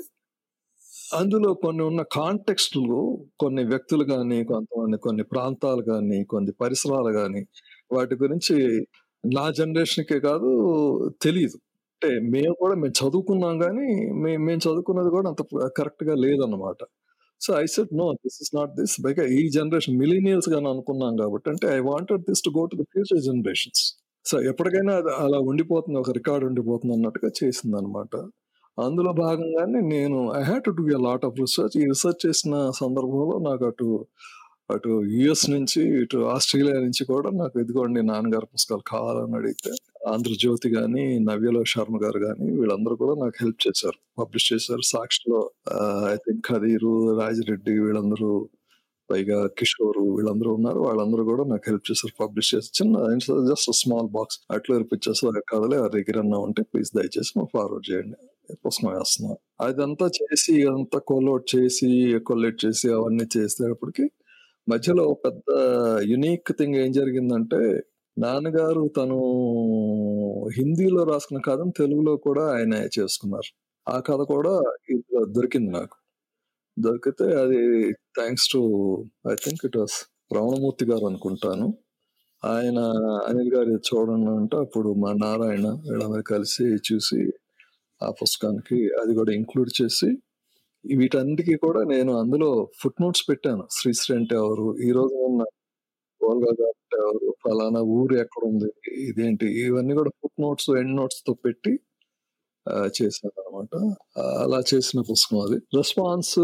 అందులో 1.20 1.50
కొన్ని 1.64 1.84
ఉన్న 1.90 2.02
కాంటెక్స్ట్లు 2.18 3.00
కొన్ని 3.40 3.64
వ్యక్తులు 3.72 4.04
కానీ 4.14 4.38
కొంతమంది 4.52 4.98
కొన్ని 4.98 5.24
ప్రాంతాలు 5.34 5.84
కానీ 5.92 6.20
కొన్ని 6.34 6.52
పరిసరాలు 6.62 7.12
కానీ 7.20 7.42
వాటి 7.92 8.16
గురించి 8.24 8.56
నా 9.24 9.46
జనరేషన్కే 9.60 10.18
కాదు 10.30 10.50
తెలియదు 11.26 11.58
అంటే 11.96 12.10
మేము 12.34 12.56
కూడా 12.62 12.76
మేము 12.82 12.96
చదువుకున్నాం 13.02 13.56
కానీ 13.66 13.88
మే 14.24 14.32
మేము 14.48 14.62
చదువుకున్నది 14.68 15.12
కూడా 15.16 15.28
అంత 15.32 15.44
కరెక్ట్గా 15.80 16.16
లేదన్నమాట. 16.26 16.80
So 17.42 17.52
I 17.62 17.66
said 17.76 17.94
no 18.02 18.08
this 18.24 18.38
is 18.44 18.52
not 18.56 18.74
this 18.80 18.96
bike 19.06 19.20
ఈ 19.38 19.42
జనరేషన్ 19.58 19.98
మిలీనియల్స్ 20.04 20.50
కానీ 20.56 20.68
అనుకున్నాం 20.74 21.14
కాబట్టి 21.24 21.50
అంటే 21.54 21.68
I 21.78 21.80
wanted 21.92 22.24
this 22.30 22.44
to 22.48 22.52
go 22.58 22.64
to 22.72 22.78
the 22.82 22.86
future 22.94 23.22
generations 23.30 23.84
so 24.26 24.36
ఎప్పటికైనా 24.42 24.94
అది 24.96 25.12
అలా 25.16 25.40
ఉండిపోతుంది 25.50 25.98
ఒక 26.00 26.12
రికార్డ్ 26.12 26.46
ఉండిపోతుంది 26.46 26.94
అన్నట్టుగా 26.94 27.30
చేసింది 27.40 27.76
అనమాట 27.78 28.14
అందులో 28.78 29.12
భాగంగానే 29.22 29.80
నేను 29.88 30.18
I 30.40 30.42
had 30.44 30.64
to 30.64 30.72
do 30.72 30.86
a 30.90 31.00
lot 31.08 31.26
of 31.26 31.38
research 31.40 31.76
ఈ 31.78 31.84
రీసెర్చ్ 31.86 32.20
చేసిన 32.26 32.56
సందర్భంలో 32.76 33.38
నాకు 33.50 33.66
అటు 33.66 33.90
అటు 34.70 34.92
యుఎస్ 35.16 35.46
నుంచి 35.50 35.82
ఇటు 36.02 36.20
ఆస్ట్రేలియా 36.26 36.78
నుంచి 36.80 37.04
కూడా 37.06 37.30
నాకు 37.32 37.56
ఇదిగోండి 37.60 38.02
నాన్నగారి 38.04 38.48
పుస్తకాలు 38.54 38.84
కావాలని 38.88 39.36
అడిగితే 39.36 39.72
ఆంధ్రజ్యోతి 40.08 40.68
కానీ 40.70 41.04
నవ్యలో 41.30 41.62
శర్మ 41.66 41.98
గారు 42.04 42.20
కానీ 42.20 42.48
వీళ్ళందరూ 42.52 42.96
కూడా 42.96 43.14
నాకు 43.24 43.38
హెల్ప్ 43.42 43.62
చేశారు. 43.68 43.98
పబ్లిష్ 44.20 44.48
చేశారు. 44.54 44.84
సాక్షిలో 44.94 45.40
ఐ 46.14 46.16
థింక్ 46.26 46.44
ఖదీరు 46.50 46.94
రాజిరెడ్డి 47.22 47.76
వీళ్ళందరూ 47.80 48.32
పైగా 49.10 49.48
కిషోర్ 49.48 49.98
వీళ్ళందరూ 50.16 50.54
ఉన్నారు. 50.54 50.80
వాళ్ళందరూ 50.80 51.24
కూడా 51.24 51.44
నాకు 51.44 51.64
హెల్ప్ 51.68 51.92
చేశారు 51.92 52.14
పబ్లిష్ 52.20 52.56
చేసి 52.56 52.72
చిన్న 52.78 53.18
జస్ట్ 53.50 53.72
స్మాల్ 53.74 54.10
బాక్స్ 54.10 54.40
అట్లా 54.52 54.78
పిక్చర్స్ 54.84 55.26
కథలే 55.54 55.78
ఆ 55.78 55.88
దగ్గర 55.88 56.20
ఉంటే 56.38 56.64
ప్లీజ్ 56.64 56.92
దయచేసి 56.96 57.40
మా 57.40 57.46
ఫార్వర్డ్ 57.54 57.92
చేయండి. 57.92 58.18
పుస్తకం 58.68 58.90
వేస్తున్నాం. 58.98 59.38
అదంతా 59.62 60.06
చేసి 60.08 60.62
ఇదంతా 60.62 61.00
కొలోట్ 61.00 61.56
చేసి 61.56 62.20
కొల్లెట్ 62.20 62.66
చేసి 62.66 62.90
అవన్నీ 62.90 63.26
చేసేటప్పటికి 63.38 64.06
మధ్యలో 64.70 65.04
ఒక 65.04 65.20
పెద్ద 65.26 65.50
యునిక్ 66.04 66.52
థింగ్ 66.60 66.76
ఏం 66.76 66.92
జరిగిందంటే 66.92 67.62
నాన్నగారు 68.18 68.92
తను 68.98 69.18
హిందీలో 70.58 71.04
రాసుకున్న 71.04 71.42
కథను 71.42 71.74
తెలుగులో 71.78 72.18
కూడా 72.18 72.56
ఆయన 72.58 72.74
చేసుకున్నారు. 73.00 73.50
ఆ 73.90 74.00
కథ 74.00 74.22
కూడా 74.28 74.54
దొరికింది 75.28 75.72
నాకు. 75.72 75.96
దొరికితే 76.78 77.26
అది 77.44 77.60
thanks 78.18 78.48
to 78.54 78.60
I 79.32 79.34
think 79.44 79.62
it 79.66 79.78
was 79.78 79.98
Ramanamurthy 80.32 80.86
గారు 80.86 81.06
అనుకుంటాను. 81.06 81.68
ఆయన 82.44 82.80
అనిల్ 83.28 83.52
గారు 83.56 83.74
చూడండి 83.90 84.32
అంటే 84.40 84.56
అప్పుడు 84.58 84.90
మా 85.04 85.12
నారాయణ 85.24 85.68
వీళ్ళందరూ 85.86 86.24
కలిసి 86.34 86.66
చూసి 86.90 87.20
ఆ 88.02 88.10
పుస్తకానికి 88.22 88.78
అది 89.02 89.14
కూడా 89.16 89.32
ఇంక్లూడ్ 89.34 89.72
చేసి 89.82 90.10
వీటన్నిటికీ 90.86 91.56
కూడా 91.66 91.82
నేను 91.94 92.12
అందులో 92.20 92.50
ఫుట్ 92.82 93.00
నోట్స్ 93.02 93.24
పెట్టాను. 93.30 93.64
శ్రీశ్రీ 93.78 94.14
అంటే 94.18 94.36
ఎవరు 94.36 94.68
ఈ 94.88 94.90
రోజు 94.92 95.16
ఉన్న 95.30 95.42
గోల్గా 96.22 96.52
అంటే 96.72 96.98
ఎవరు 97.06 97.30
ఫలానా 97.44 97.82
ఊరు 97.98 98.16
ఎక్కడ 98.26 98.44
ఉంది 98.52 98.70
ఇదేంటి 99.08 99.48
ఇవన్నీ 99.66 99.94
కూడా 100.02 100.12
ఫుట్ 100.22 100.40
నోట్స్ 100.46 100.70
ఎండ్ 100.82 100.96
నోట్స్తో 101.02 101.34
పెట్టి 101.48 101.74
చేశాను 102.70 103.42
అనమాట 103.42 103.96
అలా 104.20 104.64
చేసిన 104.74 105.02
పుస్తకం 105.02 105.40
అది. 105.40 105.56
రెస్పాన్స్ 105.76 106.40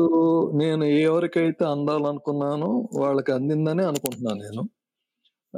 నేను 0.57 0.83
ఎవరికైతే 0.83 1.65
అందాలనుకున్నానో 1.65 2.89
వాళ్ళకి 2.93 3.31
అందిందని 3.31 3.83
అనుకుంటున్నాను 3.85 4.41
నేను. 4.41 4.69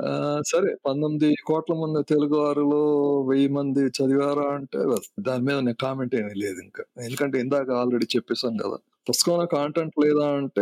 ఆ, 0.05 0.41
సరే 0.47 0.75
పంతొమ్మిది 0.85 1.35
కోట్ల 1.45 1.73
మంది 1.73 2.03
తెలుగు 2.03 2.35
వారిలో 2.35 3.21
వెయ్యి 3.21 3.47
మంది 3.47 3.79
చదివారా 3.79 4.43
అంటే 4.43 4.79
దాని 5.19 5.43
మీద 5.43 5.55
నేను 5.55 5.77
కామెంట్ 5.81 6.15
ఏమీ 6.15 6.33
లేదు 6.33 6.59
ఇంకా. 6.59 6.83
ఎందుకంటే 7.03 7.39
ఇందాక 7.39 7.71
ఆల్రెడీ 7.71 8.05
చెప్పేశాను 8.15 8.57
కదా. 8.63 8.77
పుస్తకంలో 9.09 9.45
కాంటెంట్ 9.45 10.05
లేదా 10.05 10.27
అంటే 10.27 10.61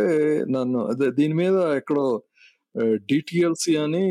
నన్ను 0.50 0.86
అదే 0.86 1.10
దీని 1.10 1.34
మీద 1.34 1.54
ఎక్కడో 1.54 2.22
డిటిఎల్సి 2.82 3.76
అని 3.76 4.04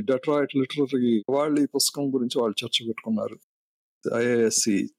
డెట్రాయిట్ 0.00 0.56
లిటరీ 0.56 1.22
వాళ్ళు 1.28 1.60
ఈ 1.60 1.66
పుస్తకం 1.66 2.14
గురించి 2.14 2.40
వాళ్ళు 2.40 2.64
చర్చ 2.64 2.86
పెట్టుకున్నారు. 2.86 3.38
ఐఏఎస్సి 4.16 4.90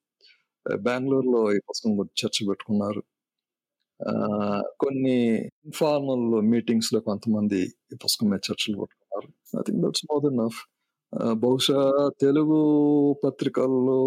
బెంగళూరులో 0.76 1.56
ఈ 1.56 1.60
పుస్తకం 1.70 2.00
గురించి 2.00 2.28
చర్చ 2.28 2.48
పెట్టుకున్నారు. 2.50 3.04
ఆ, 4.08 4.14
కొన్ని 4.80 5.38
ఇన్ఫార్మల్ 5.66 6.42
మీటింగ్స్లో 6.50 7.00
కొంతమంది 7.00 7.64
ఈ 7.94 7.96
పుస్తకం 8.06 8.30
మీద 8.30 8.40
చర్చలు 8.52 8.80
పెట్టుకున్నారు. 8.80 9.60
I 9.60 9.64
think 9.68 9.88
that's 9.88 10.06
more 10.12 10.24
than 10.24 10.38
enough 10.38 10.60
బహుశా 11.34 12.10
తెలుగు 12.22 12.60
పత్రికల్లో 13.24 14.02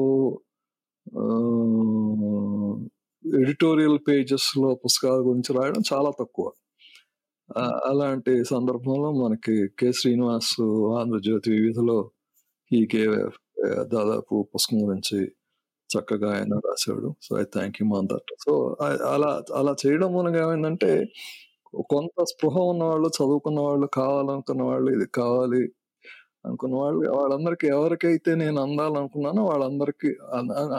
ఆ, 1.18 1.24
ఎడిటోరియల్ 3.40 3.98
పేజెస్లో 4.08 4.74
పుస్తకాల 4.74 5.20
గురించి 5.20 5.58
రాయడం 5.58 5.82
చాలా 5.92 6.10
తక్కువ. 6.20 6.52
అలాంటి 7.86 8.44
సందర్భంలో 8.44 9.12
మనకి 9.12 9.68
కె. 9.78 9.92
శ్రీనివాస్ 9.92 10.60
ఆంధ్రజ్యోతి 11.00 11.50
వివిధలో 11.50 12.10
ఈ 12.72 12.86
కే. 12.86 13.06
దాదాపు 13.82 14.48
పుస్తకం 14.54 14.88
గురించి 14.88 15.32
చక్కగా 15.90 16.28
ఆయన 16.34 16.54
రాశాడు 16.66 17.08
so 17.22 17.32
I 17.40 17.44
thank 17.56 17.78
you 17.80 17.86
on 17.96 18.08
that 18.08 18.30
so 18.44 18.52
అలా 19.12 19.30
అలా 19.54 19.72
చేయడం 19.82 20.10
మూలంగా 20.12 20.40
ఏమైందంటే 20.42 20.90
కొంత 21.90 22.24
స్పృహ 22.24 22.56
ఉన్న 22.64 22.82
వాళ్ళు 22.84 23.08
చదువుకున్న 23.08 23.60
వాళ్ళు 23.60 23.86
కావాలనుకున్న 23.96 24.62
వాళ్ళు 24.62 24.90
ఇది 24.92 25.06
కావాలి 25.16 25.62
అనుకున్న 26.44 26.74
వాళ్ళు 26.76 27.00
వాళ్ళందరికీ 27.10 27.66
ఎవరికైతే 27.66 28.34
నేను 28.34 28.58
అందాలనుకున్నానో 28.62 29.42
వాళ్ళందరికీ 29.44 30.10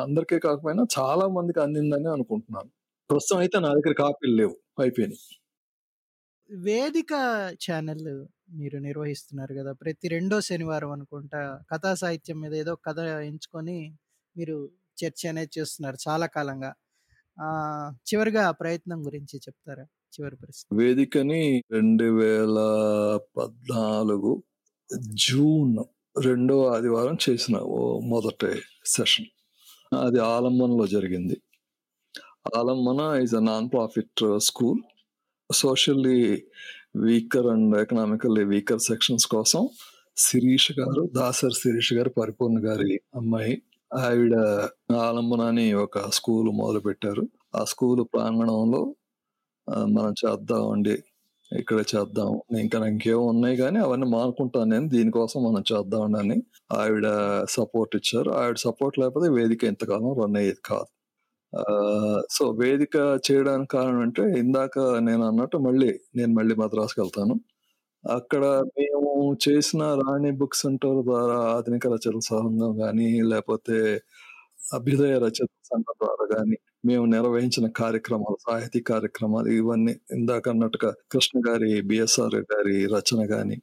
అందరికీ 0.03 0.37
కాకపోయినా 0.39 0.83
చాలా 0.99 1.25
మందికి 1.27 1.59
అందిందని 1.59 2.09
అనుకుంటున్నాను. 2.09 2.69
ప్రస్తుతం 3.09 3.39
అయితే 3.39 3.57
నా 3.59 3.69
దగ్గర 3.69 3.93
కాపీలు 3.93 4.35
లేవు. 4.35 4.55
అయిపోయినాయి. 4.79 5.21
వేదిక 6.49 7.13
ఛానల్ 7.65 8.07
మీరు 8.51 8.77
నిర్వహిస్తున్నారు 8.77 9.53
కదా 9.53 9.71
ప్రతి 9.73 10.07
రెండో 10.07 10.37
శనివారం 10.41 10.91
అనుకుంటా 10.91 11.41
కథా 11.71 11.91
సాహిత్యం 11.95 12.37
మీద 12.41 12.53
ఏదో 12.53 12.73
కథ 12.87 12.99
ఎంచుకొని 13.31 13.79
మీరు 14.35 14.57
చర్చ 15.01 15.21
అనేది 15.29 15.51
చేస్తున్నారు 15.59 15.97
చాలా 16.07 16.27
కాలంగా. 16.37 16.71
చివరిగా 18.09 18.41
ఆ 18.47 18.51
ప్రయత్నం 18.51 18.99
గురించి 19.05 19.37
చెప్తారా? 19.37 19.85
చివరి 20.13 20.35
ప్రశ్న 20.35 20.77
వేదికని 20.79 21.41
రెండు 21.71 22.05
వేల 22.19 22.57
పద్నాలుగు 23.37 24.31
జూన్ 25.27 25.77
రెండో 26.25 26.55
ఆదివారం 26.67 27.17
చేసిన 27.25 27.55
ఓ 27.77 27.79
మొదటి 28.13 28.51
సెషన్. 28.85 29.29
అది 29.93 30.19
ఆలంబనలో 30.19 30.85
జరిగింది. 30.87 31.37
Alambana 32.57 33.01
is 33.23 33.35
a 33.35 33.39
non 33.39 33.67
profit 33.73 34.23
school. 34.37 34.81
Socially 35.53 36.19
weaker 36.95 37.47
and 37.47 37.75
economically 37.77 38.43
weaker 38.43 38.79
sections 38.79 39.27
కోసం 39.27 39.61
శిరీష్ 40.17 40.71
గారు 40.79 41.01
దాసర్ 41.15 41.53
శిరీష్ 41.53 41.93
గారు 41.93 42.09
పరిపూర్ణ 42.09 42.57
గారి 42.67 42.93
అమ్మాయి 43.15 43.55
ఆవిడ 43.91 44.35
ఆలంబన 45.01 45.41
అని 45.47 45.65
ఒక 45.83 45.97
స్కూల్ 46.11 46.49
మొదలు 46.59 46.79
పెట్టారు 46.79 47.23
ఆ 47.55 47.63
స్కూల్ 47.65 48.01
ప్రాంగణంలో 48.13 48.81
ఆ, 49.67 49.77
మనం 49.95 50.13
చేద్దామండి 50.21 50.95
ఇక్కడ 51.51 51.79
చేద్దాం. 51.91 52.31
ఇంకా 52.61 52.77
ఇంకేమో 52.87 53.23
ఉన్నాయి 53.27 53.55
కానీ 53.57 53.79
అవన్నీ 53.79 54.07
మానుకుంటాను 54.09 54.69
నేను 54.73 54.87
దీనికోసం 54.89 55.39
మనం 55.45 55.63
చేద్దామండి 55.71 56.19
అని 56.23 56.37
ఆవిడ 56.73 57.07
సపోర్ట్ 57.49 57.93
ఇచ్చారు. 57.95 58.31
ఆవిడ 58.39 58.57
సపోర్ట్ 58.65 58.97
లేకపోతే 59.01 59.29
వేదిక 59.37 59.63
ఇంతకాలం 59.65 60.11
రన్ 60.21 60.37
అయ్యేది 60.41 60.61
కాదు. 60.69 60.89
ఆ, 61.53 61.63
సో 62.31 62.45
వేదిక 62.61 62.95
చేయడానికి 63.27 63.71
కారణం 63.77 64.01
అంటే 64.07 64.23
ఇందాక 64.39 64.75
నేను 65.07 65.23
అన్నట్టు 65.29 65.59
మళ్ళీ 65.67 65.89
నేను 66.15 66.33
మళ్ళీ 66.33 66.55
మద్రాసుకి 66.63 67.01
వెళ్తాను 67.03 67.35
అక్కడ 68.03 68.43
మేము 68.77 69.11
చేసిన 69.45 69.83
రాణి 70.01 70.31
బుక్ 70.39 70.55
సెంటర్ 70.55 70.99
ద్వారా 71.03 71.37
ఆధునిక 71.55 71.85
రచనల 71.93 72.21
సంఘం 72.29 72.73
కానీ 72.81 73.07
లేకపోతే 73.31 73.77
అభ్యుదయ 74.77 75.15
రచన 75.25 75.47
సంఘం 75.69 75.95
ద్వారా 76.01 76.25
కానీ 76.33 76.57
మేము 76.85 77.05
నిర్వహించిన 77.15 77.67
కార్యక్రమాలు 77.81 78.37
సాహితీ 78.47 78.79
కార్యక్రమాలు 78.91 79.49
ఇవన్నీ. 79.59 79.93
ఇందాక 80.17 80.45
అన్నట్టుగా 80.53 80.91
కృష్ణ 81.13 81.37
గారి 81.47 81.71
బిఎస్ఆర్ 81.89 82.39
గారి 82.53 82.77
రచన 82.95 83.21
కానీ 83.33 83.57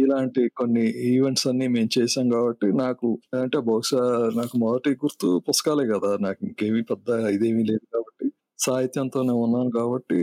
ఇలాంటి 0.00 0.42
కొన్ని 0.60 0.84
ఈవెంట్స్ 1.10 1.46
అన్ని 1.50 1.66
మేము 1.76 1.90
చేసాం 1.98 2.26
కాబట్టి 2.36 2.68
నాకు 2.82 3.08
అంటే 3.42 3.58
బహుశా 3.70 4.02
నాకు 4.40 4.56
మొదటి 4.64 4.90
గుర్తు 5.04 5.28
పుస్తకాలే 5.48 5.84
కదా. 5.94 6.10
నాకు 6.26 6.40
ఇంకేమీ 6.48 6.82
పెద్ద 6.92 7.08
ఇదేమీ 7.36 7.64
లేదు 7.72 7.86
కాబట్టి 7.94 8.26
సాహిత్యంతోనే 8.66 9.34
ఉన్నాను 9.44 9.72
కాబట్టి 9.80 10.20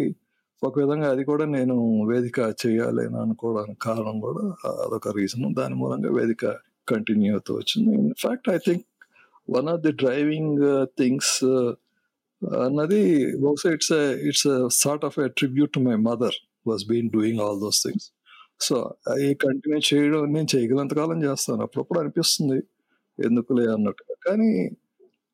ఒక 0.62 0.74
విధంగా 0.80 1.07
అది 1.09 1.24
కూడా 1.24 1.45
నేను 1.55 1.76
వేదిక 2.09 2.39
చేయాలి 2.64 3.01
అని 3.07 3.18
అనుకోవడానికి 3.18 3.80
కారణం 3.80 4.18
కూడా 4.20 4.43
అదొక 4.84 5.14
రీజన్ 5.18 5.45
దాని 5.53 5.76
మూలంగా 5.76 6.12
వేదిక 6.20 6.43
కంటిన్యూ 6.88 7.30
అవుతూ 7.34 7.51
వచ్చింది. 7.55 7.91
In fact 8.01 8.47
I 8.49 8.57
think 8.68 8.84
one 9.47 9.68
of 9.74 9.82
the 9.82 9.93
driving 10.03 10.62
things 10.99 11.36
అన్నది 12.66 13.01
బహుశా 13.43 13.70
it's 13.78 13.93
it's 14.30 14.47
sort 14.84 15.05
of 15.05 15.18
a 15.20 15.28
tribute 15.39 15.74
to 15.74 15.82
my 15.89 15.97
mother 16.09 16.38
was 16.68 16.84
been 16.91 17.09
doing 17.18 17.41
all 17.45 17.59
those 17.59 17.82
things 17.86 18.07
so 18.59 18.76
అవి 19.07 19.28
కంటిన్యూ 19.45 19.80
చేయడం 19.89 20.22
నేను 20.34 20.49
చేయగలంతకాలం 20.55 21.20
చేస్తాను. 21.28 21.62
అప్పుడప్పుడు 21.64 21.99
అనిపిస్తుంది 21.99 22.59
ఎందుకులే 23.20 23.66
అన్నట్టుగా. 23.76 24.16
కానీ 24.28 24.49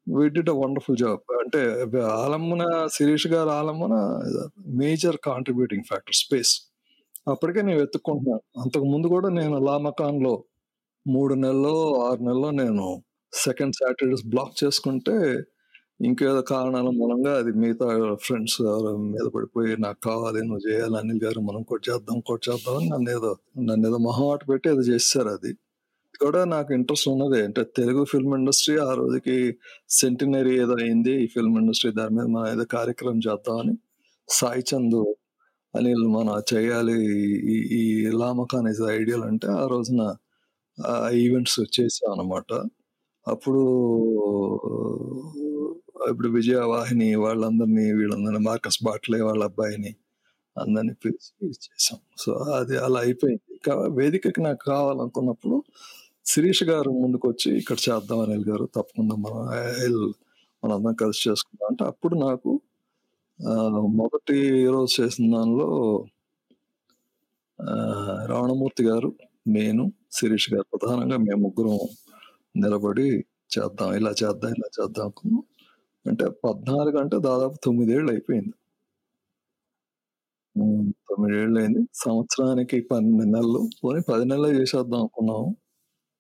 we 0.08 0.26
did 0.30 0.50
a 0.50 0.56
wonderful 0.56 0.98
job 0.98 1.32
అంటే 1.42 1.62
Alambana 2.18 2.64
Sirish 2.96 3.28
garu 3.28 3.50
Alambana 3.50 3.96
major 4.82 5.18
contributing 5.28 5.86
factor 5.90 6.18
space 6.18 6.54
అప్పటికే 7.28 7.62
నేను 7.62 7.80
వెతుక్కుంటున్నాను. 7.80 8.44
అంతకు 8.62 8.86
ముందు 8.86 9.08
కూడా 9.08 9.30
నేను 9.32 9.58
లామకాన్లో 9.60 10.34
మూడు 11.06 11.34
నెలల్లో 11.36 11.76
ఆరు 12.06 12.22
నెలల్లో 12.24 12.52
నేను 12.62 12.86
సెకండ్ 13.34 13.76
సాటర్డేస్ 13.76 14.24
బ్లాక్ 14.26 14.54
చేసుకుంటే 14.64 15.16
ఇంకేదో 16.00 16.42
కారణాల 16.52 16.90
మూలంగా 17.00 17.32
అది 17.40 17.52
మిగతా 17.62 17.88
ఫ్రెండ్స్ 18.26 18.58
మీద 19.08 19.26
పడిపోయి 19.36 19.72
నాకు 19.86 20.00
కావాలి 20.10 20.42
నువ్వు 20.48 20.64
చేయాలి 20.68 20.98
అనిల్ 21.02 21.22
గారు 21.26 21.40
మనం 21.42 21.62
కొట్టి 21.64 21.86
చేద్దాం 21.90 22.20
కొట్టి 22.30 22.46
చేద్దాం 22.50 22.76
అని 22.80 22.90
నన్ను 22.94 23.10
ఏదో 23.18 23.32
నన్ను 23.70 23.86
ఏదో 23.90 24.00
మొహమాట 24.08 24.42
పెట్టి 24.52 24.68
ఏదో 24.74 24.84
చేశారు 24.92 25.32
అది. 25.38 25.52
కూడా 26.22 26.46
నాకు 26.46 26.74
ఇంట్రెస్ట్ 26.74 27.08
ఉన్నది. 27.10 27.40
అంటే 27.44 27.62
తెలుగు 27.78 28.04
ఫిల్మ్ 28.06 28.34
ఇండస్ట్రీ 28.36 28.78
ఆ 28.78 28.94
రోజుకి 28.94 29.38
సెంటినరీ 29.90 30.54
ఏదో 30.62 30.76
అయింది. 30.82 31.24
ఈ 31.24 31.28
ఫిల్మ్ 31.28 31.58
ఇండస్ట్రీ 31.60 31.92
దాని 31.92 32.16
మీద 32.16 32.26
మనం 32.26 32.48
ఏదో 32.54 32.66
కార్యక్రమం 32.66 33.20
చేద్దామని 33.20 33.76
సాయి 34.30 34.64
చంద్ 34.70 35.00
అనిల్ 35.74 36.08
మనం 36.08 36.42
చేయాలి 36.54 36.98
ఈ 37.80 37.84
లామక 38.06 38.16
లామకాన్ 38.16 38.68
ఐడియాలు 38.68 39.02
ఐడియల్ 39.02 39.24
అంటే 39.24 39.48
ఆ 39.48 39.68
రోజున 39.68 40.02
ఈవెంట్స్ 41.14 41.60
చేసాం 41.80 42.12
అనమాట 42.12 42.52
అప్పుడు 43.26 43.62
ఇప్పుడు 46.12 46.28
విజయవాహిని 46.28 47.16
వాళ్ళందరినీ 47.16 47.86
వీళ్ళందరినీ 47.94 48.42
మార్కస్ 48.46 48.80
బాట్లే 48.84 49.22
వాళ్ళ 49.22 49.44
అబ్బాయిని 49.44 49.96
అందరినీ 50.56 50.94
పిలిచి 51.06 51.32
చేసాం 51.66 52.00
సో 52.18 52.32
అది 52.34 52.78
అలా 52.78 53.00
అయిపోయింది. 53.00 53.60
వేదికకి 53.90 54.42
నాకు 54.42 54.62
కావాలనుకున్నప్పుడు 54.68 55.58
శిరీష్ 56.28 56.64
గారు 56.64 56.90
ముందుకు 57.02 57.26
వచ్చి 57.28 57.50
ఇక్కడ 57.58 57.78
చేద్దాం 57.86 58.20
అనిల్ 58.20 58.46
గారు 58.50 58.66
తప్పకుండా 58.76 59.16
మనం 59.26 59.42
ఐల్ 59.84 60.02
మనందరం 60.64 60.96
కలిసి 61.04 61.22
చేసుకుందాం 61.30 61.68
అంటే 61.72 61.84
అప్పుడు 61.86 62.16
నాకు 62.26 62.52
మొదటి 64.02 64.38
రోజు 64.68 64.92
చేసిన 65.02 65.26
దానిలో 65.36 65.70
రావణమూర్తి 68.32 68.84
గారు 68.90 69.10
నేను 69.48 69.84
శిరీష్ 70.12 70.50
గారు 70.54 70.66
ప్రధానంగా 70.74 71.18
మేము 71.18 71.42
ముగ్గురం 71.46 71.78
నిలబడి 72.56 73.08
చేద్దాం 73.52 73.92
ఇలా 74.00 74.12
చేద్దాం 74.24 74.52
ఇలా 74.58 74.70
చేద్దాం 74.78 75.06
అనుకున్నాం. 75.08 75.44
అంటే 76.06 76.26
పద్నాలుగు 76.46 76.98
అంటే 77.04 77.18
దాదాపు 77.30 77.58
తొమ్మిదేళ్ళు 77.66 78.10
అయిపోయింది. 78.12 78.54
తొమ్మిదేళ్ళు 81.10 81.58
అయింది. 81.62 81.82
సంవత్సరానికి 82.06 82.78
పన్నెండు 82.92 83.26
నెలలు 83.36 83.62
పోనీ 83.82 84.02
పది 84.12 84.26
నెలలు 84.32 84.56
చేసేద్దాం 84.60 85.00
అనుకున్నాము. 85.02 85.50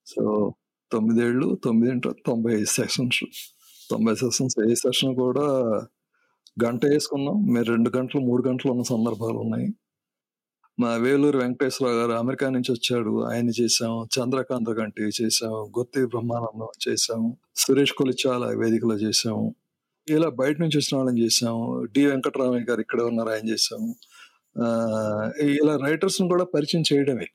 సో 0.08 0.53
తొమ్మిదేళ్ళు 0.91 1.55
తొమ్మిది 1.64 1.99
తొంభై 2.26 2.53
ఐదు 2.53 2.66
సెషన్స్. 2.66 3.24
తొంభై 3.89 4.16
సెషన్స్ 4.16 4.72
ఏ 4.72 4.76
సెషన్ 4.76 5.16
కూడా 5.16 5.45
గంట 6.66 6.86
వేసుకున్నాం. 6.86 7.53
మేము 7.53 7.66
రెండు 7.66 7.89
గంటలు 7.97 8.22
మూడు 8.22 8.47
గంటలు 8.49 8.72
ఉన్న 8.72 8.82
సందర్భాలు 8.82 9.38
ఉన్నాయి. 9.38 9.68
మా 10.80 10.95
వేలూరు 10.95 11.38
వెంకటేశ్వరరావు 11.38 11.99
గారు 11.99 12.12
అమెరికా 12.14 12.49
నుంచి 12.49 12.72
వచ్చాడు. 12.72 13.24
ఆయన 13.24 13.49
చేశాము 13.49 14.08
చంద్రకాంత 14.20 14.70
గంటి 14.70 15.01
చేశాము 15.24 15.74
గుత్తి 15.80 16.05
బ్రహ్మానందం 16.05 16.68
చేశాము 16.89 17.38
సురేష్ 17.55 17.93
కొలిచాల 17.93 18.45
వేదికలో 18.45 18.95
చేశాము 18.95 19.55
ఇలా 20.08 20.30
బయట 20.30 20.62
నుంచి 20.62 20.78
వచ్చిన 20.78 20.97
వాళ్ళని 20.97 21.24
చేసాము 21.24 21.64
డి 21.86 22.05
వెంకటరామయ్య 22.05 22.66
గారు 22.70 22.82
ఇక్కడే 22.82 23.03
ఉన్నారు 23.03 23.30
ఆయన 23.30 23.49
చేశాము 23.49 23.89
ఆ, 24.55 24.68
ఇలా 25.41 25.76
రైటర్స్ 25.78 26.22
కూడా 26.24 26.43
పరిచయం 26.45 26.84
చేయడమే. 26.93 27.28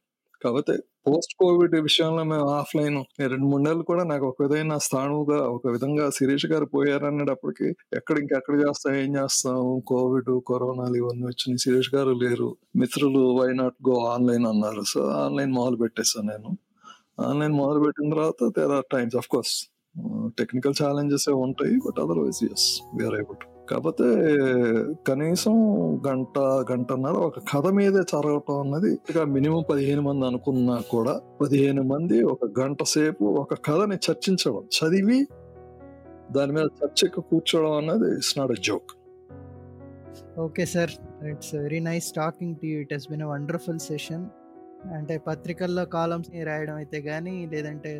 కాకపోతే 0.44 0.74
పోస్ట్ 1.06 1.34
కోవిడ్ 1.34 1.74
విషయంలో 1.80 2.24
మేము 2.24 2.48
ఆఫ్లైన్ 2.50 2.98
రెండు 3.20 3.46
మూడు 3.46 3.62
నెలలు 3.62 3.82
కూడా 3.82 4.04
నాకు 4.04 4.24
ఒక 4.26 4.42
విధమైన 4.42 4.76
స్థానంగా 4.78 5.38
ఒక 5.48 5.66
విధంగా 5.66 6.10
శిరీష్ 6.10 6.46
గారు 6.46 6.64
పోయారనేటప్పటికి 6.64 7.68
ఎక్కడ 7.96 8.16
ఇంకెక్కడ 8.18 8.54
చేస్తాం 8.54 8.94
ఏం 8.94 9.16
చేస్తాం 9.16 9.80
కోవిడ్ 9.86 10.30
కరోనాలు 10.48 10.96
ఇవన్నీ 10.96 11.24
వచ్చినాయి. 11.26 11.58
శిరీష్ 11.58 11.94
గారు 11.94 12.10
లేరు. 12.10 12.56
మిత్రులు 12.76 13.24
వై 13.40 13.50
నాట్ 13.52 13.78
గో 13.88 13.96
ఆన్లైన్ 14.04 14.46
అన్నారు. 14.46 14.82
సో 14.82 15.02
ఆన్లైన్ 15.24 15.52
మొదలు 15.52 15.76
పెట్టేశాను 15.76 16.26
నేను. 16.26 16.52
ఆన్లైన్ 17.20 17.52
మొదలు 17.52 17.80
పెట్టిన 17.80 18.10
తర్వాత 18.10 18.42
there 18.58 18.70
are 18.70 18.88
times 18.92 19.16
of 19.16 19.28
course 19.28 19.56
technical 20.38 20.74
challenges 20.82 21.28
ఉంటాయి 21.46 21.76
but 21.86 22.00
otherwise 22.00 22.42
yes 22.44 22.68
we are 22.98 23.14
able 23.14 23.51
కాకపోతే 23.72 24.06
కనీసం 25.08 25.54
గంట 26.06 26.38
గంటన్నర 26.70 27.16
ఒక 27.26 27.40
కథ 27.52 27.66
మీదే 27.72 28.02
చదవటం 28.10 28.56
అన్నది 28.60 28.90
ఇక 29.10 29.18
మినిమం 29.28 29.62
పదిహేను 29.70 30.02
మంది 30.02 30.24
అనుకున్నా 30.26 30.74
కూడా 30.90 31.14
పదిహేను 31.40 31.82
మంది 31.82 32.16
ఒక 32.24 32.48
గంట 32.58 32.82
సేపు 32.90 33.26
ఒక 33.42 33.54
కథని 33.66 33.96
చర్చించడం 34.06 34.64
చదివి 34.76 35.20
దాని 36.32 36.52
మీద 36.52 36.66
చర్చకు 36.80 37.22
కూర్చోవడం 37.30 37.72
అన్నది 37.76 38.10
it's 38.14 38.34
not 38.38 38.52
joke 38.60 38.92
okay 40.40 40.66
sir 40.66 40.92
it's 41.30 41.54
very 41.56 41.80
nice 41.80 42.10
talking 42.12 42.54
to 42.56 42.68
it 42.76 42.92
he's 42.92 43.08
been 43.10 43.24
wonderful 43.24 43.80
session 43.80 44.26
అంటే 44.92 45.16
పత్రికల్లో 45.26 45.86
కాలమ్స్ని 45.92 46.42
రాయడం 46.44 46.76
అయితే 46.76 47.00
కానీ 47.02 47.34
లేదంటే 47.46 47.92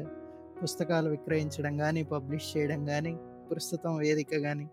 పుస్తకాలు 0.62 1.09
విక్రయించడం 1.11 1.75
కానీ 1.79 2.03
పబ్లిష్ 2.12 2.51
చేయడం 2.55 2.81
కానీ 2.87 3.14
ప్రస్తుతం 3.51 3.93
వేదిక 3.97 4.43
కానీ 4.43 4.66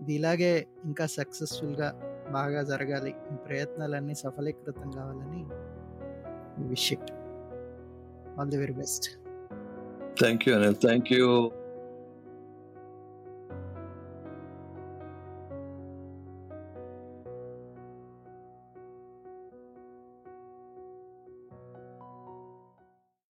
ఇది 0.00 0.14
ఇలాగే 0.14 0.66
ఇంకా 0.84 1.06
సక్సెస్ఫుల్గా 1.06 1.88
బాగా 2.30 2.62
జరగాలి. 2.62 3.10
ఈ 3.10 3.36
ప్రయత్నాలన్నీ 3.46 4.14
సఫలీకృతం 4.14 4.90
కావాలని 4.90 5.42
wish 6.68 6.92
it. 6.92 7.12
All 8.40 8.50
the 8.50 8.56
very 8.56 8.72
best. 8.72 9.10
Thank 10.20 10.48
you 10.48 10.54
Anil. 10.56 10.74
Thank 10.74 11.12
you 11.12 11.52